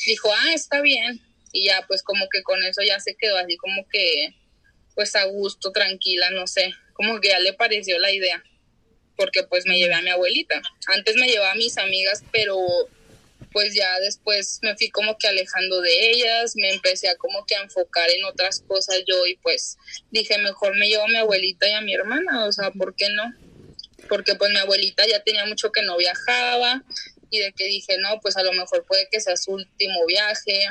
dijo, 0.05 0.31
ah, 0.33 0.53
está 0.53 0.81
bien. 0.81 1.21
Y 1.53 1.67
ya, 1.67 1.85
pues 1.87 2.03
como 2.03 2.27
que 2.29 2.43
con 2.43 2.61
eso 2.63 2.81
ya 2.81 2.99
se 2.99 3.15
quedó 3.15 3.37
así 3.37 3.55
como 3.57 3.87
que, 3.89 4.29
pues 4.95 5.15
a 5.15 5.23
gusto, 5.25 5.71
tranquila, 5.71 6.31
no 6.31 6.47
sé, 6.47 6.73
como 6.93 7.19
que 7.21 7.29
ya 7.29 7.39
le 7.39 7.53
pareció 7.53 7.97
la 7.99 8.11
idea. 8.11 8.43
Porque 9.15 9.43
pues 9.43 9.65
me 9.65 9.77
llevé 9.77 9.93
a 9.93 10.01
mi 10.01 10.09
abuelita. 10.09 10.61
Antes 10.87 11.15
me 11.15 11.27
llevaba 11.27 11.51
a 11.51 11.55
mis 11.55 11.77
amigas, 11.77 12.23
pero 12.31 12.57
pues 13.53 13.73
ya 13.73 13.99
después 13.99 14.59
me 14.63 14.75
fui 14.75 14.89
como 14.89 15.17
que 15.17 15.27
alejando 15.27 15.79
de 15.81 16.11
ellas, 16.11 16.55
me 16.55 16.71
empecé 16.71 17.07
a 17.07 17.15
como 17.15 17.45
que 17.45 17.55
a 17.55 17.61
enfocar 17.61 18.09
en 18.09 18.25
otras 18.25 18.61
cosas 18.67 19.03
yo 19.07 19.25
y 19.27 19.37
pues 19.37 19.77
dije, 20.11 20.37
mejor 20.39 20.75
me 20.75 20.89
llevo 20.89 21.03
a 21.03 21.07
mi 21.07 21.17
abuelita 21.17 21.69
y 21.69 21.71
a 21.71 21.81
mi 21.81 21.93
hermana, 21.93 22.45
o 22.45 22.51
sea, 22.51 22.71
¿por 22.71 22.95
qué 22.95 23.09
no? 23.09 23.31
Porque 24.09 24.35
pues 24.35 24.51
mi 24.51 24.57
abuelita 24.57 25.05
ya 25.07 25.23
tenía 25.23 25.45
mucho 25.45 25.71
que 25.71 25.83
no 25.83 25.95
viajaba 25.95 26.83
y 27.29 27.39
de 27.39 27.53
que 27.53 27.65
dije, 27.65 27.97
no, 27.99 28.19
pues 28.21 28.35
a 28.35 28.43
lo 28.43 28.51
mejor 28.53 28.85
puede 28.85 29.07
que 29.09 29.21
sea 29.21 29.37
su 29.37 29.51
último 29.53 30.05
viaje. 30.05 30.67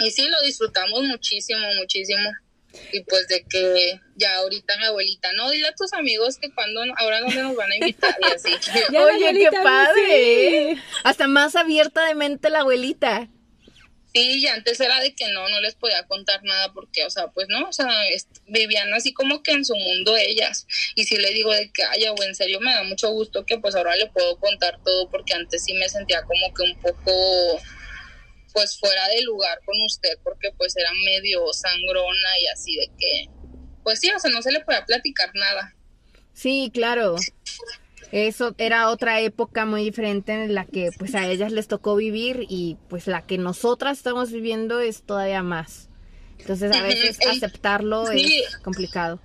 Y 0.00 0.10
sí, 0.10 0.26
lo 0.28 0.40
disfrutamos 0.42 1.02
muchísimo, 1.02 1.66
muchísimo 1.76 2.30
y 2.92 3.00
pues 3.04 3.28
de 3.28 3.44
que 3.44 4.00
ya 4.16 4.36
ahorita 4.36 4.76
mi 4.78 4.84
abuelita, 4.84 5.32
no, 5.34 5.50
dile 5.50 5.68
a 5.68 5.74
tus 5.74 5.92
amigos 5.92 6.38
que 6.38 6.52
cuando, 6.52 6.82
ahora 6.96 7.20
dónde 7.20 7.42
nos 7.42 7.56
van 7.56 7.72
a 7.72 7.76
invitar 7.76 8.16
y 8.20 8.32
así. 8.32 8.52
Oye, 8.96 9.32
qué 9.32 9.50
padre. 9.62 10.76
Hasta 11.02 11.26
más 11.26 11.56
abierta 11.56 12.06
de 12.06 12.14
mente 12.14 12.50
la 12.50 12.60
abuelita. 12.60 13.28
Sí, 14.14 14.38
y 14.38 14.46
antes 14.46 14.78
era 14.78 15.00
de 15.00 15.12
que 15.12 15.26
no, 15.32 15.48
no 15.48 15.60
les 15.60 15.74
podía 15.74 16.06
contar 16.06 16.40
nada 16.44 16.72
porque, 16.72 17.04
o 17.04 17.10
sea, 17.10 17.32
pues 17.32 17.48
no, 17.48 17.68
o 17.68 17.72
sea, 17.72 17.88
vivían 18.46 18.94
así 18.94 19.12
como 19.12 19.42
que 19.42 19.50
en 19.50 19.64
su 19.64 19.74
mundo 19.74 20.16
ellas. 20.16 20.68
Y 20.94 21.02
si 21.02 21.16
le 21.16 21.32
digo 21.32 21.50
de 21.50 21.72
que, 21.72 21.82
ay, 21.82 22.04
o 22.06 22.22
en 22.22 22.36
serio 22.36 22.60
me 22.60 22.72
da 22.72 22.84
mucho 22.84 23.10
gusto 23.10 23.44
que 23.44 23.58
pues 23.58 23.74
ahora 23.74 23.96
le 23.96 24.06
puedo 24.06 24.38
contar 24.38 24.78
todo 24.84 25.10
porque 25.10 25.34
antes 25.34 25.64
sí 25.64 25.74
me 25.74 25.88
sentía 25.88 26.22
como 26.22 26.54
que 26.54 26.62
un 26.62 26.80
poco 26.80 27.60
pues 28.54 28.78
fuera 28.78 29.06
de 29.08 29.22
lugar 29.22 29.58
con 29.66 29.74
usted 29.84 30.16
porque 30.22 30.50
pues 30.56 30.74
era 30.76 30.90
medio 31.04 31.52
sangrona 31.52 32.38
y 32.40 32.46
así 32.46 32.76
de 32.76 32.86
que, 32.96 33.28
pues 33.82 34.00
sí, 34.00 34.10
o 34.10 34.18
sea, 34.18 34.30
no 34.30 34.40
se 34.40 34.52
le 34.52 34.60
podía 34.60 34.86
platicar 34.86 35.30
nada. 35.34 35.74
Sí, 36.32 36.70
claro. 36.72 37.16
Eso 38.12 38.54
era 38.58 38.90
otra 38.90 39.20
época 39.20 39.66
muy 39.66 39.82
diferente 39.82 40.32
en 40.32 40.54
la 40.54 40.64
que 40.66 40.90
pues 40.98 41.16
a 41.16 41.26
ellas 41.26 41.50
les 41.50 41.66
tocó 41.66 41.96
vivir 41.96 42.46
y 42.48 42.76
pues 42.88 43.08
la 43.08 43.26
que 43.26 43.38
nosotras 43.38 43.98
estamos 43.98 44.30
viviendo 44.30 44.78
es 44.78 45.02
todavía 45.02 45.42
más. 45.42 45.88
Entonces 46.38 46.76
a 46.76 46.82
veces 46.82 47.18
aceptarlo 47.26 48.08
es 48.10 48.56
complicado. 48.58 49.20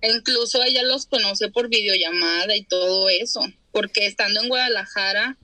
E 0.00 0.10
incluso 0.10 0.62
ella 0.62 0.82
los 0.82 1.06
conoce 1.06 1.50
por 1.50 1.68
videollamada 1.68 2.56
y 2.56 2.64
todo 2.64 3.08
eso, 3.08 3.40
porque 3.70 4.06
estando 4.06 4.40
en 4.40 4.48
Guadalajara, 4.48 5.38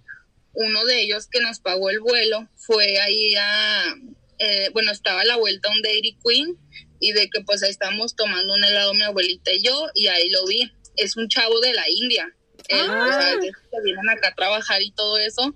uno 0.57 0.85
de 0.87 1.03
ellos 1.03 1.27
que 1.27 1.41
nos 1.41 1.61
pagó 1.61 1.91
el 1.91 2.01
vuelo 2.01 2.49
fue 2.57 2.99
ahí 2.99 3.35
a, 3.35 3.95
eh, 4.39 4.71
bueno, 4.73 4.91
estaba 4.91 5.21
a 5.21 5.25
la 5.25 5.37
vuelta 5.37 5.69
a 5.69 5.73
un 5.73 5.83
Dairy 5.83 6.17
Queen 6.25 6.57
y 6.99 7.13
de 7.13 7.29
que 7.29 7.43
pues 7.43 7.63
ahí 7.63 7.71
estábamos 7.71 8.17
tomando 8.17 8.55
un 8.55 8.65
helado 8.65 8.95
mi 8.95 9.03
abuelita 9.03 9.53
y 9.53 9.63
yo 9.63 9.89
y 9.95 10.07
ahí 10.07 10.31
lo 10.31 10.47
vi. 10.47 10.73
Es 10.97 11.17
un 11.17 11.29
chavo 11.29 11.61
de 11.61 11.75
la 11.75 11.85
India. 11.91 12.35
ah. 12.73 13.37
que 13.41 13.83
vienen 13.85 14.09
acá 14.09 14.29
a 14.29 14.35
trabajar 14.35 14.81
y 14.83 14.93
todo 14.93 15.19
eso. 15.19 15.55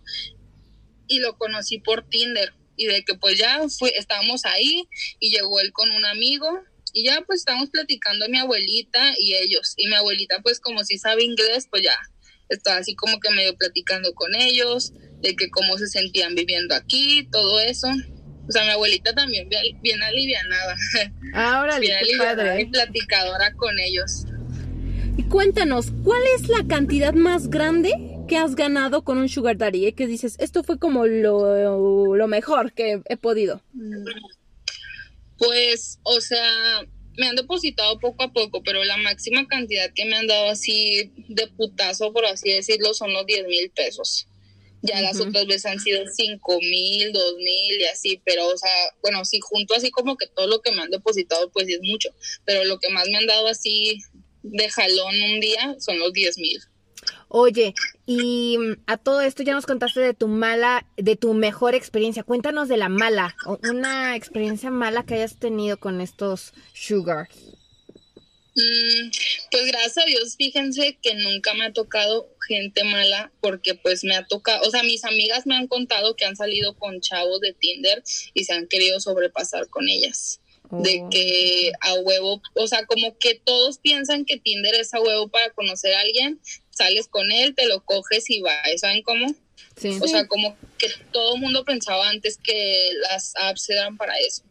Y 1.06 1.20
lo 1.20 1.36
conocí 1.38 1.78
por 1.78 2.06
Tinder. 2.08 2.52
Y 2.76 2.86
de 2.86 3.02
que 3.02 3.14
pues 3.14 3.38
ya 3.38 3.60
fue, 3.68 3.92
estábamos 3.96 4.44
ahí 4.44 4.88
y 5.18 5.30
llegó 5.30 5.60
él 5.60 5.72
con 5.72 5.90
un 5.90 6.04
amigo 6.04 6.62
y 6.92 7.04
ya 7.04 7.20
pues 7.22 7.40
estábamos 7.40 7.70
platicando 7.70 8.24
a 8.24 8.28
mi 8.28 8.38
abuelita 8.38 9.14
y 9.18 9.34
ellos. 9.34 9.74
Y 9.76 9.88
mi 9.88 9.94
abuelita 9.94 10.40
pues 10.42 10.60
como 10.60 10.84
si 10.84 10.98
sabe 10.98 11.24
inglés 11.24 11.68
pues 11.70 11.82
ya 11.82 11.98
estaba 12.50 12.78
así 12.78 12.94
como 12.94 13.18
que 13.20 13.32
medio 13.32 13.56
platicando 13.56 14.12
con 14.14 14.34
ellos, 14.34 14.92
de 15.22 15.34
que 15.36 15.50
cómo 15.50 15.78
se 15.78 15.86
sentían 15.86 16.34
viviendo 16.34 16.74
aquí, 16.74 17.28
todo 17.30 17.60
eso. 17.60 17.88
O 18.48 18.52
sea, 18.52 18.64
mi 18.64 18.70
abuelita 18.70 19.14
también 19.14 19.48
bien, 19.48 20.02
alivianada. 20.02 20.76
Ahora 21.34 21.78
bien 21.78 21.96
alivianada 21.96 22.60
y 22.60 22.66
platicadora 22.66 23.52
con 23.54 23.78
ellos. 23.78 24.24
Y 25.16 25.22
cuéntanos, 25.24 25.92
¿cuál 26.02 26.22
es 26.36 26.48
la 26.48 26.66
cantidad 26.66 27.14
más 27.14 27.48
grande 27.48 27.92
que 28.26 28.36
has 28.36 28.56
ganado 28.56 29.04
con 29.04 29.18
un 29.18 29.28
sugar 29.28 29.56
daddy? 29.56 29.86
Eh? 29.86 29.92
Que 29.92 30.06
dices, 30.06 30.36
esto 30.40 30.64
fue 30.64 30.78
como 30.78 31.06
lo, 31.06 32.16
lo 32.16 32.26
mejor 32.26 32.72
que 32.72 33.00
he 33.08 33.16
podido. 33.16 33.62
Pues, 35.38 36.00
o 36.02 36.20
sea, 36.20 36.82
me 37.20 37.28
han 37.28 37.36
depositado 37.36 38.00
poco 38.00 38.24
a 38.24 38.32
poco, 38.32 38.62
pero 38.62 38.82
la 38.82 38.96
máxima 38.96 39.46
cantidad 39.46 39.92
que 39.94 40.06
me 40.06 40.16
han 40.16 40.26
dado 40.26 40.48
así 40.48 41.12
de 41.28 41.46
putazo, 41.48 42.14
por 42.14 42.24
así 42.24 42.50
decirlo, 42.50 42.94
son 42.94 43.12
los 43.12 43.26
10 43.26 43.46
mil 43.46 43.70
pesos. 43.70 44.26
Ya 44.80 45.02
las 45.02 45.20
otras 45.20 45.46
veces 45.46 45.66
han 45.66 45.78
sido 45.78 46.02
5 46.06 46.58
mil, 46.62 47.12
2 47.12 47.34
mil 47.36 47.80
y 47.80 47.84
así, 47.84 48.22
pero 48.24 48.48
o 48.48 48.56
sea, 48.56 48.70
bueno, 49.02 49.26
si 49.26 49.38
junto 49.38 49.74
así 49.74 49.90
como 49.90 50.16
que 50.16 50.26
todo 50.28 50.46
lo 50.46 50.62
que 50.62 50.72
me 50.72 50.80
han 50.80 50.90
depositado, 50.90 51.50
pues 51.50 51.68
es 51.68 51.80
mucho, 51.82 52.08
pero 52.46 52.64
lo 52.64 52.78
que 52.78 52.88
más 52.88 53.06
me 53.08 53.18
han 53.18 53.26
dado 53.26 53.48
así 53.48 53.98
de 54.42 54.70
jalón 54.70 55.14
un 55.22 55.40
día 55.40 55.76
son 55.78 55.98
los 55.98 56.14
10 56.14 56.38
mil. 56.38 56.58
Oye, 57.32 57.74
y 58.06 58.58
mm, 58.58 58.82
a 58.86 58.96
todo 58.96 59.20
esto 59.20 59.44
ya 59.44 59.54
nos 59.54 59.64
contaste 59.64 60.00
de 60.00 60.14
tu 60.14 60.26
mala, 60.26 60.84
de 60.96 61.14
tu 61.14 61.32
mejor 61.32 61.76
experiencia. 61.76 62.24
Cuéntanos 62.24 62.68
de 62.68 62.76
la 62.76 62.88
mala, 62.88 63.36
una 63.70 64.16
experiencia 64.16 64.70
mala 64.70 65.06
que 65.06 65.14
hayas 65.14 65.38
tenido 65.38 65.78
con 65.78 66.00
estos 66.00 66.52
sugar. 66.74 67.28
Mm, 68.56 69.10
pues 69.52 69.66
gracias 69.66 69.98
a 69.98 70.06
Dios, 70.06 70.34
fíjense 70.36 70.98
que 71.00 71.14
nunca 71.14 71.54
me 71.54 71.66
ha 71.66 71.72
tocado 71.72 72.28
gente 72.48 72.82
mala 72.82 73.30
porque 73.40 73.76
pues 73.76 74.02
me 74.02 74.16
ha 74.16 74.26
tocado, 74.26 74.66
o 74.66 74.70
sea, 74.72 74.82
mis 74.82 75.04
amigas 75.04 75.46
me 75.46 75.54
han 75.54 75.68
contado 75.68 76.16
que 76.16 76.24
han 76.24 76.34
salido 76.34 76.76
con 76.76 77.00
chavos 77.00 77.40
de 77.40 77.52
Tinder 77.52 78.02
y 78.34 78.44
se 78.44 78.54
han 78.54 78.66
querido 78.66 78.98
sobrepasar 78.98 79.68
con 79.68 79.88
ellas. 79.88 80.40
De 80.70 81.00
oh. 81.02 81.10
que 81.10 81.72
a 81.80 81.94
huevo, 81.94 82.40
o 82.54 82.66
sea, 82.68 82.86
como 82.86 83.18
que 83.18 83.34
todos 83.34 83.78
piensan 83.78 84.24
que 84.24 84.38
Tinder 84.38 84.74
es 84.74 84.94
a 84.94 85.00
huevo 85.00 85.28
para 85.28 85.50
conocer 85.50 85.94
a 85.94 86.00
alguien, 86.00 86.40
sales 86.80 87.08
con 87.08 87.30
él, 87.30 87.54
te 87.54 87.66
lo 87.66 87.84
coges 87.84 88.30
y 88.30 88.40
va, 88.40 88.54
¿saben 88.78 89.02
cómo? 89.02 89.26
O 90.00 90.08
sea, 90.08 90.26
como 90.26 90.56
que 90.78 90.88
todo 91.12 91.34
el 91.34 91.40
mundo 91.42 91.64
pensaba 91.64 92.08
antes 92.08 92.38
que 92.42 92.90
las 93.02 93.34
apps 93.36 93.68
eran 93.68 93.98
para 93.98 94.18
eso. 94.18 94.42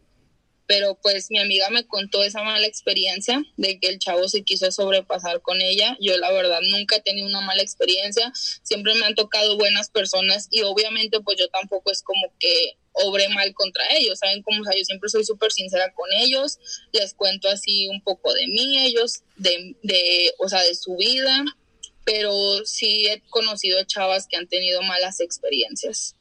Pero 0.66 0.96
pues 1.02 1.26
mi 1.30 1.40
amiga 1.40 1.68
me 1.70 1.84
contó 1.84 2.22
esa 2.22 2.44
mala 2.44 2.64
experiencia 2.64 3.42
de 3.56 3.80
que 3.80 3.88
el 3.88 3.98
chavo 3.98 4.28
se 4.28 4.42
quiso 4.42 4.70
sobrepasar 4.70 5.42
con 5.42 5.60
ella. 5.60 5.96
Yo 6.00 6.16
la 6.18 6.30
verdad 6.30 6.60
nunca 6.70 6.96
he 6.96 7.02
tenido 7.02 7.26
una 7.26 7.40
mala 7.40 7.62
experiencia. 7.62 8.32
Siempre 8.62 8.94
me 8.94 9.06
han 9.06 9.16
tocado 9.16 9.56
buenas 9.56 9.90
personas 9.90 10.46
y 10.52 10.62
obviamente 10.62 11.20
pues 11.20 11.38
yo 11.38 11.48
tampoco 11.48 11.90
es 11.90 12.02
como 12.02 12.32
que 12.38 12.76
obre 12.92 13.28
mal 13.28 13.52
contra 13.54 13.84
ellos, 13.96 14.18
¿saben 14.18 14.42
cómo? 14.42 14.62
O 14.62 14.64
sea, 14.64 14.76
yo 14.76 14.84
siempre 14.84 15.08
soy 15.08 15.24
súper 15.24 15.52
sincera 15.52 15.92
con 15.92 16.08
ellos, 16.12 16.58
les 16.92 17.14
cuento 17.14 17.48
así 17.48 17.88
un 17.88 18.02
poco 18.02 18.32
de 18.32 18.46
mí, 18.48 18.78
ellos, 18.78 19.22
de, 19.36 19.76
de, 19.82 20.34
o 20.38 20.48
sea, 20.48 20.62
de 20.62 20.74
su 20.74 20.96
vida, 20.96 21.44
pero 22.10 22.64
sí 22.64 23.06
he 23.06 23.22
conocido 23.28 23.84
chavas 23.84 24.26
que 24.26 24.36
han 24.36 24.48
tenido 24.48 24.82
malas 24.82 25.20
experiencias, 25.20 26.16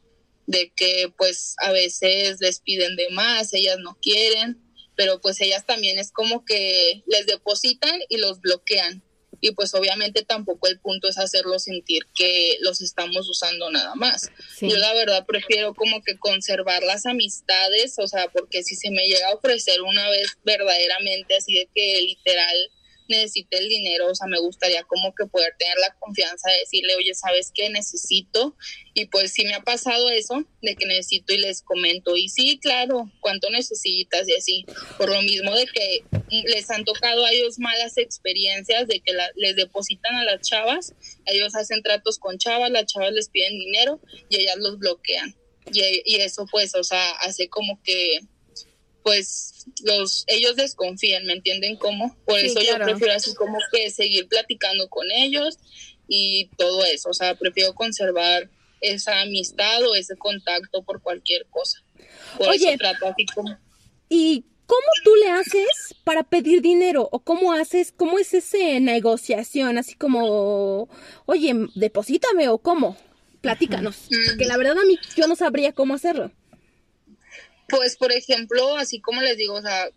de 0.46 0.72
que 0.76 1.12
pues 1.18 1.56
a 1.58 1.72
veces 1.72 2.38
les 2.42 2.60
piden 2.60 2.96
de 2.96 3.10
más, 3.10 3.54
ellas 3.54 3.78
no 3.80 3.98
quieren, 4.00 4.62
pero 4.96 5.20
pues 5.20 5.42
ellas 5.42 5.66
también 5.66 5.98
es 5.98 6.12
como 6.12 6.46
que 6.46 7.02
les 7.08 7.26
depositan 7.26 8.00
y 8.08 8.18
los 8.18 8.40
bloquean 8.40 9.04
y 9.42 9.52
pues 9.54 9.74
obviamente 9.74 10.24
tampoco 10.24 10.68
el 10.68 10.80
punto 10.80 11.08
es 11.08 11.18
hacerlo 11.18 11.60
sentir 11.60 12.04
que 12.14 12.58
los 12.60 12.82
estamos 12.82 13.30
usando 13.30 13.72
nada 13.72 13.96
más. 13.96 14.30
Yo 14.60 14.76
la 14.76 14.94
verdad 14.94 15.26
prefiero 15.26 15.74
como 15.74 16.04
que 16.04 16.18
conservar 16.18 16.84
las 16.84 17.06
amistades, 17.06 17.96
o 18.00 18.08
sea, 18.08 18.28
porque 18.30 18.64
si 18.64 18.76
se 18.76 18.92
me 18.92 19.06
llega 19.06 19.30
a 19.30 19.36
ofrecer 19.36 19.82
una 19.82 20.10
vez 20.10 20.38
verdaderamente 20.44 21.38
así 21.38 21.54
de 21.54 21.70
que 21.74 22.02
literal 22.02 22.58
necesite 23.10 23.58
el 23.58 23.68
dinero, 23.68 24.08
o 24.08 24.16
sea, 24.16 24.28
me 24.28 24.40
gustaría 24.40 24.84
como 24.84 25.14
que 25.14 25.26
poder 25.26 25.54
tener 25.58 25.76
la 25.80 25.94
confianza 26.00 26.50
de 26.50 26.60
decirle, 26.60 26.96
oye, 26.96 27.14
¿sabes 27.14 27.52
qué 27.54 27.70
necesito? 27.70 28.56
Y 28.94 29.06
pues 29.08 29.34
sí 29.34 29.46
me 29.46 29.56
ha 29.56 29.62
pasado 29.62 30.10
eso, 30.10 30.46
de 30.62 30.76
que 30.76 30.86
necesito 30.86 31.34
y 31.34 31.40
les 31.40 31.62
comento, 31.62 32.16
y 32.16 32.30
sí, 32.30 32.60
claro, 32.62 33.12
¿cuánto 33.20 33.50
necesitas? 33.50 34.28
Y 34.28 34.36
así, 34.36 34.66
por 34.98 35.10
lo 35.10 35.22
mismo 35.22 35.56
de 35.56 35.66
que 35.68 36.04
les 36.30 36.70
han 36.70 36.86
tocado 36.86 37.26
a 37.26 37.32
ellos 37.32 37.60
malas 37.60 37.98
experiencias, 37.98 38.88
de 38.88 39.00
que 39.02 39.14
les 39.36 39.56
depositan 39.56 40.16
a 40.16 40.24
las 40.24 40.42
chavas, 40.42 40.94
ellos 41.26 41.56
hacen 41.56 41.82
tratos 41.82 42.20
con 42.20 42.38
chavas, 42.38 42.72
las 42.72 42.86
chavas 42.86 43.14
les 43.14 43.30
piden 43.30 43.58
dinero 43.60 44.00
y 44.30 44.42
ellas 44.42 44.58
los 44.58 44.78
bloquean. 44.78 45.36
Y, 45.74 46.02
y 46.06 46.16
eso 46.18 46.46
pues, 46.50 46.74
o 46.76 46.84
sea, 46.84 47.12
hace 47.22 47.48
como 47.50 47.82
que 47.84 48.20
pues 49.04 49.66
los 49.84 50.24
ellos 50.28 50.56
desconfían, 50.56 51.26
¿me 51.26 51.34
entienden 51.34 51.76
cómo? 51.78 52.16
Por 52.26 52.40
eso 52.40 52.60
yo 52.62 52.76
prefiero 52.78 53.14
así 53.14 53.34
como 53.36 53.58
que 53.72 53.90
seguir 53.92 54.28
platicando 54.28 54.88
con 54.90 55.10
ellos 55.12 55.58
y 56.08 56.50
todo 56.58 56.84
eso, 56.86 57.10
o 57.10 57.14
sea, 57.14 57.36
prefiero 57.36 57.74
conservar 57.74 58.50
esa 58.82 59.22
amistad 59.22 59.84
o 59.86 59.96
ese 59.96 60.16
contacto 60.16 60.84
por 60.84 61.02
cualquier 61.02 61.46
cosa. 61.48 61.84
Por 62.38 62.50
Oye, 62.50 62.70
eso 62.70 62.78
trato 62.78 63.08
así 63.08 63.26
como 63.26 63.58
¿Y 64.10 64.46
cómo 64.66 64.88
tú 65.04 65.16
le 65.16 65.30
haces 65.30 65.96
para 66.04 66.24
pedir 66.24 66.62
dinero? 66.62 67.08
¿O 67.12 67.20
cómo 67.20 67.54
haces, 67.54 67.94
cómo 67.96 68.18
es 68.18 68.34
esa 68.34 68.58
negociación? 68.80 69.78
Así 69.78 69.94
como, 69.94 70.90
oye, 71.26 71.54
deposítame 71.76 72.50
o 72.50 72.58
cómo? 72.58 72.98
Platícanos. 73.42 74.08
Que 74.38 74.46
la 74.46 74.58
verdad 74.58 74.78
a 74.78 74.86
mí 74.86 74.98
yo 75.16 75.28
no 75.28 75.36
sabría 75.36 75.74
cómo 75.74 75.94
hacerlo. 75.94 76.32
Pues, 77.70 77.96
por 77.96 78.12
ejemplo, 78.12 78.76
así 78.78 79.02
como 79.02 79.22
les 79.22 79.38
digo, 79.38 79.56
o 79.56 79.62
sea, 79.62 79.90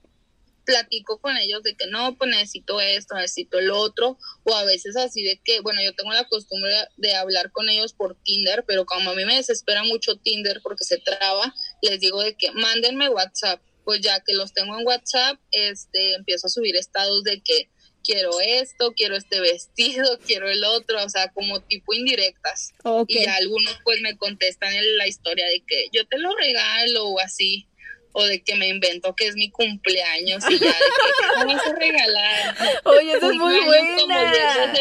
platico 0.64 1.18
con 1.18 1.36
ellos 1.36 1.62
de 1.62 1.74
que 1.74 1.86
no, 1.88 2.16
pues 2.16 2.30
necesito 2.30 2.80
esto, 2.80 3.14
necesito 3.14 3.58
el 3.58 3.70
otro, 3.70 4.18
o 4.44 4.54
a 4.54 4.64
veces 4.64 4.96
así 4.96 5.22
de 5.22 5.40
que, 5.42 5.60
bueno, 5.60 5.82
yo 5.82 5.94
tengo 5.94 6.12
la 6.12 6.24
costumbre 6.28 6.72
de 6.96 7.14
hablar 7.14 7.50
con 7.52 7.68
ellos 7.68 7.92
por 7.92 8.16
Tinder, 8.22 8.64
pero 8.66 8.86
como 8.86 9.10
a 9.10 9.14
mí 9.14 9.24
me 9.24 9.36
desespera 9.36 9.82
mucho 9.84 10.16
Tinder 10.16 10.60
porque 10.62 10.84
se 10.84 10.98
traba, 10.98 11.54
les 11.82 12.00
digo 12.00 12.22
de 12.22 12.34
que 12.34 12.52
mándenme 12.52 13.08
WhatsApp, 13.08 13.60
pues 13.84 14.00
ya 14.00 14.20
que 14.20 14.34
los 14.34 14.52
tengo 14.52 14.78
en 14.78 14.86
WhatsApp, 14.86 15.38
este, 15.50 16.14
empiezo 16.14 16.46
a 16.46 16.50
subir 16.50 16.76
estados 16.76 17.24
de 17.24 17.40
que 17.42 17.68
quiero 18.02 18.40
esto, 18.40 18.92
quiero 18.92 19.16
este 19.16 19.40
vestido, 19.40 20.18
quiero 20.26 20.48
el 20.48 20.64
otro, 20.64 21.02
o 21.02 21.08
sea, 21.08 21.28
como 21.32 21.60
tipo 21.60 21.94
indirectas. 21.94 22.72
Y 23.08 23.24
algunos 23.26 23.78
pues 23.84 24.00
me 24.00 24.16
contestan 24.16 24.72
en 24.72 24.96
la 24.96 25.06
historia 25.06 25.46
de 25.46 25.62
que 25.66 25.86
yo 25.92 26.06
te 26.06 26.18
lo 26.18 26.34
regalo 26.36 27.06
o 27.06 27.20
así, 27.20 27.66
o 28.12 28.24
de 28.24 28.42
que 28.42 28.54
me 28.56 28.68
invento 28.68 29.14
que 29.14 29.26
es 29.26 29.34
mi 29.36 29.50
cumpleaños 29.50 30.44
y 30.50 30.58
ya, 30.58 30.66
de 30.66 30.72
que 30.72 31.46
me 31.46 31.54
vas 31.54 31.66
a 31.66 31.74
regalar. 31.74 32.56
Oye, 32.84 33.12
eso 33.12 33.30
es 33.30 33.36
muy 33.36 33.60
buena. 33.60 34.74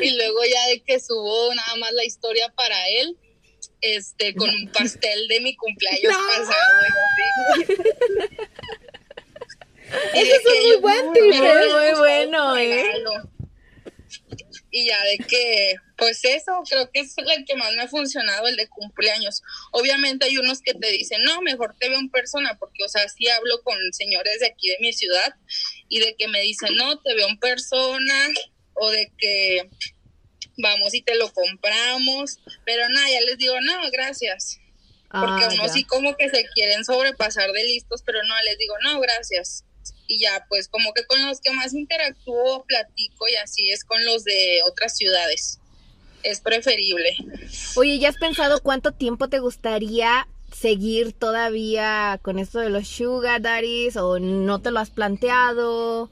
Y 0.00 0.10
luego 0.10 0.44
ya 0.44 0.66
de 0.68 0.82
que 0.82 1.00
subo 1.00 1.54
nada 1.54 1.76
más 1.76 1.92
la 1.92 2.04
historia 2.04 2.52
para 2.54 2.76
él, 2.88 3.16
este, 3.80 4.34
con 4.34 4.48
un 4.50 4.68
pastel 4.72 5.28
de 5.28 5.40
mi 5.40 5.56
cumpleaños 5.56 6.14
pasado. 6.14 6.54
Eso 10.14 10.34
es 10.34 10.62
muy 10.62 10.76
buen 10.80 11.06
muy 11.06 11.98
bueno, 11.98 12.56
¿eh? 12.56 12.84
Y 14.70 14.86
ya 14.88 15.00
de 15.04 15.18
que, 15.18 15.76
pues 15.96 16.24
eso, 16.24 16.62
creo 16.68 16.90
que 16.90 17.00
es 17.00 17.14
el 17.16 17.44
que 17.44 17.54
más 17.54 17.72
me 17.74 17.82
ha 17.82 17.88
funcionado, 17.88 18.48
el 18.48 18.56
de 18.56 18.68
cumpleaños. 18.68 19.40
Obviamente 19.70 20.26
hay 20.26 20.36
unos 20.36 20.60
que 20.62 20.74
te 20.74 20.88
dicen, 20.88 21.22
no, 21.22 21.40
mejor 21.42 21.76
te 21.78 21.88
veo 21.88 21.98
en 21.98 22.10
persona, 22.10 22.56
porque, 22.58 22.82
o 22.84 22.88
sea, 22.88 23.08
sí 23.08 23.28
hablo 23.28 23.62
con 23.62 23.76
señores 23.92 24.40
de 24.40 24.46
aquí 24.46 24.68
de 24.70 24.78
mi 24.80 24.92
ciudad 24.92 25.34
y 25.88 26.00
de 26.00 26.16
que 26.16 26.26
me 26.26 26.40
dicen, 26.40 26.74
no, 26.74 27.00
te 27.00 27.14
veo 27.14 27.28
en 27.28 27.38
persona, 27.38 28.28
o 28.74 28.90
de 28.90 29.12
que 29.16 29.70
vamos 30.58 30.92
y 30.94 31.02
te 31.02 31.14
lo 31.14 31.32
compramos, 31.32 32.40
pero 32.66 32.88
nada, 32.88 33.10
ya 33.10 33.20
les 33.20 33.38
digo, 33.38 33.54
no, 33.60 33.90
gracias. 33.92 34.58
Porque 35.08 35.44
ah, 35.44 35.48
uno 35.52 35.68
sí 35.68 35.84
como 35.84 36.16
que 36.16 36.28
se 36.28 36.44
quieren 36.52 36.84
sobrepasar 36.84 37.52
de 37.52 37.62
listos, 37.62 38.02
pero 38.04 38.24
no, 38.24 38.34
les 38.42 38.58
digo, 38.58 38.74
no, 38.82 38.98
gracias 38.98 39.64
y 40.06 40.20
ya 40.20 40.44
pues 40.48 40.68
como 40.68 40.92
que 40.92 41.04
con 41.06 41.24
los 41.26 41.40
que 41.40 41.52
más 41.52 41.74
interactúo, 41.74 42.64
platico 42.64 43.26
y 43.28 43.36
así 43.36 43.70
es 43.70 43.84
con 43.84 44.04
los 44.04 44.24
de 44.24 44.60
otras 44.66 44.96
ciudades. 44.96 45.58
Es 46.22 46.40
preferible. 46.40 47.16
Oye, 47.76 47.98
¿ya 47.98 48.08
has 48.08 48.16
pensado 48.16 48.60
cuánto 48.62 48.92
tiempo 48.92 49.28
te 49.28 49.40
gustaría 49.40 50.26
seguir 50.52 51.12
todavía 51.12 52.18
con 52.22 52.38
esto 52.38 52.60
de 52.60 52.70
los 52.70 52.88
sugar 52.88 53.42
daddies 53.42 53.96
o 53.96 54.18
no 54.18 54.60
te 54.60 54.70
lo 54.70 54.80
has 54.80 54.90
planteado? 54.90 56.10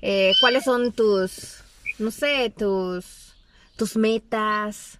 Eh, 0.00 0.32
¿Cuáles 0.40 0.64
son 0.64 0.92
tus, 0.92 1.58
no 1.98 2.10
sé, 2.10 2.52
tus, 2.56 3.34
tus 3.76 3.96
metas? 3.96 4.98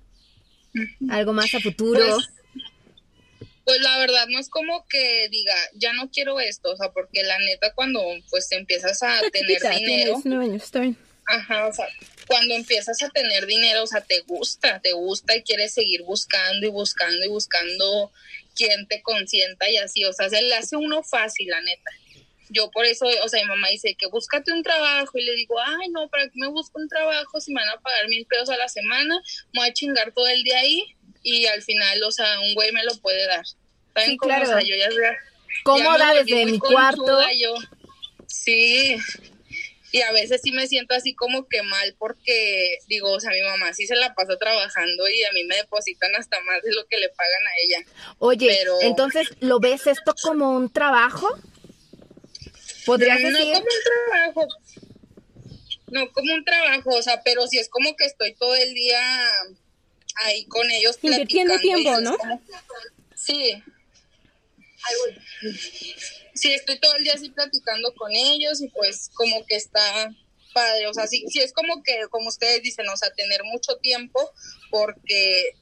¿Algo 1.11 1.32
más 1.32 1.53
a 1.55 1.61
futuro? 1.61 2.01
Pues, 2.01 2.32
pues 3.64 3.80
la 3.80 3.98
verdad 3.98 4.26
no 4.28 4.38
es 4.38 4.48
como 4.48 4.86
que 4.88 5.28
diga, 5.30 5.54
ya 5.74 5.92
no 5.92 6.10
quiero 6.10 6.40
esto, 6.40 6.72
o 6.72 6.76
sea, 6.76 6.90
porque 6.92 7.22
la 7.22 7.38
neta 7.38 7.72
cuando 7.74 8.02
pues 8.30 8.50
empiezas 8.52 9.02
a 9.02 9.20
tener 9.30 9.60
dinero, 9.76 10.20
ajá, 11.26 11.66
o 11.68 11.72
sea, 11.72 11.86
cuando 12.26 12.54
empiezas 12.54 13.02
a 13.02 13.10
tener 13.10 13.46
dinero, 13.46 13.82
o 13.82 13.86
sea, 13.86 14.00
te 14.00 14.20
gusta, 14.20 14.80
te 14.80 14.92
gusta 14.92 15.36
y 15.36 15.42
quieres 15.42 15.74
seguir 15.74 16.02
buscando 16.02 16.66
y 16.66 16.70
buscando 16.70 17.24
y 17.24 17.28
buscando 17.28 18.12
quien 18.54 18.86
te 18.88 19.02
consienta 19.02 19.68
y 19.70 19.76
así, 19.76 20.04
o 20.04 20.12
sea, 20.12 20.28
se 20.28 20.42
le 20.42 20.54
hace 20.54 20.76
uno 20.76 21.02
fácil, 21.02 21.48
la 21.48 21.60
neta. 21.60 21.90
Yo 22.48 22.70
por 22.70 22.84
eso, 22.84 23.06
o 23.24 23.28
sea, 23.28 23.40
mi 23.40 23.48
mamá 23.48 23.68
dice 23.70 23.94
que 23.94 24.08
búscate 24.08 24.52
un 24.52 24.62
trabajo 24.62 25.16
y 25.16 25.24
le 25.24 25.34
digo, 25.36 25.58
ay, 25.58 25.88
no, 25.88 26.08
¿para 26.10 26.24
qué 26.24 26.34
me 26.34 26.48
busco 26.48 26.78
un 26.78 26.88
trabajo 26.88 27.40
si 27.40 27.50
me 27.50 27.62
van 27.62 27.70
a 27.70 27.80
pagar 27.80 28.08
mil 28.08 28.26
pesos 28.26 28.50
a 28.50 28.58
la 28.58 28.68
semana? 28.68 29.22
Me 29.54 29.60
voy 29.60 29.68
a 29.70 29.72
chingar 29.72 30.12
todo 30.12 30.28
el 30.28 30.42
día 30.42 30.58
ahí 30.58 30.84
y 31.22 31.46
al 31.46 31.62
final, 31.62 32.02
o 32.02 32.10
sea, 32.10 32.40
un 32.40 32.54
güey 32.54 32.72
me 32.72 32.84
lo 32.84 32.94
puede 32.96 33.26
dar. 33.26 33.44
¿Saben 33.94 34.16
cómo? 34.16 34.34
O 34.40 34.46
sea, 34.46 34.60
yo 34.60 34.76
ya, 34.76 34.88
Cómoda 35.64 36.14
desde 36.14 36.46
mi 36.46 36.58
cuarto. 36.58 37.18
Sí. 38.26 38.96
Y 39.92 40.00
a 40.00 40.10
veces 40.12 40.40
sí 40.42 40.52
me 40.52 40.66
siento 40.66 40.94
así 40.94 41.14
como 41.14 41.46
que 41.46 41.62
mal 41.62 41.94
porque 41.98 42.78
digo, 42.88 43.10
o 43.10 43.20
sea, 43.20 43.30
mi 43.30 43.42
mamá 43.42 43.74
sí 43.74 43.86
se 43.86 43.94
la 43.94 44.14
pasa 44.14 44.38
trabajando 44.38 45.08
y 45.08 45.22
a 45.22 45.32
mí 45.32 45.44
me 45.44 45.56
depositan 45.56 46.14
hasta 46.16 46.40
más 46.40 46.62
de 46.62 46.72
lo 46.72 46.86
que 46.86 46.98
le 46.98 47.10
pagan 47.10 47.46
a 47.46 47.50
ella. 47.62 48.14
Oye, 48.18 48.64
entonces, 48.80 49.28
¿lo 49.40 49.60
ves 49.60 49.86
esto 49.86 50.14
como 50.22 50.56
un 50.56 50.72
trabajo? 50.72 51.28
¿Podrías 52.86 53.20
no, 53.20 53.28
decir? 53.28 53.48
No 53.48 53.52
como 53.52 53.66
un 53.66 54.10
trabajo. 54.10 54.48
No 55.88 56.12
como 56.12 56.34
un 56.34 56.44
trabajo, 56.44 56.90
o 56.90 57.02
sea, 57.02 57.22
pero 57.22 57.46
sí 57.46 57.58
es 57.58 57.68
como 57.68 57.94
que 57.94 58.06
estoy 58.06 58.34
todo 58.34 58.54
el 58.54 58.72
día 58.72 58.98
ahí 60.24 60.44
con 60.46 60.70
ellos. 60.70 60.98
Invirtiendo 61.02 61.58
tiempo, 61.58 62.00
¿no? 62.00 62.16
sí. 63.14 63.62
Sí, 66.34 66.52
estoy 66.52 66.78
todo 66.80 66.96
el 66.96 67.04
día 67.04 67.14
así 67.14 67.30
platicando 67.30 67.94
con 67.94 68.10
ellos 68.12 68.60
y 68.60 68.68
pues 68.68 69.10
como 69.14 69.44
que 69.46 69.56
está 69.56 70.10
padre, 70.52 70.86
o 70.86 70.94
sea, 70.94 71.06
sí, 71.06 71.24
sí 71.28 71.40
es 71.40 71.52
como 71.52 71.82
que, 71.82 72.06
como 72.10 72.28
ustedes 72.28 72.62
dicen, 72.62 72.88
o 72.88 72.96
sea, 72.96 73.10
tener 73.14 73.42
mucho 73.44 73.76
tiempo 73.76 74.30
porque 74.70 75.54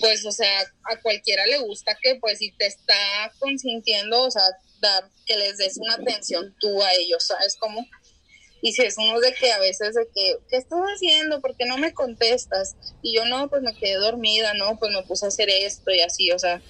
pues, 0.00 0.24
o 0.24 0.32
sea, 0.32 0.60
a 0.84 1.00
cualquiera 1.00 1.46
le 1.46 1.58
gusta 1.58 1.96
que 2.00 2.16
pues 2.16 2.38
si 2.38 2.52
te 2.52 2.66
está 2.66 3.32
consintiendo, 3.38 4.22
o 4.22 4.30
sea, 4.30 4.42
dar, 4.80 5.10
que 5.26 5.36
les 5.36 5.58
des 5.58 5.76
una 5.78 5.94
atención 5.94 6.54
tú 6.58 6.82
a 6.82 6.92
ellos, 6.94 7.24
¿sabes 7.24 7.56
cómo? 7.58 7.86
Y 8.64 8.72
si 8.72 8.80
es 8.80 8.96
uno 8.96 9.20
de 9.20 9.34
que 9.34 9.52
a 9.52 9.58
veces 9.58 9.94
de 9.94 10.08
que, 10.14 10.38
¿qué 10.48 10.56
estás 10.56 10.80
haciendo? 10.80 11.42
¿Por 11.42 11.54
qué 11.54 11.66
no 11.66 11.76
me 11.76 11.92
contestas? 11.92 12.76
Y 13.02 13.14
yo 13.14 13.26
no, 13.26 13.50
pues 13.50 13.60
me 13.60 13.76
quedé 13.76 13.96
dormida, 13.96 14.54
no, 14.54 14.78
pues 14.78 14.90
me 14.90 15.02
puse 15.02 15.26
a 15.26 15.28
hacer 15.28 15.50
esto 15.50 15.90
y 15.90 16.00
así, 16.00 16.30
o 16.30 16.38
sea, 16.38 16.62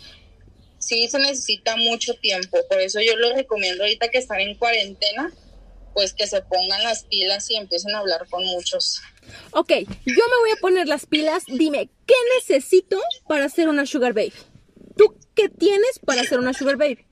sí 0.80 1.06
se 1.06 1.20
necesita 1.20 1.76
mucho 1.76 2.14
tiempo. 2.14 2.58
Por 2.68 2.80
eso 2.80 2.98
yo 3.00 3.14
lo 3.14 3.32
recomiendo 3.32 3.84
ahorita 3.84 4.08
que 4.08 4.18
están 4.18 4.40
en 4.40 4.56
cuarentena, 4.56 5.32
pues 5.94 6.14
que 6.14 6.26
se 6.26 6.42
pongan 6.42 6.82
las 6.82 7.04
pilas 7.04 7.48
y 7.48 7.54
empiecen 7.54 7.94
a 7.94 8.00
hablar 8.00 8.26
con 8.28 8.44
muchos. 8.44 9.00
Ok, 9.52 9.70
yo 9.70 9.84
me 10.04 10.38
voy 10.40 10.50
a 10.50 10.60
poner 10.60 10.88
las 10.88 11.06
pilas. 11.06 11.44
Dime, 11.46 11.90
¿qué 12.08 12.16
necesito 12.40 13.00
para 13.28 13.44
hacer 13.44 13.68
una 13.68 13.86
sugar 13.86 14.14
baby? 14.14 14.32
¿Tú 14.96 15.16
qué 15.36 15.48
tienes 15.48 16.00
para 16.04 16.22
hacer 16.22 16.40
una 16.40 16.54
sugar 16.54 16.76
baby? 16.76 17.06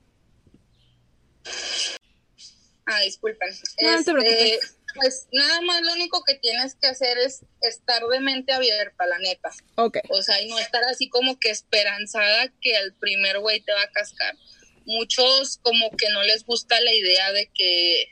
Ah, 2.87 3.01
disculpen. 3.01 3.51
No, 3.81 3.97
no 3.97 4.05
te 4.05 4.13
preocupes. 4.13 4.77
Pues 4.95 5.27
nada 5.33 5.61
más 5.63 5.83
lo 5.83 5.93
único 5.95 6.23
que 6.25 6.35
tienes 6.35 6.75
que 6.75 6.87
hacer 6.87 7.17
es 7.19 7.45
estar 7.63 8.03
de 8.05 8.21
mente 8.21 8.53
abierta, 8.53 9.07
la 9.07 9.19
neta. 9.19 9.51
Ok. 9.77 9.99
O 10.11 10.23
sea, 10.23 10.41
y 10.43 10.49
no 10.49 10.59
estar 10.59 10.83
así 10.85 11.09
como 11.09 11.39
que 11.39 11.51
esperanzada 11.51 12.53
que 12.61 12.77
el 12.77 12.95
primer 12.95 13.39
güey 13.39 13.61
te 13.61 13.73
va 13.73 13.83
a 13.83 13.91
cascar. 13.91 14.37
Muchos 14.85 15.59
como 15.63 15.91
que 15.97 16.11
no 16.11 16.23
les 16.25 16.45
gusta 16.45 16.79
la 16.81 16.93
idea 16.93 17.33
de 17.33 17.51
que 17.55 18.09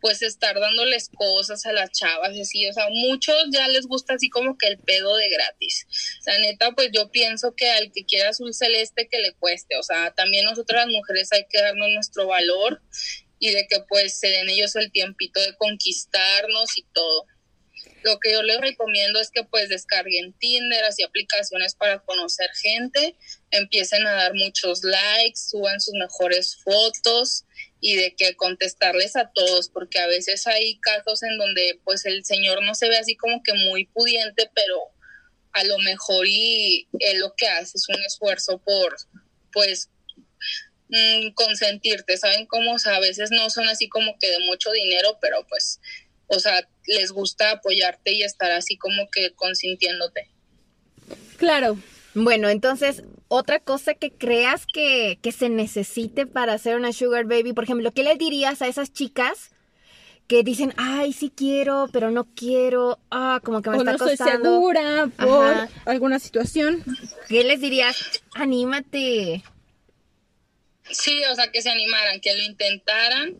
pues 0.00 0.22
estar 0.22 0.58
dándoles 0.60 1.08
cosas 1.08 1.66
a 1.66 1.72
las 1.72 1.90
chavas 1.90 2.32
y 2.34 2.42
así, 2.42 2.66
o 2.68 2.72
sea, 2.72 2.86
muchos 2.90 3.34
ya 3.50 3.66
les 3.66 3.86
gusta 3.86 4.14
así 4.14 4.28
como 4.28 4.56
que 4.56 4.68
el 4.68 4.78
pedo 4.78 5.16
de 5.16 5.28
gratis. 5.28 5.86
La 6.26 6.38
neta, 6.38 6.70
pues 6.72 6.90
yo 6.92 7.10
pienso 7.10 7.56
que 7.56 7.70
al 7.70 7.90
que 7.90 8.04
quiera 8.04 8.28
azul 8.28 8.54
celeste 8.54 9.08
que 9.10 9.18
le 9.18 9.32
cueste, 9.32 9.76
o 9.76 9.82
sea, 9.82 10.12
también 10.12 10.44
nosotras 10.44 10.86
las 10.86 10.94
mujeres 10.94 11.32
hay 11.32 11.46
que 11.50 11.60
darnos 11.60 11.88
nuestro 11.90 12.26
valor 12.26 12.80
y 13.38 13.50
de 13.52 13.66
que 13.68 13.80
pues 13.88 14.18
se 14.18 14.28
den 14.28 14.48
ellos 14.48 14.76
el 14.76 14.90
tiempito 14.92 15.40
de 15.40 15.56
conquistarnos 15.56 16.76
y 16.76 16.84
todo. 16.92 17.26
Lo 18.02 18.18
que 18.20 18.32
yo 18.32 18.42
les 18.42 18.60
recomiendo 18.60 19.20
es 19.20 19.30
que 19.30 19.44
pues 19.44 19.68
descarguen 19.68 20.32
Tinder, 20.34 20.84
así 20.84 21.02
aplicaciones 21.02 21.74
para 21.74 21.98
conocer 22.00 22.48
gente, 22.54 23.16
empiecen 23.50 24.06
a 24.06 24.12
dar 24.12 24.34
muchos 24.34 24.84
likes, 24.84 25.40
suban 25.50 25.80
sus 25.80 25.94
mejores 25.94 26.56
fotos 26.62 27.44
y 27.80 27.96
de 27.96 28.14
que 28.14 28.34
contestarles 28.36 29.16
a 29.16 29.30
todos, 29.34 29.68
porque 29.68 29.98
a 29.98 30.06
veces 30.06 30.46
hay 30.46 30.78
casos 30.78 31.22
en 31.22 31.36
donde 31.36 31.80
pues 31.84 32.06
el 32.06 32.24
señor 32.24 32.62
no 32.62 32.74
se 32.74 32.88
ve 32.88 32.96
así 32.96 33.16
como 33.16 33.42
que 33.42 33.52
muy 33.54 33.86
pudiente, 33.86 34.50
pero 34.54 34.80
a 35.52 35.64
lo 35.64 35.78
mejor 35.78 36.26
y 36.26 36.86
él 36.98 37.18
lo 37.18 37.34
que 37.34 37.48
hace 37.48 37.76
es 37.76 37.88
un 37.88 38.02
esfuerzo 38.04 38.58
por 38.58 38.96
pues 39.52 39.88
mm, 40.88 41.32
consentirte, 41.34 42.16
¿saben 42.16 42.46
cómo? 42.46 42.74
O 42.74 42.78
sea, 42.78 42.96
a 42.96 43.00
veces 43.00 43.30
no 43.30 43.50
son 43.50 43.68
así 43.68 43.88
como 43.88 44.18
que 44.18 44.30
de 44.30 44.38
mucho 44.40 44.70
dinero, 44.72 45.18
pero 45.20 45.46
pues, 45.48 45.80
o 46.28 46.38
sea, 46.40 46.68
les 46.86 47.12
gusta 47.12 47.50
apoyarte 47.52 48.12
y 48.12 48.22
estar 48.22 48.50
así 48.52 48.76
como 48.76 49.08
que 49.10 49.32
consintiéndote. 49.34 50.28
Claro. 51.36 51.78
Bueno, 52.14 52.48
entonces, 52.48 53.02
otra 53.28 53.60
cosa 53.60 53.92
que 53.94 54.10
creas 54.10 54.64
que, 54.72 55.18
que 55.20 55.32
se 55.32 55.48
necesite 55.50 56.26
para 56.26 56.54
hacer 56.54 56.76
una 56.76 56.92
sugar 56.92 57.26
baby, 57.26 57.52
por 57.52 57.64
ejemplo, 57.64 57.92
¿qué 57.92 58.02
le 58.02 58.16
dirías 58.16 58.62
a 58.62 58.68
esas 58.68 58.92
chicas 58.92 59.50
que 60.26 60.42
dicen, 60.42 60.72
ay, 60.76 61.12
sí 61.12 61.30
quiero, 61.34 61.88
pero 61.92 62.10
no 62.10 62.24
quiero, 62.34 62.98
ah, 63.10 63.40
como 63.44 63.60
que 63.62 63.70
me 63.70 63.76
O 63.76 63.80
está 63.80 63.90
no 63.92 63.96
estoy 63.96 64.16
costando? 64.16 64.54
segura 64.54 65.08
por 65.18 65.28
Ajá. 65.54 65.68
alguna 65.84 66.18
situación. 66.18 66.82
¿Qué 67.28 67.44
les 67.44 67.60
dirías? 67.60 67.96
Anímate. 68.34 69.44
Sí, 70.90 71.22
o 71.24 71.34
sea, 71.34 71.50
que 71.50 71.62
se 71.62 71.70
animaran, 71.70 72.20
que 72.20 72.34
lo 72.34 72.42
intentaran 72.42 73.36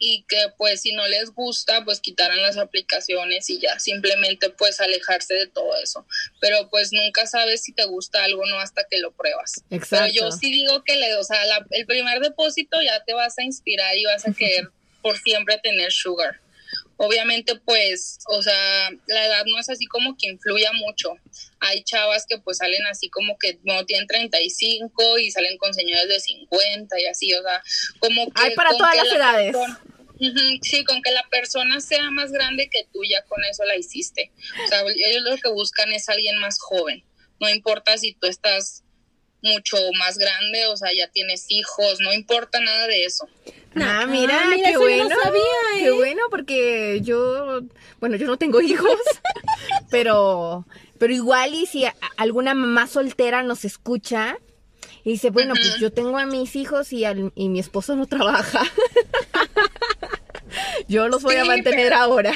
y 0.00 0.24
que 0.28 0.36
pues 0.56 0.82
si 0.82 0.92
no 0.94 1.06
les 1.08 1.30
gusta, 1.32 1.84
pues 1.84 1.98
quitaran 2.00 2.40
las 2.40 2.56
aplicaciones 2.56 3.50
y 3.50 3.58
ya, 3.58 3.78
simplemente 3.80 4.48
pues 4.50 4.80
alejarse 4.80 5.34
de 5.34 5.46
todo 5.48 5.74
eso. 5.82 6.06
Pero 6.40 6.68
pues 6.70 6.92
nunca 6.92 7.26
sabes 7.26 7.62
si 7.64 7.72
te 7.72 7.84
gusta 7.84 8.22
algo 8.24 8.46
no 8.46 8.58
hasta 8.60 8.84
que 8.88 8.98
lo 8.98 9.10
pruebas. 9.12 9.62
Exacto. 9.70 10.06
Pero 10.12 10.30
yo 10.30 10.32
sí 10.32 10.52
digo 10.52 10.84
que 10.84 10.96
le, 10.96 11.14
o 11.16 11.24
sea, 11.24 11.44
la- 11.46 11.66
el 11.70 11.86
primer 11.86 12.20
depósito 12.20 12.80
ya 12.82 13.02
te 13.04 13.12
vas 13.14 13.38
a 13.38 13.42
inspirar 13.42 13.96
y 13.96 14.04
vas 14.04 14.26
a 14.26 14.32
querer 14.38 14.68
por 15.02 15.18
siempre 15.18 15.58
tener 15.58 15.90
sugar. 15.92 16.40
Obviamente, 17.00 17.54
pues, 17.64 18.18
o 18.28 18.42
sea, 18.42 18.90
la 19.06 19.26
edad 19.26 19.44
no 19.46 19.58
es 19.60 19.68
así 19.68 19.86
como 19.86 20.16
que 20.16 20.26
influya 20.28 20.72
mucho. 20.72 21.12
Hay 21.60 21.84
chavas 21.84 22.26
que 22.28 22.38
pues 22.38 22.58
salen 22.58 22.84
así 22.86 23.08
como 23.08 23.38
que 23.38 23.58
no 23.62 23.86
tienen 23.86 24.08
35 24.08 25.18
y 25.18 25.30
salen 25.30 25.56
con 25.58 25.72
señores 25.72 26.08
de 26.08 26.18
50 26.18 27.00
y 27.00 27.06
así, 27.06 27.32
o 27.34 27.42
sea, 27.42 27.62
como 28.00 28.26
que... 28.26 28.42
Hay 28.42 28.54
para 28.56 28.70
todas 28.70 28.96
las 28.96 29.08
la 29.10 29.14
edades. 29.16 29.52
persona- 29.56 29.80
Sí, 30.62 30.84
con 30.84 31.00
que 31.00 31.12
la 31.12 31.22
persona 31.30 31.80
sea 31.80 32.10
más 32.10 32.32
grande 32.32 32.68
que 32.68 32.82
tú, 32.92 33.00
ya 33.08 33.22
con 33.26 33.44
eso 33.44 33.64
la 33.64 33.76
hiciste. 33.76 34.32
O 34.64 34.68
sea, 34.68 34.80
ellos 34.80 35.22
lo 35.22 35.36
que 35.36 35.48
buscan 35.50 35.92
es 35.92 36.08
alguien 36.08 36.36
más 36.38 36.58
joven. 36.58 37.04
No 37.38 37.48
importa 37.48 37.96
si 37.96 38.14
tú 38.14 38.26
estás 38.26 38.82
mucho 39.42 39.76
más 39.98 40.18
grande, 40.18 40.66
o 40.66 40.76
sea, 40.76 40.90
ya 40.96 41.08
tienes 41.08 41.46
hijos, 41.48 41.98
no 42.00 42.12
importa 42.12 42.60
nada 42.60 42.86
de 42.86 43.04
eso. 43.04 43.28
Ah, 43.76 44.00
Ah, 44.02 44.06
mira, 44.06 44.44
mira, 44.46 44.68
qué 44.68 44.74
eso 44.74 44.88
yo 44.88 44.96
no 44.96 45.04
bueno. 45.04 45.22
sabía, 45.22 45.42
¿eh? 45.76 45.82
Qué 45.84 45.90
bueno, 45.92 46.22
porque 46.30 47.00
yo, 47.02 47.60
bueno, 48.00 48.16
yo 48.16 48.26
no 48.26 48.36
tengo 48.36 48.60
hijos, 48.60 48.98
pero, 49.90 50.66
pero 50.98 51.12
igual 51.12 51.54
y 51.54 51.66
si 51.66 51.84
alguna 52.16 52.54
mamá 52.54 52.86
soltera 52.88 53.42
nos 53.42 53.64
escucha 53.64 54.38
y 55.04 55.12
dice, 55.12 55.30
bueno, 55.30 55.54
pues 55.54 55.78
yo 55.78 55.92
tengo 55.92 56.18
a 56.18 56.26
mis 56.26 56.56
hijos 56.56 56.92
y, 56.92 57.04
al- 57.04 57.32
y 57.36 57.48
mi 57.48 57.60
esposo 57.60 57.94
no 57.94 58.06
trabaja. 58.06 58.62
yo 60.88 61.08
los 61.08 61.22
voy 61.22 61.36
a 61.36 61.44
mantener 61.44 61.90
pero- 61.90 61.96
ahora. 61.96 62.32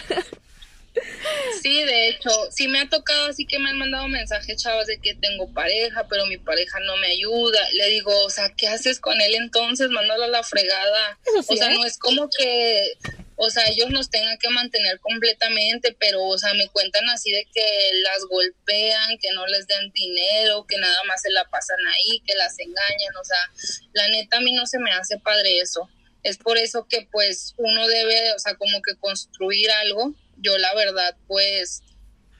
Sí, 1.62 1.82
de 1.84 2.08
hecho, 2.08 2.30
sí 2.50 2.68
me 2.68 2.80
ha 2.80 2.88
tocado 2.88 3.26
así 3.26 3.46
que 3.46 3.58
me 3.58 3.70
han 3.70 3.78
mandado 3.78 4.08
mensajes, 4.08 4.62
chavas, 4.62 4.86
de 4.86 4.98
que 4.98 5.14
tengo 5.14 5.52
pareja, 5.52 6.06
pero 6.08 6.26
mi 6.26 6.38
pareja 6.38 6.80
no 6.80 6.96
me 6.96 7.08
ayuda. 7.08 7.60
Le 7.72 7.88
digo, 7.88 8.12
o 8.24 8.30
sea, 8.30 8.52
¿qué 8.56 8.68
haces 8.68 9.00
con 9.00 9.20
él 9.20 9.34
entonces? 9.34 9.90
Mándalo 9.90 10.24
a 10.24 10.28
la 10.28 10.42
fregada. 10.42 11.18
Sí, 11.24 11.54
o 11.54 11.56
sea, 11.56 11.70
¿eh? 11.70 11.74
no 11.74 11.84
es 11.84 11.98
como 11.98 12.28
que, 12.36 12.92
o 13.36 13.50
sea, 13.50 13.66
ellos 13.68 13.90
nos 13.90 14.10
tengan 14.10 14.38
que 14.38 14.48
mantener 14.50 15.00
completamente, 15.00 15.96
pero, 15.98 16.22
o 16.22 16.38
sea, 16.38 16.54
me 16.54 16.68
cuentan 16.68 17.08
así 17.08 17.30
de 17.30 17.46
que 17.52 17.90
las 18.02 18.24
golpean, 18.28 19.18
que 19.18 19.32
no 19.34 19.46
les 19.46 19.66
den 19.66 19.90
dinero, 19.92 20.64
que 20.68 20.78
nada 20.78 21.02
más 21.04 21.22
se 21.22 21.30
la 21.30 21.44
pasan 21.48 21.78
ahí, 21.86 22.20
que 22.26 22.34
las 22.34 22.58
engañan, 22.58 23.16
o 23.20 23.24
sea, 23.24 23.82
la 23.92 24.08
neta 24.08 24.38
a 24.38 24.40
mí 24.40 24.52
no 24.52 24.66
se 24.66 24.78
me 24.78 24.92
hace 24.92 25.18
padre 25.18 25.58
eso. 25.58 25.88
Es 26.22 26.38
por 26.38 26.56
eso 26.56 26.86
que 26.88 27.08
pues 27.10 27.54
uno 27.56 27.88
debe, 27.88 28.32
o 28.32 28.38
sea, 28.38 28.54
como 28.54 28.80
que 28.80 28.96
construir 28.96 29.70
algo. 29.72 30.14
Yo 30.42 30.58
la 30.58 30.74
verdad, 30.74 31.16
pues, 31.26 31.82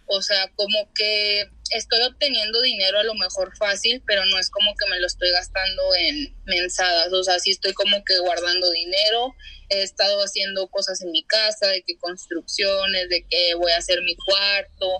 o 0.06 0.22
sea, 0.22 0.50
como 0.54 0.92
que 0.94 1.48
estoy 1.70 2.00
obteniendo 2.02 2.60
dinero 2.60 2.98
a 2.98 3.04
lo 3.04 3.14
mejor 3.14 3.56
fácil, 3.56 4.02
pero 4.06 4.24
no 4.26 4.38
es 4.38 4.50
como 4.50 4.74
que 4.74 4.88
me 4.90 5.00
lo 5.00 5.06
estoy 5.06 5.30
gastando 5.30 5.82
en 5.98 6.36
mensadas. 6.44 7.12
O 7.12 7.24
sea, 7.24 7.38
sí 7.38 7.50
estoy 7.50 7.72
como 7.72 8.04
que 8.04 8.18
guardando 8.18 8.70
dinero. 8.70 9.34
He 9.68 9.82
estado 9.82 10.22
haciendo 10.22 10.68
cosas 10.68 11.00
en 11.02 11.12
mi 11.12 11.24
casa, 11.24 11.68
de 11.68 11.82
que 11.82 11.96
construcciones, 11.98 13.08
de 13.08 13.24
que 13.28 13.54
voy 13.54 13.72
a 13.72 13.78
hacer 13.78 14.02
mi 14.02 14.14
cuarto, 14.16 14.98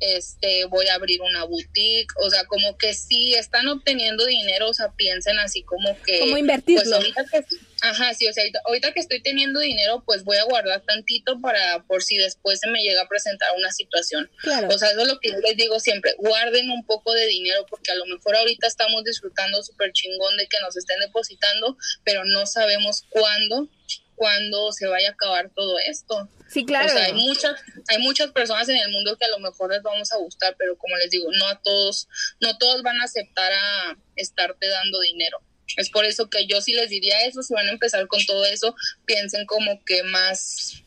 este, 0.00 0.64
voy 0.66 0.86
a 0.88 0.94
abrir 0.94 1.22
una 1.22 1.44
boutique. 1.44 2.12
O 2.22 2.30
sea, 2.30 2.44
como 2.44 2.76
que 2.76 2.94
sí 2.94 3.34
están 3.34 3.68
obteniendo 3.68 4.26
dinero, 4.26 4.68
o 4.68 4.74
sea, 4.74 4.92
piensen 4.92 5.38
así 5.38 5.62
como 5.62 5.96
que... 6.02 6.18
Como 6.18 6.36
invertirlo. 6.36 6.98
Pues 6.98 7.30
que, 7.30 7.44
ajá, 7.82 8.14
sí, 8.14 8.28
o 8.28 8.32
sea, 8.32 8.44
ahorita, 8.64 8.92
que 8.92 9.00
estoy 9.00 9.20
teniendo 9.20 9.60
dinero, 9.60 10.02
pues 10.06 10.24
voy 10.24 10.36
a 10.36 10.44
guardar 10.44 10.82
tantito 10.82 11.40
para 11.40 11.82
por 11.84 12.02
si 12.02 12.16
después 12.16 12.60
se 12.60 12.70
me 12.70 12.80
llega 12.80 13.02
a 13.02 13.08
presentar 13.08 13.48
una 13.56 13.70
situación. 13.72 14.30
Claro. 14.40 14.68
O 14.68 14.78
sea, 14.78 14.90
eso 14.90 15.02
es 15.02 15.08
lo 15.08 15.18
que 15.18 15.30
yo 15.30 15.38
les 15.40 15.56
digo 15.56 15.80
siempre, 15.80 16.14
guarden 16.18 16.70
un 16.70 16.86
poco 16.86 17.12
de 17.12 17.26
dinero 17.26 17.66
porque 17.68 17.90
a 17.90 17.96
lo 17.96 18.06
mejor 18.06 18.36
ahorita 18.36 18.66
estamos 18.68 19.02
disfrutando 19.04 19.62
súper 19.62 19.92
chingón 19.92 20.36
de 20.36 20.46
que 20.46 20.60
nos 20.60 20.76
estén 20.76 21.00
depositando, 21.00 21.76
pero 22.04 22.24
no 22.24 22.46
sabemos 22.46 23.04
cuándo, 23.10 23.68
cuándo 24.14 24.70
se 24.70 24.86
vaya 24.86 25.08
a 25.08 25.12
acabar 25.12 25.50
todo 25.50 25.78
esto. 25.80 26.28
Sí, 26.48 26.64
claro. 26.64 26.86
O 26.86 26.96
sea, 26.96 27.06
hay 27.06 27.14
muchas, 27.14 27.60
hay 27.88 27.98
muchas 27.98 28.30
personas 28.30 28.68
en 28.68 28.76
el 28.76 28.90
mundo 28.90 29.16
que 29.16 29.24
a 29.24 29.30
lo 29.30 29.40
mejor 29.40 29.72
les 29.72 29.82
vamos 29.82 30.12
a 30.12 30.18
gustar, 30.18 30.54
pero 30.56 30.78
como 30.78 30.96
les 30.98 31.10
digo, 31.10 31.28
no 31.32 31.48
a 31.48 31.60
todos, 31.60 32.08
no 32.40 32.56
todos 32.58 32.82
van 32.82 33.00
a 33.00 33.04
aceptar 33.04 33.52
a 33.52 33.96
estarte 34.14 34.68
dando 34.68 35.00
dinero. 35.00 35.40
Es 35.76 35.90
por 35.90 36.04
eso 36.04 36.28
que 36.28 36.46
yo 36.46 36.60
sí 36.60 36.72
les 36.72 36.90
diría 36.90 37.26
eso, 37.26 37.42
si 37.42 37.54
van 37.54 37.68
a 37.68 37.72
empezar 37.72 38.06
con 38.06 38.24
todo 38.26 38.44
eso, 38.44 38.74
piensen 39.06 39.46
como 39.46 39.82
que 39.84 40.02
más 40.04 40.82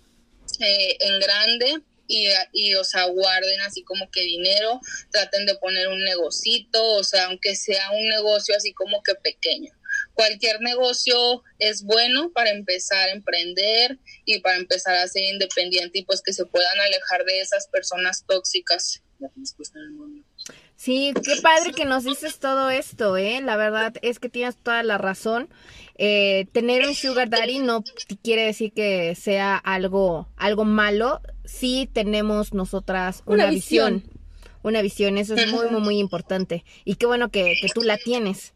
eh, 0.60 0.98
en 1.00 1.20
grande 1.20 1.82
y, 2.08 2.28
y, 2.54 2.76
o 2.76 2.84
sea, 2.84 3.06
guarden 3.06 3.62
así 3.62 3.84
como 3.84 4.10
que 4.12 4.22
dinero, 4.22 4.80
traten 5.12 5.46
de 5.46 5.56
poner 5.56 5.88
un 5.88 6.04
negocito, 6.04 6.84
o 6.94 7.04
sea, 7.04 7.26
aunque 7.26 7.56
sea 7.56 7.92
un 7.92 8.08
negocio 8.10 8.56
así 8.56 8.74
como 8.74 9.02
que 9.02 9.16
pequeño. 9.16 9.72
Cualquier 10.14 10.62
negocio 10.62 11.44
es 11.60 11.84
bueno 11.84 12.32
para 12.32 12.52
empezar 12.52 13.10
a 13.10 13.12
emprender 13.12 13.98
y 14.26 14.40
para 14.40 14.58
empezar 14.58 14.96
a 14.96 15.08
ser 15.08 15.24
independiente 15.24 16.00
y 16.00 16.04
pues 16.04 16.22
que 16.22 16.34
se 16.34 16.46
puedan 16.46 16.80
alejar 16.80 17.26
de 17.26 17.42
esas 17.42 17.68
personas 17.68 18.26
tóxicas. 18.28 19.02
Sí, 20.86 21.14
qué 21.24 21.42
padre 21.42 21.72
que 21.74 21.84
nos 21.86 22.04
dices 22.04 22.38
todo 22.38 22.70
esto, 22.70 23.18
¿eh? 23.18 23.42
La 23.42 23.58
verdad 23.58 23.96
es 24.04 24.20
que 24.20 24.30
tienes 24.30 24.56
toda 24.56 24.84
la 24.84 25.00
razón. 25.00 25.50
Eh, 25.98 26.46
tener 26.52 26.88
un 26.88 26.94
sugar 26.94 27.28
daddy 27.28 27.58
no 27.58 27.84
quiere 28.22 28.44
decir 28.44 28.72
que 28.72 29.16
sea 29.16 29.58
algo, 29.58 30.28
algo 30.38 30.64
malo. 30.64 31.22
Sí 31.44 31.90
tenemos 31.92 32.54
nosotras 32.54 33.24
una, 33.26 33.46
Una 33.46 33.50
visión. 33.50 33.96
visión. 33.96 34.20
Una 34.62 34.82
visión, 34.84 35.18
eso 35.18 35.34
es 35.34 35.52
muy, 35.52 35.70
muy, 35.72 35.82
muy 35.82 35.98
importante. 35.98 36.64
Y 36.86 36.96
qué 36.96 37.08
bueno 37.08 37.30
que, 37.30 37.56
que 37.60 37.70
tú 37.70 37.82
la 37.82 37.98
tienes. 37.98 38.55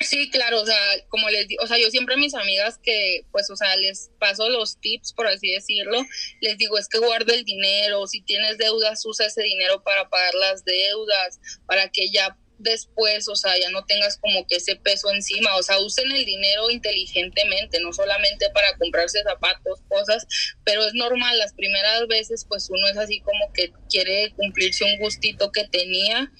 Sí, 0.00 0.30
claro, 0.30 0.62
o 0.62 0.66
sea, 0.66 0.78
como 1.08 1.28
les 1.30 1.48
digo, 1.48 1.62
o 1.64 1.66
sea, 1.66 1.78
yo 1.78 1.90
siempre 1.90 2.14
a 2.14 2.18
mis 2.18 2.34
amigas 2.34 2.78
que, 2.82 3.22
pues, 3.32 3.50
o 3.50 3.56
sea, 3.56 3.76
les 3.76 4.10
paso 4.18 4.48
los 4.48 4.78
tips, 4.80 5.12
por 5.12 5.26
así 5.26 5.50
decirlo, 5.50 6.00
les 6.40 6.56
digo, 6.58 6.78
es 6.78 6.88
que 6.88 6.98
guarda 6.98 7.34
el 7.34 7.44
dinero, 7.44 8.06
si 8.06 8.20
tienes 8.22 8.58
deudas, 8.58 9.04
usa 9.06 9.26
ese 9.26 9.42
dinero 9.42 9.82
para 9.82 10.08
pagar 10.08 10.34
las 10.34 10.64
deudas, 10.64 11.40
para 11.66 11.88
que 11.88 12.10
ya 12.10 12.36
después, 12.58 13.28
o 13.28 13.36
sea, 13.36 13.58
ya 13.58 13.70
no 13.70 13.84
tengas 13.84 14.18
como 14.18 14.46
que 14.46 14.56
ese 14.56 14.76
peso 14.76 15.12
encima, 15.12 15.56
o 15.56 15.62
sea, 15.62 15.78
usen 15.78 16.10
el 16.10 16.24
dinero 16.24 16.70
inteligentemente, 16.70 17.80
no 17.80 17.92
solamente 17.92 18.50
para 18.50 18.76
comprarse 18.76 19.22
zapatos, 19.22 19.80
cosas, 19.88 20.26
pero 20.64 20.84
es 20.84 20.94
normal, 20.94 21.38
las 21.38 21.54
primeras 21.54 22.06
veces, 22.08 22.44
pues 22.48 22.68
uno 22.68 22.88
es 22.88 22.96
así 22.96 23.20
como 23.20 23.52
que 23.52 23.72
quiere 23.88 24.32
cumplirse 24.36 24.84
un 24.84 24.98
gustito 24.98 25.50
que 25.52 25.66
tenía 25.68 26.30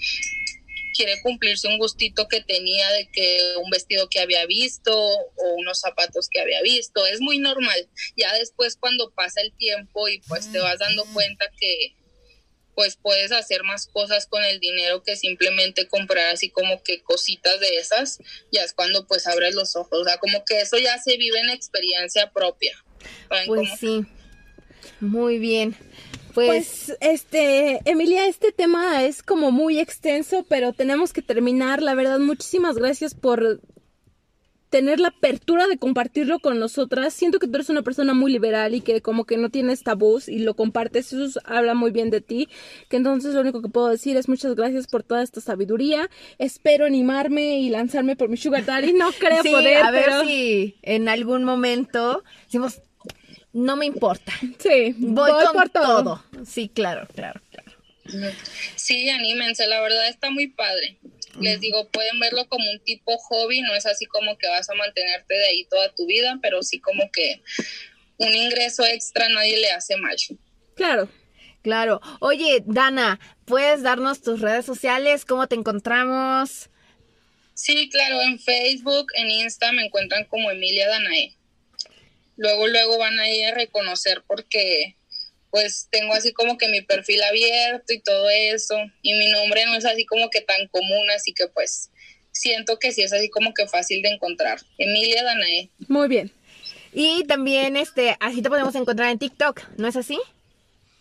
quiere 0.94 1.20
cumplirse 1.22 1.68
un 1.68 1.78
gustito 1.78 2.28
que 2.28 2.40
tenía 2.40 2.90
de 2.92 3.08
que 3.10 3.54
un 3.62 3.70
vestido 3.70 4.08
que 4.08 4.20
había 4.20 4.46
visto 4.46 4.92
o 4.96 5.54
unos 5.56 5.80
zapatos 5.80 6.28
que 6.30 6.40
había 6.40 6.62
visto. 6.62 7.06
Es 7.06 7.20
muy 7.20 7.38
normal. 7.38 7.88
Ya 8.16 8.32
después 8.34 8.76
cuando 8.76 9.10
pasa 9.10 9.40
el 9.40 9.52
tiempo 9.52 10.08
y 10.08 10.20
pues 10.28 10.50
te 10.50 10.58
vas 10.58 10.78
dando 10.78 11.04
cuenta 11.12 11.46
que 11.58 11.94
pues 12.74 12.96
puedes 12.96 13.32
hacer 13.32 13.64
más 13.64 13.88
cosas 13.88 14.26
con 14.26 14.44
el 14.44 14.60
dinero 14.60 15.02
que 15.02 15.16
simplemente 15.16 15.88
comprar 15.88 16.28
así 16.28 16.48
como 16.48 16.80
que 16.84 17.02
cositas 17.02 17.58
de 17.58 17.76
esas, 17.78 18.18
ya 18.52 18.62
es 18.62 18.72
cuando 18.72 19.04
pues 19.06 19.26
abres 19.26 19.56
los 19.56 19.74
ojos. 19.74 19.98
O 20.00 20.04
sea, 20.04 20.18
como 20.18 20.44
que 20.44 20.60
eso 20.60 20.78
ya 20.78 20.96
se 20.98 21.16
vive 21.16 21.40
en 21.40 21.50
experiencia 21.50 22.30
propia. 22.30 22.76
¿Saben 23.28 23.46
Pues 23.48 23.60
cómo? 23.62 23.76
sí. 23.78 24.06
Muy 25.00 25.38
bien. 25.38 25.76
Pues, 26.34 26.84
Pues, 26.88 26.96
este, 27.00 27.80
Emilia, 27.84 28.26
este 28.26 28.52
tema 28.52 29.04
es 29.04 29.22
como 29.22 29.50
muy 29.50 29.78
extenso, 29.78 30.44
pero 30.48 30.72
tenemos 30.72 31.12
que 31.12 31.22
terminar. 31.22 31.82
La 31.82 31.94
verdad, 31.94 32.18
muchísimas 32.18 32.76
gracias 32.76 33.14
por 33.14 33.60
tener 34.70 35.00
la 35.00 35.08
apertura 35.08 35.66
de 35.66 35.78
compartirlo 35.78 36.38
con 36.40 36.58
nosotras. 36.58 37.14
Siento 37.14 37.38
que 37.38 37.46
tú 37.46 37.54
eres 37.54 37.70
una 37.70 37.82
persona 37.82 38.14
muy 38.14 38.30
liberal 38.30 38.74
y 38.74 38.80
que 38.80 39.00
como 39.00 39.24
que 39.24 39.36
no 39.36 39.50
tienes 39.50 39.82
tabús 39.82 40.28
y 40.28 40.40
lo 40.40 40.54
compartes. 40.54 41.12
Eso 41.12 41.40
habla 41.44 41.74
muy 41.74 41.90
bien 41.90 42.10
de 42.10 42.20
ti. 42.20 42.48
Que 42.88 42.96
entonces 42.96 43.34
lo 43.34 43.40
único 43.40 43.62
que 43.62 43.68
puedo 43.68 43.88
decir 43.88 44.16
es 44.16 44.28
muchas 44.28 44.54
gracias 44.54 44.86
por 44.86 45.02
toda 45.02 45.22
esta 45.22 45.40
sabiduría. 45.40 46.10
Espero 46.38 46.86
animarme 46.86 47.60
y 47.60 47.70
lanzarme 47.70 48.16
por 48.16 48.28
mi 48.28 48.36
sugar 48.36 48.64
daddy. 48.64 48.92
No 48.92 49.10
creo 49.12 49.42
sí, 49.42 49.50
poder, 49.50 49.82
a 49.82 49.90
ver 49.90 50.04
pero 50.04 50.24
si 50.24 50.76
en 50.82 51.08
algún 51.08 51.44
momento 51.44 52.22
decimos, 52.44 52.82
no 53.52 53.76
me 53.76 53.86
importa. 53.86 54.32
sí, 54.58 54.94
Voy, 54.98 55.30
con 55.30 55.52
por 55.52 55.68
todo. 55.70 56.24
Sí, 56.46 56.68
claro, 56.68 57.06
claro, 57.14 57.40
claro. 57.50 57.72
Sí, 58.74 59.08
anímense, 59.10 59.66
la 59.66 59.80
verdad 59.80 60.08
está 60.08 60.30
muy 60.30 60.48
padre. 60.48 60.98
Les 61.40 61.60
digo, 61.60 61.88
pueden 61.90 62.18
verlo 62.18 62.48
como 62.48 62.68
un 62.70 62.80
tipo 62.80 63.16
hobby, 63.18 63.60
no 63.60 63.74
es 63.74 63.86
así 63.86 64.06
como 64.06 64.36
que 64.38 64.48
vas 64.48 64.68
a 64.70 64.74
mantenerte 64.74 65.34
de 65.34 65.46
ahí 65.46 65.64
toda 65.66 65.94
tu 65.94 66.06
vida, 66.06 66.38
pero 66.42 66.62
sí 66.62 66.80
como 66.80 67.10
que 67.12 67.42
un 68.16 68.34
ingreso 68.34 68.84
extra 68.84 69.26
a 69.26 69.28
nadie 69.28 69.58
le 69.58 69.70
hace 69.70 69.96
mal. 69.96 70.16
Claro. 70.74 71.08
Claro. 71.62 72.00
Oye, 72.20 72.62
Dana, 72.64 73.20
¿puedes 73.44 73.82
darnos 73.82 74.22
tus 74.22 74.40
redes 74.40 74.64
sociales? 74.64 75.24
¿Cómo 75.24 75.46
te 75.48 75.56
encontramos? 75.56 76.70
Sí, 77.54 77.90
claro, 77.90 78.22
en 78.22 78.38
Facebook, 78.38 79.08
en 79.14 79.30
Insta 79.30 79.72
me 79.72 79.84
encuentran 79.84 80.24
como 80.24 80.50
Emilia 80.50 80.88
Danae. 80.88 81.34
Luego, 82.38 82.66
luego 82.68 82.96
van 82.96 83.18
a 83.18 83.28
ir 83.28 83.44
a 83.46 83.54
reconocer 83.54 84.22
porque 84.26 84.96
pues 85.50 85.88
tengo 85.90 86.14
así 86.14 86.32
como 86.32 86.56
que 86.56 86.68
mi 86.68 86.82
perfil 86.82 87.22
abierto 87.22 87.92
y 87.92 88.00
todo 88.00 88.30
eso. 88.30 88.76
Y 89.02 89.12
mi 89.14 89.30
nombre 89.30 89.66
no 89.66 89.74
es 89.74 89.84
así 89.84 90.06
como 90.06 90.30
que 90.30 90.40
tan 90.40 90.68
común, 90.68 91.10
así 91.14 91.34
que 91.34 91.48
pues 91.48 91.90
siento 92.32 92.78
que 92.78 92.92
sí 92.92 93.02
es 93.02 93.12
así 93.12 93.28
como 93.28 93.52
que 93.52 93.66
fácil 93.66 94.00
de 94.02 94.10
encontrar. 94.10 94.60
Emilia 94.78 95.24
Danae. 95.24 95.70
Muy 95.88 96.08
bien. 96.08 96.32
Y 96.92 97.24
también, 97.24 97.76
este, 97.76 98.16
así 98.20 98.40
te 98.40 98.48
podemos 98.48 98.74
encontrar 98.74 99.10
en 99.10 99.18
TikTok, 99.18 99.62
¿no 99.76 99.88
es 99.88 99.96
así? 99.96 100.18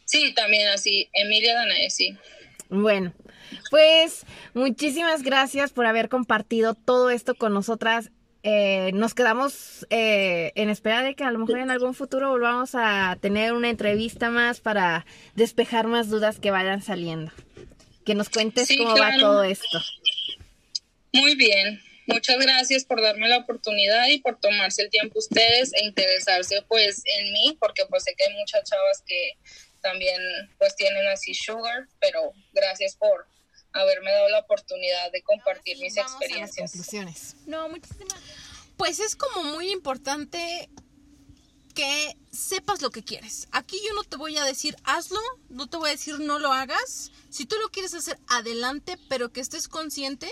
Sí, 0.05 0.33
también 0.33 0.67
así, 0.69 1.09
Emilia 1.13 1.53
Danae, 1.53 1.89
sí. 1.89 2.17
Bueno, 2.69 3.13
pues 3.69 4.25
muchísimas 4.53 5.23
gracias 5.23 5.71
por 5.71 5.85
haber 5.85 6.09
compartido 6.09 6.73
todo 6.73 7.09
esto 7.09 7.35
con 7.35 7.53
nosotras. 7.53 8.09
Eh, 8.43 8.91
nos 8.93 9.13
quedamos 9.13 9.85
eh, 9.89 10.51
en 10.55 10.69
espera 10.69 11.01
de 11.01 11.15
que 11.15 11.23
a 11.23 11.31
lo 11.31 11.39
mejor 11.39 11.59
en 11.59 11.71
algún 11.71 11.93
futuro 11.93 12.29
volvamos 12.29 12.71
a 12.75 13.17
tener 13.19 13.53
una 13.53 13.69
entrevista 13.69 14.29
más 14.29 14.61
para 14.61 15.05
despejar 15.35 15.87
más 15.87 16.09
dudas 16.09 16.39
que 16.39 16.51
vayan 16.51 16.81
saliendo. 16.81 17.31
Que 18.05 18.15
nos 18.15 18.29
cuentes 18.29 18.67
Sí, 18.67 18.77
cómo 18.77 18.97
va 18.97 19.17
todo 19.19 19.43
esto. 19.43 19.81
Muy 21.13 21.35
bien. 21.35 21.81
Muchas 22.05 22.37
gracias 22.39 22.85
por 22.85 23.01
darme 23.01 23.27
la 23.27 23.39
oportunidad 23.39 24.07
y 24.07 24.19
por 24.19 24.39
tomarse 24.39 24.83
el 24.83 24.89
tiempo 24.89 25.19
ustedes 25.19 25.73
e 25.73 25.83
interesarse 25.83 26.61
pues 26.69 27.03
en 27.17 27.33
mí, 27.33 27.57
porque 27.59 27.85
pues 27.89 28.03
sé 28.03 28.15
que 28.15 28.23
hay 28.23 28.33
muchas 28.33 28.63
chavas 28.63 29.03
que 29.05 29.33
también 29.81 30.21
pues 30.57 30.75
tienen 30.77 31.05
así 31.07 31.33
sugar, 31.33 31.87
pero 31.99 32.31
gracias 32.53 32.95
por 32.95 33.27
haberme 33.77 34.11
dado 34.11 34.29
la 34.29 34.39
oportunidad 34.39 35.11
de 35.11 35.21
compartir 35.23 35.77
mis 35.79 35.95
Vamos 35.95 36.11
a 36.11 36.13
las 36.15 36.21
experiencias. 36.21 36.71
conclusiones. 36.71 37.35
No, 37.45 37.69
muchísimas. 37.69 38.19
Pues 38.77 38.99
es 38.99 39.15
como 39.15 39.43
muy 39.43 39.71
importante 39.71 40.69
que 41.73 42.17
sepas 42.31 42.81
lo 42.81 42.89
que 42.89 43.03
quieres. 43.03 43.47
Aquí 43.51 43.79
yo 43.87 43.93
no 43.93 44.03
te 44.03 44.17
voy 44.17 44.37
a 44.37 44.43
decir 44.43 44.75
hazlo, 44.83 45.19
no 45.49 45.67
te 45.67 45.77
voy 45.77 45.89
a 45.89 45.91
decir 45.91 46.19
no 46.19 46.39
lo 46.39 46.51
hagas. 46.51 47.11
Si 47.29 47.45
tú 47.45 47.55
lo 47.61 47.69
quieres 47.69 47.93
hacer, 47.93 48.17
adelante, 48.27 48.97
pero 49.09 49.31
que 49.31 49.41
estés 49.41 49.67
consciente 49.67 50.31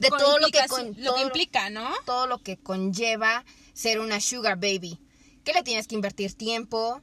De 0.00 0.08
con 0.10 0.18
todo 0.18 0.38
lo 0.38 0.48
que, 0.48 0.66
con- 0.68 0.94
lo 0.98 1.10
todo 1.10 1.16
que 1.16 1.22
implica, 1.22 1.70
¿no? 1.70 1.88
todo 2.04 2.26
lo 2.26 2.38
que 2.42 2.56
conlleva 2.56 3.44
ser 3.74 4.00
una 4.00 4.20
sugar 4.20 4.56
baby. 4.56 4.98
Que 5.44 5.52
le 5.52 5.62
tienes 5.62 5.86
que 5.86 5.94
invertir 5.94 6.34
tiempo, 6.34 7.00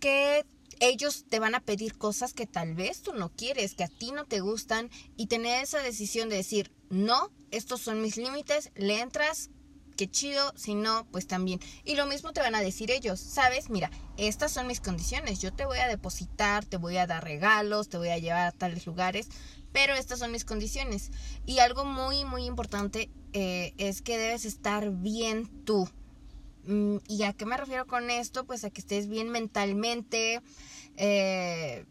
que 0.00 0.44
ellos 0.80 1.24
te 1.28 1.38
van 1.38 1.54
a 1.54 1.60
pedir 1.60 1.96
cosas 1.96 2.34
que 2.34 2.46
tal 2.46 2.74
vez 2.74 3.02
tú 3.02 3.12
no 3.14 3.30
quieres, 3.30 3.74
que 3.74 3.84
a 3.84 3.88
ti 3.88 4.12
no 4.12 4.24
te 4.24 4.40
gustan 4.40 4.90
y 5.16 5.26
tener 5.26 5.62
esa 5.62 5.82
decisión 5.82 6.28
de 6.28 6.36
decir, 6.36 6.72
no, 6.90 7.30
estos 7.50 7.80
son 7.80 8.00
mis 8.00 8.16
límites, 8.16 8.70
le 8.74 9.00
entras, 9.00 9.50
qué 9.96 10.10
chido, 10.10 10.52
si 10.56 10.74
no, 10.74 11.06
pues 11.10 11.26
también. 11.26 11.60
Y 11.84 11.96
lo 11.96 12.06
mismo 12.06 12.32
te 12.32 12.40
van 12.40 12.54
a 12.54 12.60
decir 12.60 12.90
ellos, 12.90 13.20
sabes, 13.20 13.70
mira, 13.70 13.90
estas 14.16 14.52
son 14.52 14.66
mis 14.66 14.80
condiciones, 14.80 15.40
yo 15.40 15.52
te 15.52 15.66
voy 15.66 15.78
a 15.78 15.88
depositar, 15.88 16.64
te 16.64 16.76
voy 16.76 16.96
a 16.96 17.06
dar 17.06 17.24
regalos, 17.24 17.88
te 17.88 17.98
voy 17.98 18.08
a 18.08 18.18
llevar 18.18 18.46
a 18.46 18.52
tales 18.52 18.86
lugares, 18.86 19.28
pero 19.72 19.94
estas 19.94 20.18
son 20.20 20.32
mis 20.32 20.44
condiciones. 20.44 21.10
Y 21.46 21.58
algo 21.58 21.84
muy, 21.84 22.24
muy 22.24 22.44
importante 22.44 23.10
eh, 23.32 23.74
es 23.78 24.02
que 24.02 24.18
debes 24.18 24.44
estar 24.44 24.90
bien 24.90 25.48
tú. 25.64 25.88
Mm, 26.66 26.96
¿Y 27.08 27.22
a 27.24 27.32
qué 27.32 27.46
me 27.46 27.56
refiero 27.56 27.86
con 27.86 28.10
esto? 28.10 28.44
Pues 28.44 28.64
a 28.64 28.70
que 28.70 28.80
estés 28.80 29.08
bien 29.08 29.30
mentalmente 29.30 30.40
eh, 30.96 31.84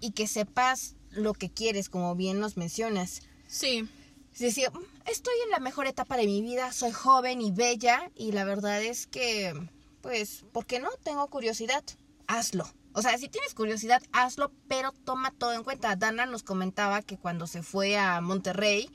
y 0.00 0.12
que 0.12 0.26
sepas 0.26 0.96
lo 1.10 1.32
que 1.32 1.50
quieres, 1.50 1.88
como 1.88 2.14
bien 2.14 2.40
nos 2.40 2.56
mencionas. 2.56 3.22
Sí. 3.46 3.88
Es 4.34 4.40
decir, 4.40 4.70
"Mm, 4.72 5.08
estoy 5.10 5.34
en 5.44 5.50
la 5.50 5.60
mejor 5.60 5.86
etapa 5.86 6.16
de 6.16 6.26
mi 6.26 6.42
vida, 6.42 6.72
soy 6.72 6.92
joven 6.92 7.40
y 7.40 7.50
bella 7.52 8.10
y 8.14 8.32
la 8.32 8.44
verdad 8.44 8.82
es 8.82 9.06
que, 9.06 9.54
pues, 10.02 10.44
¿por 10.52 10.66
qué 10.66 10.78
no? 10.80 10.90
Tengo 11.02 11.26
curiosidad, 11.28 11.82
hazlo. 12.26 12.68
O 12.92 13.02
sea, 13.02 13.16
si 13.18 13.28
tienes 13.28 13.54
curiosidad, 13.54 14.02
hazlo, 14.12 14.52
pero 14.68 14.92
toma 14.92 15.30
todo 15.30 15.52
en 15.52 15.64
cuenta. 15.64 15.96
Dana 15.96 16.24
nos 16.26 16.42
comentaba 16.42 17.02
que 17.02 17.18
cuando 17.18 17.46
se 17.46 17.62
fue 17.62 17.98
a 17.98 18.20
Monterrey, 18.22 18.90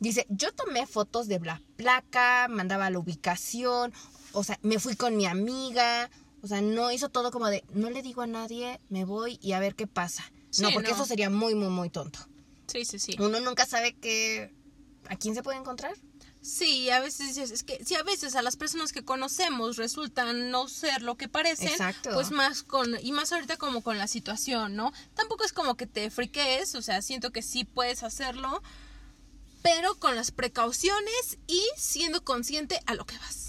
dice, 0.00 0.26
yo 0.30 0.52
tomé 0.52 0.86
fotos 0.86 1.28
de 1.28 1.38
la 1.40 1.60
placa, 1.76 2.48
mandaba 2.48 2.88
la 2.90 2.98
ubicación, 2.98 3.92
o 4.36 4.44
sea, 4.44 4.58
me 4.62 4.78
fui 4.78 4.96
con 4.96 5.16
mi 5.16 5.24
amiga, 5.24 6.10
o 6.42 6.46
sea, 6.46 6.60
no 6.60 6.92
hizo 6.92 7.08
todo 7.08 7.30
como 7.30 7.48
de, 7.48 7.64
no 7.72 7.88
le 7.88 8.02
digo 8.02 8.20
a 8.20 8.26
nadie, 8.26 8.78
me 8.90 9.04
voy 9.04 9.38
y 9.42 9.52
a 9.52 9.60
ver 9.60 9.74
qué 9.74 9.86
pasa. 9.86 10.30
no, 10.58 10.70
porque 10.72 10.90
no. 10.90 10.94
eso 10.94 11.06
sería 11.06 11.30
muy, 11.30 11.54
muy, 11.54 11.68
muy 11.68 11.88
tonto. 11.88 12.18
Sí, 12.66 12.84
sí, 12.84 12.98
sí. 12.98 13.16
Uno 13.18 13.40
nunca 13.40 13.64
sabe 13.64 13.94
que 13.94 14.52
a 15.08 15.16
quién 15.16 15.34
se 15.34 15.42
puede 15.42 15.58
encontrar. 15.58 15.94
Sí, 16.42 16.90
a 16.90 17.00
veces 17.00 17.28
dices, 17.28 17.50
es 17.50 17.62
que 17.62 17.82
si 17.84 17.94
a 17.94 18.02
veces 18.02 18.36
a 18.36 18.42
las 18.42 18.56
personas 18.56 18.92
que 18.92 19.04
conocemos 19.04 19.76
resultan 19.76 20.50
no 20.50 20.68
ser 20.68 21.02
lo 21.02 21.16
que 21.16 21.28
parecen, 21.28 21.68
Exacto. 21.68 22.10
pues 22.12 22.30
más 22.30 22.62
con 22.62 22.94
y 23.02 23.12
más 23.12 23.32
ahorita 23.32 23.56
como 23.56 23.82
con 23.82 23.96
la 23.96 24.06
situación, 24.06 24.76
¿no? 24.76 24.92
Tampoco 25.14 25.44
es 25.44 25.52
como 25.52 25.76
que 25.76 25.86
te 25.86 26.10
friques, 26.10 26.74
o 26.74 26.82
sea, 26.82 27.00
siento 27.00 27.32
que 27.32 27.42
sí 27.42 27.64
puedes 27.64 28.02
hacerlo, 28.02 28.62
pero 29.62 29.96
con 29.96 30.14
las 30.14 30.30
precauciones 30.30 31.38
y 31.46 31.62
siendo 31.76 32.22
consciente 32.22 32.80
a 32.86 32.94
lo 32.94 33.06
que 33.06 33.18
vas. 33.18 33.45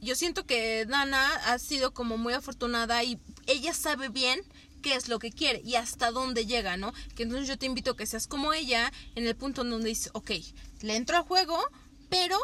Yo 0.00 0.14
siento 0.14 0.46
que 0.46 0.84
Dana 0.86 1.26
ha 1.46 1.58
sido 1.58 1.92
como 1.92 2.18
muy 2.18 2.34
afortunada 2.34 3.02
y 3.02 3.18
ella 3.46 3.72
sabe 3.72 4.08
bien 4.08 4.40
qué 4.82 4.94
es 4.94 5.08
lo 5.08 5.18
que 5.18 5.32
quiere 5.32 5.62
y 5.64 5.74
hasta 5.74 6.10
dónde 6.10 6.46
llega, 6.46 6.76
¿no? 6.76 6.92
Que 7.14 7.24
entonces 7.24 7.48
yo 7.48 7.58
te 7.58 7.66
invito 7.66 7.92
a 7.92 7.96
que 7.96 8.06
seas 8.06 8.26
como 8.26 8.52
ella 8.52 8.92
en 9.14 9.26
el 9.26 9.34
punto 9.34 9.62
en 9.62 9.70
donde 9.70 9.88
dices, 9.88 10.10
ok, 10.12 10.30
le 10.82 10.96
entro 10.96 11.16
al 11.16 11.24
juego, 11.24 11.58
pero 12.08 12.38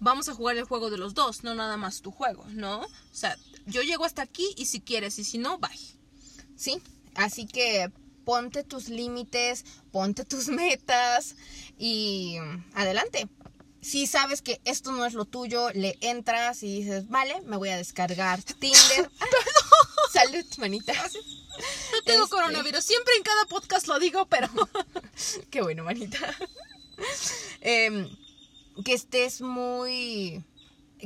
vamos 0.00 0.28
a 0.28 0.34
jugar 0.34 0.56
el 0.56 0.64
juego 0.64 0.90
de 0.90 0.98
los 0.98 1.14
dos, 1.14 1.44
no 1.44 1.54
nada 1.54 1.76
más 1.76 2.02
tu 2.02 2.10
juego, 2.10 2.44
¿no? 2.48 2.80
O 2.80 2.88
sea, 3.14 3.38
yo 3.66 3.82
llego 3.82 4.04
hasta 4.04 4.22
aquí 4.22 4.52
y 4.56 4.66
si 4.66 4.80
quieres 4.80 5.18
y 5.18 5.24
si 5.24 5.38
no, 5.38 5.58
bye. 5.58 5.70
Sí, 6.56 6.80
así 7.14 7.46
que 7.46 7.92
ponte 8.24 8.64
tus 8.64 8.88
límites, 8.88 9.64
ponte 9.92 10.24
tus 10.24 10.48
metas 10.48 11.36
y 11.78 12.38
adelante. 12.74 13.28
Si 13.82 14.06
sabes 14.06 14.42
que 14.42 14.60
esto 14.64 14.92
no 14.92 15.04
es 15.04 15.12
lo 15.12 15.24
tuyo, 15.24 15.70
le 15.74 15.98
entras 16.00 16.62
y 16.62 16.80
dices, 16.82 17.08
vale, 17.08 17.40
me 17.42 17.56
voy 17.56 17.68
a 17.70 17.76
descargar 17.76 18.40
Tinder. 18.42 19.10
Salud, 20.12 20.44
manita. 20.58 20.92
No 20.94 22.02
tengo 22.04 22.24
Este. 22.24 22.36
coronavirus, 22.36 22.84
siempre 22.84 23.12
en 23.16 23.22
cada 23.24 23.44
podcast 23.46 23.88
lo 23.88 23.98
digo, 23.98 24.26
pero... 24.26 24.48
Qué 25.50 25.62
bueno, 25.62 25.82
manita. 25.84 26.18
Em, 27.60 28.08
que 28.84 28.92
estés 28.94 29.40
muy... 29.40 30.44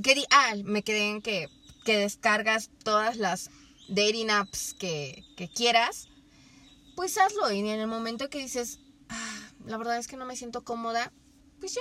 Que 0.03 0.14
di- 0.14 0.27
ah, 0.31 0.55
me 0.64 0.83
quedé 0.83 1.09
en 1.09 1.22
que, 1.22 1.49
que 1.85 1.97
descargas 1.97 2.68
todas 2.85 3.16
las 3.16 3.51
dating 3.89 4.31
apps 4.31 4.74
que, 4.79 5.24
que 5.39 5.49
quieras. 5.49 6.09
Pues 6.95 7.16
hazlo. 7.16 7.51
Y 7.53 7.61
en 7.61 7.66
el 7.81 7.87
momento 7.87 8.29
que 8.29 8.39
dices, 8.39 8.81
"Ah, 9.09 9.41
la 9.64 9.79
verdad 9.79 9.97
es 9.99 10.07
que 10.09 10.16
no 10.18 10.27
me 10.27 10.37
siento 10.37 10.62
cómoda, 10.64 11.12
pues 11.61 11.74
ya, 11.74 11.81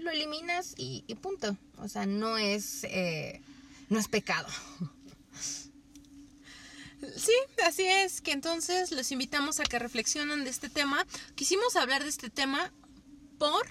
lo 0.00 0.10
eliminas 0.10 0.74
y, 0.76 1.02
punto. 1.20 1.56
O 1.78 1.88
sea, 1.88 2.06
no 2.06 2.38
es, 2.38 2.84
eh, 2.84 3.40
no 3.88 3.98
es 3.98 4.08
pecado. 4.08 4.48
Sí, 7.14 7.32
así 7.64 7.84
es, 7.86 8.20
que 8.20 8.32
entonces 8.32 8.90
los 8.90 9.12
invitamos 9.12 9.60
a 9.60 9.64
que 9.64 9.78
reflexionen 9.78 10.44
de 10.44 10.50
este 10.50 10.68
tema. 10.68 11.06
Quisimos 11.34 11.76
hablar 11.76 12.02
de 12.02 12.08
este 12.08 12.30
tema 12.30 12.72
por 13.38 13.66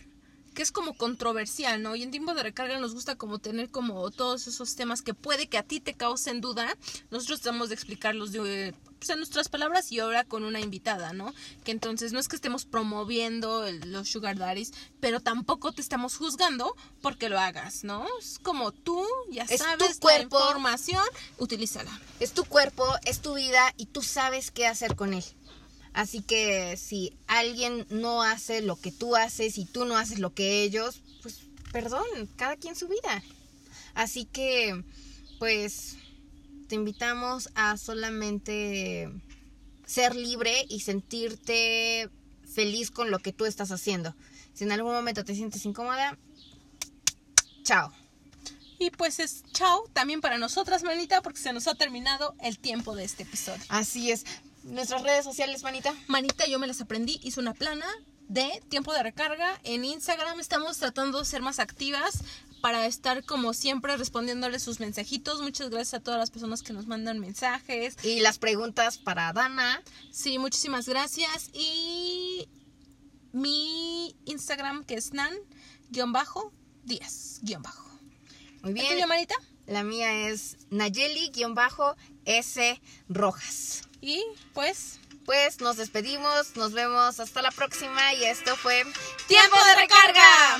que 0.55 0.63
es 0.63 0.71
como 0.71 0.97
controversial, 0.97 1.83
¿no? 1.83 1.95
Y 1.95 2.01
en 2.01 2.09
tiempo 2.09 2.33
de 2.33 2.41
recarga 2.41 2.79
nos 2.79 2.95
gusta 2.95 3.15
como 3.15 3.37
tener 3.37 3.69
como 3.69 4.09
todos 4.09 4.47
esos 4.47 4.75
temas 4.75 5.03
que 5.03 5.13
puede 5.13 5.47
que 5.47 5.57
a 5.59 5.63
ti 5.63 5.79
te 5.79 5.93
causen 5.93 6.41
duda. 6.41 6.75
Nosotros 7.11 7.41
tratamos 7.41 7.69
de 7.69 7.75
explicarlos 7.75 8.31
de, 8.31 8.73
pues, 8.97 9.09
en 9.09 9.17
nuestras 9.17 9.49
palabras 9.49 9.91
y 9.91 9.99
ahora 9.99 10.23
con 10.23 10.43
una 10.43 10.61
invitada, 10.61 11.13
¿no? 11.13 11.33
Que 11.63 11.71
entonces 11.71 12.11
no 12.13 12.19
es 12.19 12.27
que 12.27 12.37
estemos 12.37 12.65
promoviendo 12.65 13.65
el- 13.65 13.91
los 13.91 14.09
sugar 14.09 14.37
daddies, 14.37 14.71
pero 14.99 15.19
tampoco 15.19 15.71
te 15.73 15.81
estamos 15.81 16.15
juzgando 16.17 16.75
porque 17.01 17.29
lo 17.29 17.37
hagas, 17.39 17.83
¿no? 17.83 18.05
Es 18.19 18.39
como 18.39 18.71
tú 18.71 19.05
ya 19.29 19.43
Es 19.43 19.57
tu 19.59 19.65
sabes 19.65 19.99
cuerpo. 19.99 20.39
la 20.39 20.45
información, 20.45 21.03
utilízala. 21.37 21.91
Es 22.19 22.31
tu 22.31 22.45
cuerpo, 22.45 22.85
es 23.05 23.21
tu 23.21 23.35
vida 23.35 23.73
y 23.77 23.87
tú 23.87 24.01
sabes 24.01 24.49
qué 24.51 24.65
hacer 24.67 24.95
con 24.95 25.13
él. 25.13 25.23
Así 25.95 26.21
que 26.21 26.75
si 26.75 27.13
alguien 27.25 27.87
no 27.89 28.21
hace 28.21 28.61
lo 28.61 28.75
que 28.75 28.91
tú 28.91 29.15
haces 29.15 29.57
y 29.57 29.63
tú 29.63 29.85
no 29.85 29.95
haces 29.97 30.19
lo 30.19 30.33
que 30.33 30.61
ellos, 30.61 30.99
pues 31.21 31.39
perdón, 31.71 32.03
cada 32.35 32.57
quien 32.57 32.75
su 32.75 32.89
vida. 32.89 33.23
Así 33.93 34.25
que, 34.25 34.83
pues, 35.39 35.95
te 36.67 36.75
invitamos 36.75 37.49
a 37.55 37.77
solamente 37.77 39.09
ser 39.85 40.17
libre 40.17 40.65
y 40.67 40.81
sentirte 40.81 42.09
feliz 42.53 42.91
con 42.91 43.09
lo 43.09 43.19
que 43.19 43.31
tú 43.31 43.45
estás 43.45 43.71
haciendo. 43.71 44.13
Si 44.53 44.65
en 44.65 44.73
algún 44.73 44.91
momento 44.91 45.23
te 45.23 45.33
sientes 45.33 45.65
incómoda, 45.65 46.17
chao. 47.63 47.93
Y 48.79 48.89
pues 48.89 49.19
es 49.19 49.43
chao 49.53 49.89
también 49.93 50.19
para 50.19 50.37
nosotras, 50.37 50.83
manita, 50.83 51.21
porque 51.21 51.39
se 51.39 51.53
nos 51.53 51.67
ha 51.67 51.75
terminado 51.75 52.35
el 52.41 52.59
tiempo 52.59 52.97
de 52.97 53.05
este 53.05 53.23
episodio. 53.23 53.63
Así 53.69 54.11
es. 54.11 54.25
Nuestras 54.65 55.03
redes 55.03 55.23
sociales, 55.23 55.61
manita. 55.63 55.93
Manita, 56.07 56.47
yo 56.47 56.57
me 56.57 56.65
las 56.65 56.81
aprendí, 56.81 57.19
hice 57.23 57.39
una 57.39 57.53
plana 57.53 57.85
de 58.27 58.63
tiempo 58.67 58.91
de 58.93 59.03
recarga. 59.03 59.59
En 59.63 59.85
Instagram 59.85 60.39
estamos 60.39 60.77
tratando 60.77 61.19
de 61.19 61.25
ser 61.25 61.43
más 61.43 61.59
activas 61.59 62.23
para 62.61 62.87
estar 62.87 63.23
como 63.25 63.53
siempre 63.53 63.95
respondiéndoles 63.95 64.63
sus 64.63 64.79
mensajitos. 64.79 65.39
Muchas 65.41 65.69
gracias 65.69 65.93
a 65.93 65.99
todas 65.99 66.19
las 66.19 66.31
personas 66.31 66.63
que 66.63 66.73
nos 66.73 66.87
mandan 66.87 67.19
mensajes. 67.19 67.95
Y 68.03 68.21
las 68.21 68.39
preguntas 68.39 68.97
para 68.97 69.31
Dana. 69.33 69.83
Sí, 70.11 70.39
muchísimas 70.39 70.89
gracias. 70.89 71.51
Y 71.53 72.49
mi 73.33 74.15
Instagram 74.25 74.83
que 74.83 74.95
es 74.95 75.13
nan-díaz-. 75.13 76.01
Muy 77.43 78.71
¿El 78.71 78.73
bien. 78.73 78.87
tuyo, 78.93 79.07
manita? 79.07 79.35
La 79.67 79.83
mía 79.83 80.27
es 80.29 80.57
Nayeli-S 80.71 81.41
Rojas. 83.09 83.84
Y 84.01 84.23
pues... 84.53 84.99
Pues 85.25 85.59
nos 85.59 85.77
despedimos, 85.77 86.55
nos 86.55 86.73
vemos 86.73 87.19
hasta 87.19 87.41
la 87.41 87.49
próxima 87.49 88.13
y 88.13 88.25
esto 88.25 88.55
fue 88.55 88.83
¡Tiempo 89.27 89.57
de 89.65 89.75
recarga! 89.81 90.59